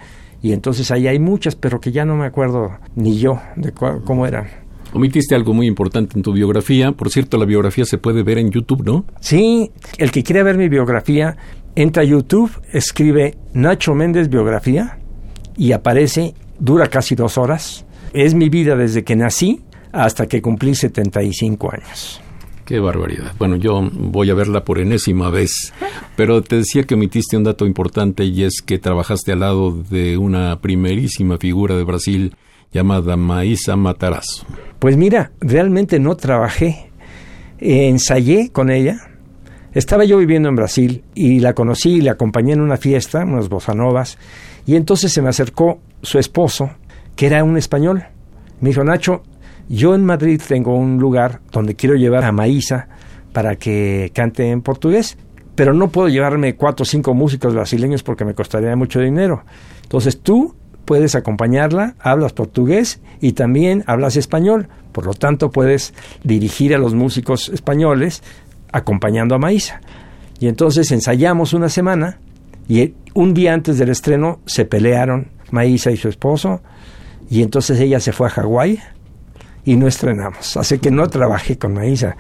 Y 0.44 0.52
entonces 0.52 0.90
ahí 0.90 1.08
hay 1.08 1.18
muchas, 1.18 1.56
pero 1.56 1.80
que 1.80 1.90
ya 1.90 2.04
no 2.04 2.16
me 2.16 2.26
acuerdo 2.26 2.72
ni 2.96 3.18
yo 3.18 3.40
de 3.56 3.72
cómo 3.72 4.26
eran. 4.26 4.46
Omitiste 4.92 5.34
algo 5.34 5.54
muy 5.54 5.66
importante 5.66 6.18
en 6.18 6.22
tu 6.22 6.34
biografía. 6.34 6.92
Por 6.92 7.08
cierto, 7.08 7.38
la 7.38 7.46
biografía 7.46 7.86
se 7.86 7.96
puede 7.96 8.22
ver 8.22 8.36
en 8.36 8.50
YouTube, 8.50 8.84
¿no? 8.84 9.06
Sí, 9.20 9.70
el 9.96 10.10
que 10.10 10.22
quiera 10.22 10.42
ver 10.42 10.58
mi 10.58 10.68
biografía, 10.68 11.38
entra 11.74 12.02
a 12.02 12.04
YouTube, 12.04 12.50
escribe 12.74 13.38
Nacho 13.54 13.94
Méndez 13.94 14.28
biografía 14.28 14.98
y 15.56 15.72
aparece, 15.72 16.34
dura 16.58 16.88
casi 16.88 17.14
dos 17.14 17.38
horas. 17.38 17.86
Es 18.12 18.34
mi 18.34 18.50
vida 18.50 18.76
desde 18.76 19.02
que 19.02 19.16
nací 19.16 19.62
hasta 19.92 20.26
que 20.26 20.42
cumplí 20.42 20.74
75 20.74 21.72
años. 21.72 22.20
Qué 22.66 22.80
barbaridad. 22.80 23.32
Bueno, 23.38 23.56
yo 23.56 23.88
voy 23.92 24.28
a 24.28 24.34
verla 24.34 24.64
por 24.64 24.78
enésima 24.78 25.30
vez, 25.30 25.72
pero 26.16 26.43
te 26.43 26.57
decía 26.57 26.85
que 26.85 26.95
omitiste 26.95 27.36
un 27.36 27.45
dato 27.45 27.66
importante 27.66 28.24
y 28.24 28.45
es 28.45 28.62
que 28.65 28.78
trabajaste 28.78 29.32
al 29.32 29.41
lado 29.41 29.73
de 29.73 30.16
una 30.16 30.61
primerísima 30.61 31.39
figura 31.39 31.77
de 31.77 31.85
Brasil 31.85 32.36
llamada 32.73 33.16
Maísa 33.16 33.77
Matarazzo. 33.77 34.47
Pues 34.78 34.97
mira, 34.97 35.32
realmente 35.41 35.99
no 35.99 36.16
trabajé. 36.16 36.91
ensayé 37.59 38.51
con 38.51 38.70
ella. 38.70 38.99
Estaba 39.73 40.05
yo 40.05 40.19
viviendo 40.19 40.49
en 40.49 40.57
Brasil 40.57 41.03
y 41.15 41.41
la 41.41 41.55
conocí 41.55 41.95
y 41.95 42.01
la 42.01 42.12
acompañé 42.12 42.53
en 42.53 42.61
una 42.61 42.77
fiesta, 42.77 43.24
unas 43.24 43.49
bossa 43.49 43.74
novas, 43.74 44.19
y 44.66 44.77
entonces 44.77 45.12
se 45.12 45.20
me 45.20 45.28
acercó 45.28 45.81
su 46.03 46.19
esposo, 46.19 46.70
que 47.16 47.27
era 47.27 47.43
un 47.43 47.57
español. 47.57 48.05
Me 48.61 48.69
dijo, 48.69 48.85
Nacho, 48.85 49.23
yo 49.69 49.95
en 49.95 50.05
Madrid 50.05 50.41
tengo 50.47 50.77
un 50.77 50.99
lugar 50.99 51.41
donde 51.51 51.74
quiero 51.74 51.97
llevar 51.97 52.24
a 52.24 52.32
Maísa 52.32 52.89
para 53.32 53.57
que 53.57 54.12
cante 54.15 54.51
en 54.51 54.62
portugués, 54.62 55.16
pero 55.55 55.72
no 55.72 55.89
puedo 55.89 56.09
llevarme 56.09 56.56
cuatro 56.56 56.82
o 56.82 56.86
cinco 56.86 57.14
músicos 57.14 57.55
brasileños 57.55 58.02
porque 58.02 58.24
me 58.24 58.35
costaría 58.35 58.74
mucho 58.76 59.01
dinero. 59.01 59.44
Entonces 59.82 60.20
tú 60.20 60.55
puedes 60.85 61.14
acompañarla, 61.14 61.94
hablas 61.98 62.32
portugués 62.32 63.01
y 63.20 63.32
también 63.32 63.85
hablas 63.86 64.16
español, 64.16 64.68
por 64.93 65.06
lo 65.06 65.14
tanto 65.14 65.51
puedes 65.51 65.94
dirigir 66.22 66.74
a 66.74 66.78
los 66.78 66.94
músicos 66.94 67.48
españoles 67.48 68.22
acompañando 68.72 69.35
a 69.35 69.39
Maísa. 69.39 69.81
Y 70.40 70.48
entonces 70.48 70.90
ensayamos 70.90 71.52
una 71.55 71.68
semana 71.68 72.18
y 72.68 72.94
un 73.14 73.35
día 73.35 73.55
antes 73.55 73.78
del 73.78 73.90
estreno 73.90 74.40
se 74.47 74.64
pelearon 74.64 75.28
Maísa 75.51 75.90
y 75.90 75.97
su 75.97 76.09
esposo 76.09 76.60
y 77.31 77.43
entonces 77.43 77.78
ella 77.81 78.01
se 78.01 78.12
fue 78.12 78.26
a 78.26 78.31
Hawái 78.31 78.81
y 79.64 79.76
no 79.76 79.86
estrenamos. 79.86 80.56
Así 80.56 80.78
que 80.78 80.90
no 80.90 81.09
trabajé 81.09 81.56
con 81.56 81.74
Maísa, 81.74 82.16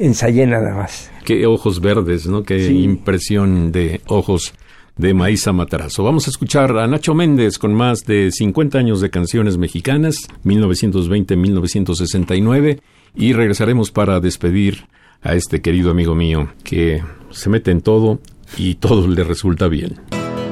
ensayé 0.00 0.46
nada 0.46 0.74
más. 0.74 1.10
Qué 1.24 1.46
ojos 1.46 1.80
verdes, 1.80 2.26
¿no? 2.26 2.42
Qué 2.42 2.72
impresión 2.72 3.70
de 3.70 4.00
ojos 4.06 4.52
de 4.96 5.14
Maísa 5.14 5.52
Matarazo. 5.52 6.02
Vamos 6.02 6.26
a 6.26 6.30
escuchar 6.30 6.76
a 6.78 6.86
Nacho 6.86 7.14
Méndez 7.14 7.58
con 7.58 7.74
más 7.74 8.04
de 8.04 8.30
50 8.32 8.78
años 8.78 9.00
de 9.00 9.10
canciones 9.10 9.58
mexicanas, 9.58 10.26
1920-1969, 10.44 12.80
y 13.14 13.32
regresaremos 13.32 13.92
para 13.92 14.20
despedir 14.20 14.86
a 15.22 15.34
este 15.34 15.60
querido 15.60 15.90
amigo 15.90 16.14
mío 16.14 16.48
que 16.64 17.02
se 17.30 17.50
mete 17.50 17.70
en 17.70 17.82
todo 17.82 18.20
y 18.56 18.76
todo 18.76 19.06
le 19.06 19.22
resulta 19.24 19.68
bien. 19.68 20.00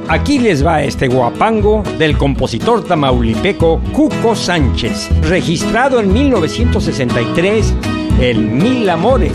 Aquí 0.08 0.38
les 0.38 0.62
va 0.64 0.82
este 0.82 1.08
guapango 1.08 1.82
del 1.98 2.16
compositor 2.16 2.82
tamaulipeco 2.84 3.80
Cuco 3.92 4.34
Sánchez, 4.34 5.10
registrado 5.22 6.00
en 6.00 6.10
1963 6.12 7.74
en 8.20 8.58
Mil 8.58 8.88
Amores. 8.88 9.32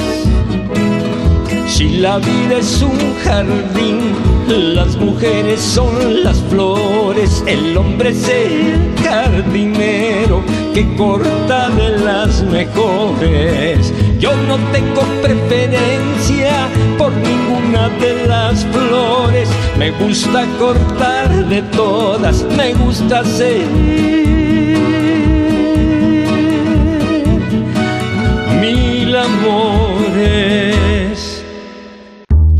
Si 1.67 1.97
la 1.97 2.17
vida 2.19 2.57
es 2.59 2.81
un 2.81 2.97
jardín, 3.23 4.13
las 4.47 4.95
mujeres 4.97 5.59
son 5.59 6.23
las 6.23 6.37
flores, 6.49 7.43
el 7.47 7.75
hombre 7.77 8.09
es 8.09 8.27
el 8.29 8.93
jardinero 9.03 10.43
que 10.73 10.95
corta 10.95 11.69
de 11.69 11.97
las 11.99 12.43
mejores. 12.43 13.93
Yo 14.19 14.35
no 14.47 14.57
tengo 14.71 15.01
preferencia 15.21 16.67
por 16.97 17.11
ninguna 17.13 17.89
de 17.99 18.27
las 18.27 18.65
flores, 18.65 19.49
me 19.77 19.91
gusta 19.91 20.45
cortar 20.59 21.47
de 21.47 21.61
todas, 21.63 22.45
me 22.55 22.73
gusta 22.73 23.23
ser 23.25 24.32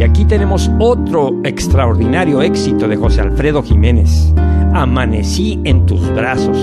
Aquí 0.03 0.25
tenemos 0.25 0.69
otro 0.79 1.39
extraordinario 1.45 2.41
éxito 2.41 2.89
de 2.89 2.97
José 2.97 3.21
Alfredo 3.21 3.63
Jiménez. 3.63 4.33
Amanecí 4.73 5.61
en 5.63 5.85
tus 5.85 6.01
brazos, 6.13 6.57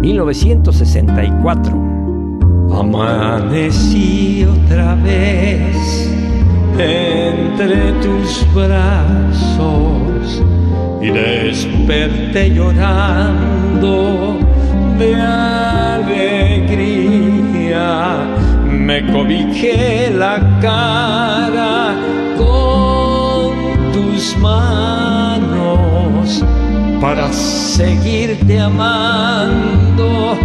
1964. 0.00 1.72
Amanecí 2.72 4.44
otra 4.44 4.96
vez 4.96 6.10
entre 6.76 7.92
tus 8.02 8.44
brazos 8.52 10.42
y 11.00 11.10
desperté 11.10 12.50
llorando 12.50 14.36
de 14.98 15.14
alegría. 15.14 16.74
Me 18.68 19.06
cobijé 19.12 20.10
la 20.12 20.58
cara 20.60 21.94
tus 24.24 24.36
manos 24.38 26.42
para 27.00 27.32
seguirte 27.32 28.60
amando 28.60 30.36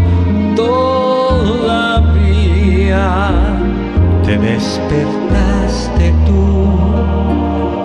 todavía. 0.56 1.42
Te 4.26 4.38
despertaste 4.38 6.14
tú 6.26 6.70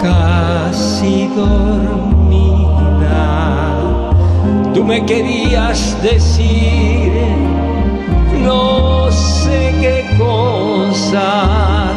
casi 0.00 1.28
dormida. 1.28 3.16
Tú 4.74 4.84
me 4.84 5.06
querías 5.06 5.96
decir 6.02 7.12
no 8.42 9.10
sé 9.12 9.72
qué 9.80 10.04
cosas, 10.18 11.94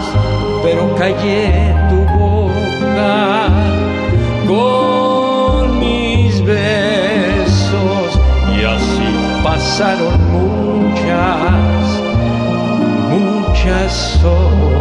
pero 0.64 0.96
callé 0.96 1.87
con 4.48 5.80
mis 5.80 6.44
besos 6.44 8.20
y 8.58 8.64
así 8.64 9.44
pasaron 9.44 10.14
muchas, 10.32 12.02
muchas 13.10 14.24
horas. 14.24 14.78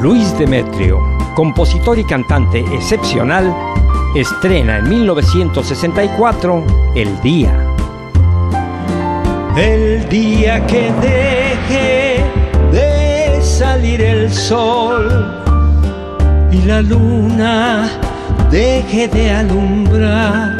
Luis 0.00 0.36
Demetrio, 0.38 0.98
compositor 1.34 1.98
y 1.98 2.04
cantante 2.04 2.60
excepcional, 2.72 3.54
estrena 4.14 4.78
en 4.78 4.88
1964 4.88 6.64
El 6.94 7.20
Día. 7.20 7.74
El 9.56 10.08
día 10.08 10.64
que 10.66 10.92
deje 11.02 11.98
de 11.98 12.07
salir 13.58 14.00
el 14.00 14.32
sol 14.32 15.08
y 16.52 16.62
la 16.62 16.80
luna 16.80 17.88
deje 18.52 19.08
de 19.08 19.32
alumbrar 19.32 20.56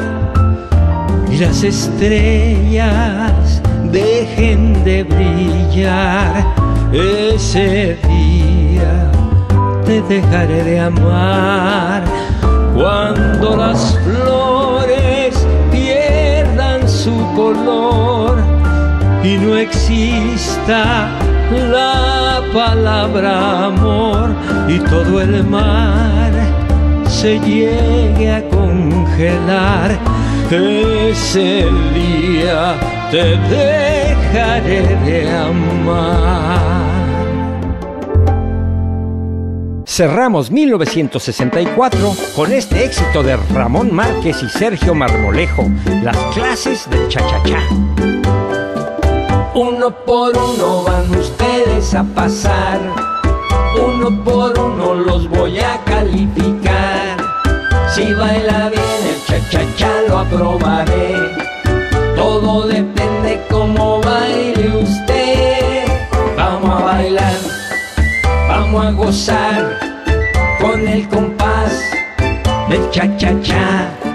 y 1.30 1.36
las 1.36 1.62
estrellas 1.62 3.62
dejen 3.92 4.82
de 4.82 5.04
brillar, 5.04 6.44
ese 6.92 7.96
día 8.08 9.12
te 9.84 10.02
dejaré 10.02 10.64
de 10.64 10.80
amar 10.80 12.02
cuando 12.74 13.58
las 13.58 13.96
flores 14.04 15.46
pierdan 15.70 16.88
su 16.88 17.14
color 17.36 18.38
y 19.22 19.36
no 19.36 19.56
exista 19.56 21.06
la 21.70 22.17
palabra 22.52 23.66
amor 23.66 24.34
y 24.68 24.78
todo 24.78 25.20
el 25.20 25.44
mar 25.44 26.32
se 27.08 27.38
llegue 27.40 28.30
a 28.30 28.48
congelar, 28.48 29.98
ese 30.50 31.66
día 31.94 32.74
te 33.10 33.36
dejaré 33.48 34.82
de 35.04 35.30
amar. 35.36 36.78
Cerramos 39.84 40.50
1964 40.52 42.14
con 42.36 42.52
este 42.52 42.84
éxito 42.84 43.22
de 43.24 43.36
Ramón 43.52 43.92
Márquez 43.92 44.42
y 44.44 44.48
Sergio 44.48 44.94
Marmolejo, 44.94 45.68
las 46.04 46.16
clases 46.34 46.88
del 46.88 47.08
cha-cha-cha. 47.08 48.37
Uno 49.60 49.90
por 49.90 50.38
uno 50.38 50.84
van 50.84 51.10
ustedes 51.18 51.92
a 51.92 52.04
pasar, 52.04 52.78
uno 53.74 54.22
por 54.22 54.56
uno 54.56 54.94
los 54.94 55.28
voy 55.28 55.58
a 55.58 55.82
calificar. 55.84 57.16
Si 57.92 58.14
baila 58.14 58.70
bien 58.70 59.00
el 59.10 59.24
cha-cha-cha 59.26 60.02
lo 60.06 60.18
aprobaré, 60.18 61.16
todo 62.14 62.68
depende 62.68 63.44
cómo 63.50 64.00
baile 64.00 64.80
usted. 64.80 65.88
Vamos 66.36 66.80
a 66.80 66.84
bailar, 66.84 67.38
vamos 68.46 68.86
a 68.86 68.90
gozar 68.92 69.80
con 70.60 70.86
el 70.86 71.08
compás 71.08 71.72
del 72.68 72.88
cha-cha-cha. 72.92 74.07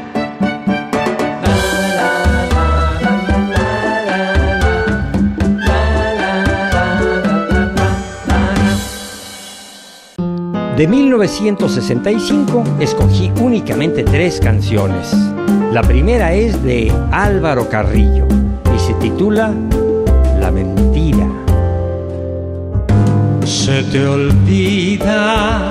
De 10.77 10.87
1965 10.87 12.63
escogí 12.79 13.31
únicamente 13.39 14.03
tres 14.03 14.39
canciones. 14.39 15.15
La 15.71 15.83
primera 15.83 16.33
es 16.33 16.63
de 16.63 16.91
Álvaro 17.11 17.69
Carrillo 17.69 18.25
y 18.75 18.79
se 18.79 18.95
titula 18.95 19.53
La 20.39 20.49
mentira. 20.49 21.27
Se 23.45 23.83
te 23.83 24.03
olvida 24.03 25.69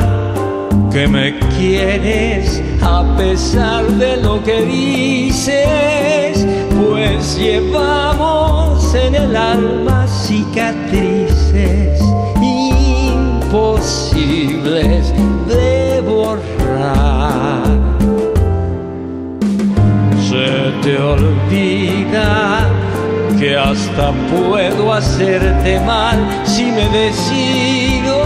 que 0.92 1.08
me 1.08 1.36
quieres 1.58 2.62
a 2.80 3.16
pesar 3.16 3.84
de 3.84 4.18
lo 4.18 4.40
que 4.44 4.62
dices, 4.62 6.46
pues 6.80 7.36
llevamos 7.36 8.94
en 8.94 9.16
el 9.16 9.34
alma 9.34 10.06
cicatrices 10.06 12.00
imposibles 13.52 15.12
de 15.46 16.00
borrar. 16.00 17.64
Se 20.26 20.72
te 20.82 20.98
olvida 20.98 22.70
que 23.38 23.56
hasta 23.58 24.12
puedo 24.30 24.92
hacerte 24.94 25.78
mal 25.80 26.18
si 26.44 26.64
me 26.64 26.88
decido, 26.88 28.16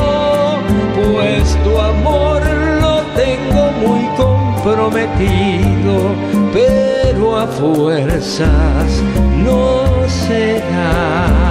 pues 0.95 1.59
tu 1.65 1.77
amor 1.77 2.43
lo 2.81 3.03
tengo 3.17 3.73
muy 3.85 4.07
comprometido, 4.17 6.15
pero 6.53 7.37
a 7.37 7.47
fuerzas 7.49 9.03
no 9.45 9.83
será. 10.07 11.46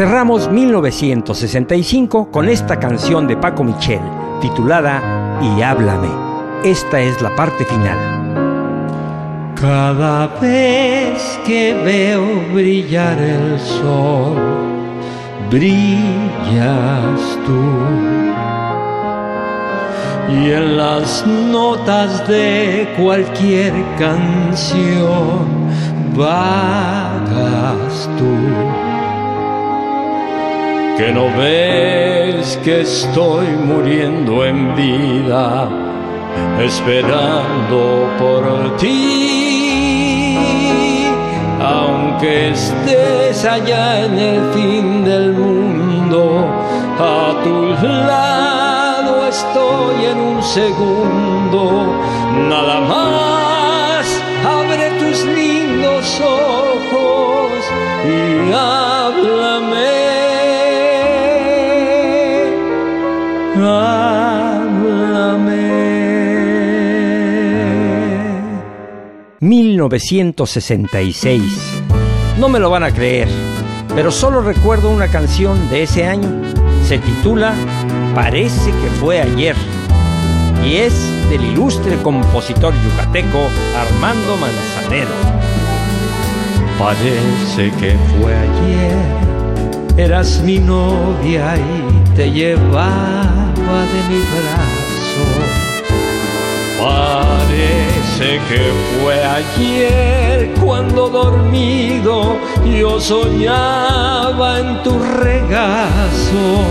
Cerramos 0.00 0.50
1965 0.50 2.30
con 2.30 2.48
esta 2.48 2.80
canción 2.80 3.26
de 3.26 3.36
Paco 3.36 3.62
Michel, 3.64 4.00
titulada 4.40 5.38
Y 5.42 5.60
háblame. 5.60 6.08
Esta 6.64 7.00
es 7.00 7.20
la 7.20 7.36
parte 7.36 7.66
final. 7.66 7.98
Cada 9.60 10.28
vez 10.40 11.38
que 11.44 11.74
veo 11.84 12.24
brillar 12.54 13.18
el 13.18 13.60
sol, 13.60 14.38
brillas 15.50 17.20
tú. 17.44 17.60
Y 20.32 20.50
en 20.50 20.78
las 20.78 21.26
notas 21.26 22.26
de 22.26 22.88
cualquier 22.98 23.74
canción, 23.98 25.44
vagas 26.16 28.08
tú. 28.16 28.79
Que 31.00 31.12
no 31.12 31.28
ves 31.34 32.58
que 32.62 32.82
estoy 32.82 33.46
muriendo 33.56 34.44
en 34.44 34.76
vida 34.76 35.66
esperando 36.62 38.06
por 38.18 38.76
ti. 38.76 40.36
Aunque 41.58 42.50
estés 42.50 43.46
allá 43.46 44.04
en 44.04 44.18
el 44.18 44.52
fin 44.52 45.02
del 45.02 45.32
mundo, 45.32 46.44
a 46.98 47.32
tu 47.44 47.68
lado 48.10 49.26
estoy 49.26 50.04
en 50.04 50.18
un 50.20 50.42
segundo. 50.42 51.94
Nada 52.46 52.78
más, 52.82 54.04
abre 54.44 54.90
tus 55.00 55.24
lindos 55.24 56.20
ojos 56.20 57.52
y 58.04 58.52
háblame. 58.52 59.49
1966. 69.88 71.42
No 72.38 72.48
me 72.48 72.58
lo 72.58 72.70
van 72.70 72.82
a 72.82 72.90
creer, 72.90 73.28
pero 73.94 74.10
solo 74.10 74.42
recuerdo 74.42 74.90
una 74.90 75.08
canción 75.08 75.70
de 75.70 75.84
ese 75.84 76.06
año. 76.06 76.28
Se 76.84 76.98
titula 76.98 77.54
Parece 78.14 78.70
que 78.70 78.90
fue 79.00 79.20
ayer 79.20 79.56
y 80.64 80.76
es 80.76 80.92
del 81.30 81.44
ilustre 81.44 81.96
compositor 82.02 82.74
yucateco 82.82 83.48
Armando 83.76 84.36
Manzanero. 84.36 85.10
Parece 86.78 87.70
que 87.78 87.96
fue 88.18 88.34
ayer, 88.34 88.96
eras 89.96 90.42
mi 90.42 90.58
novia 90.58 91.56
y 91.56 92.14
te 92.16 92.30
llevaba 92.30 93.86
de 93.92 94.02
mi 94.08 94.20
brazo. 94.30 95.24
Parece 96.78 97.99
que 98.20 98.72
fue 99.00 99.24
ayer 99.24 100.52
cuando 100.62 101.08
dormido 101.08 102.36
yo 102.64 103.00
soñaba 103.00 104.60
en 104.60 104.82
tu 104.82 104.98
regazo. 104.98 106.64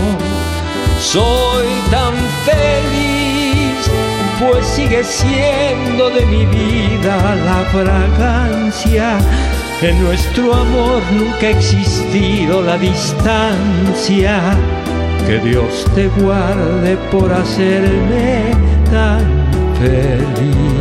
Soy 1.00 1.66
tan 1.90 2.14
feliz, 2.44 3.90
pues 4.38 4.64
sigue 4.66 5.02
siendo 5.02 6.10
de 6.10 6.24
mi 6.26 6.46
vida 6.46 7.34
la 7.44 7.64
fragancia 7.72 9.18
en 9.82 10.04
nuestro 10.04 10.52
amor 10.54 11.02
nunca 11.10 11.46
ha 11.46 11.50
existido 11.50 12.60
la 12.60 12.76
distancia. 12.76 14.38
Que 15.26 15.38
Dios 15.38 15.86
te 15.94 16.08
guarde 16.08 16.98
por 17.10 17.32
hacerme 17.32 18.50
tan 18.90 19.22
feliz. 19.80 20.79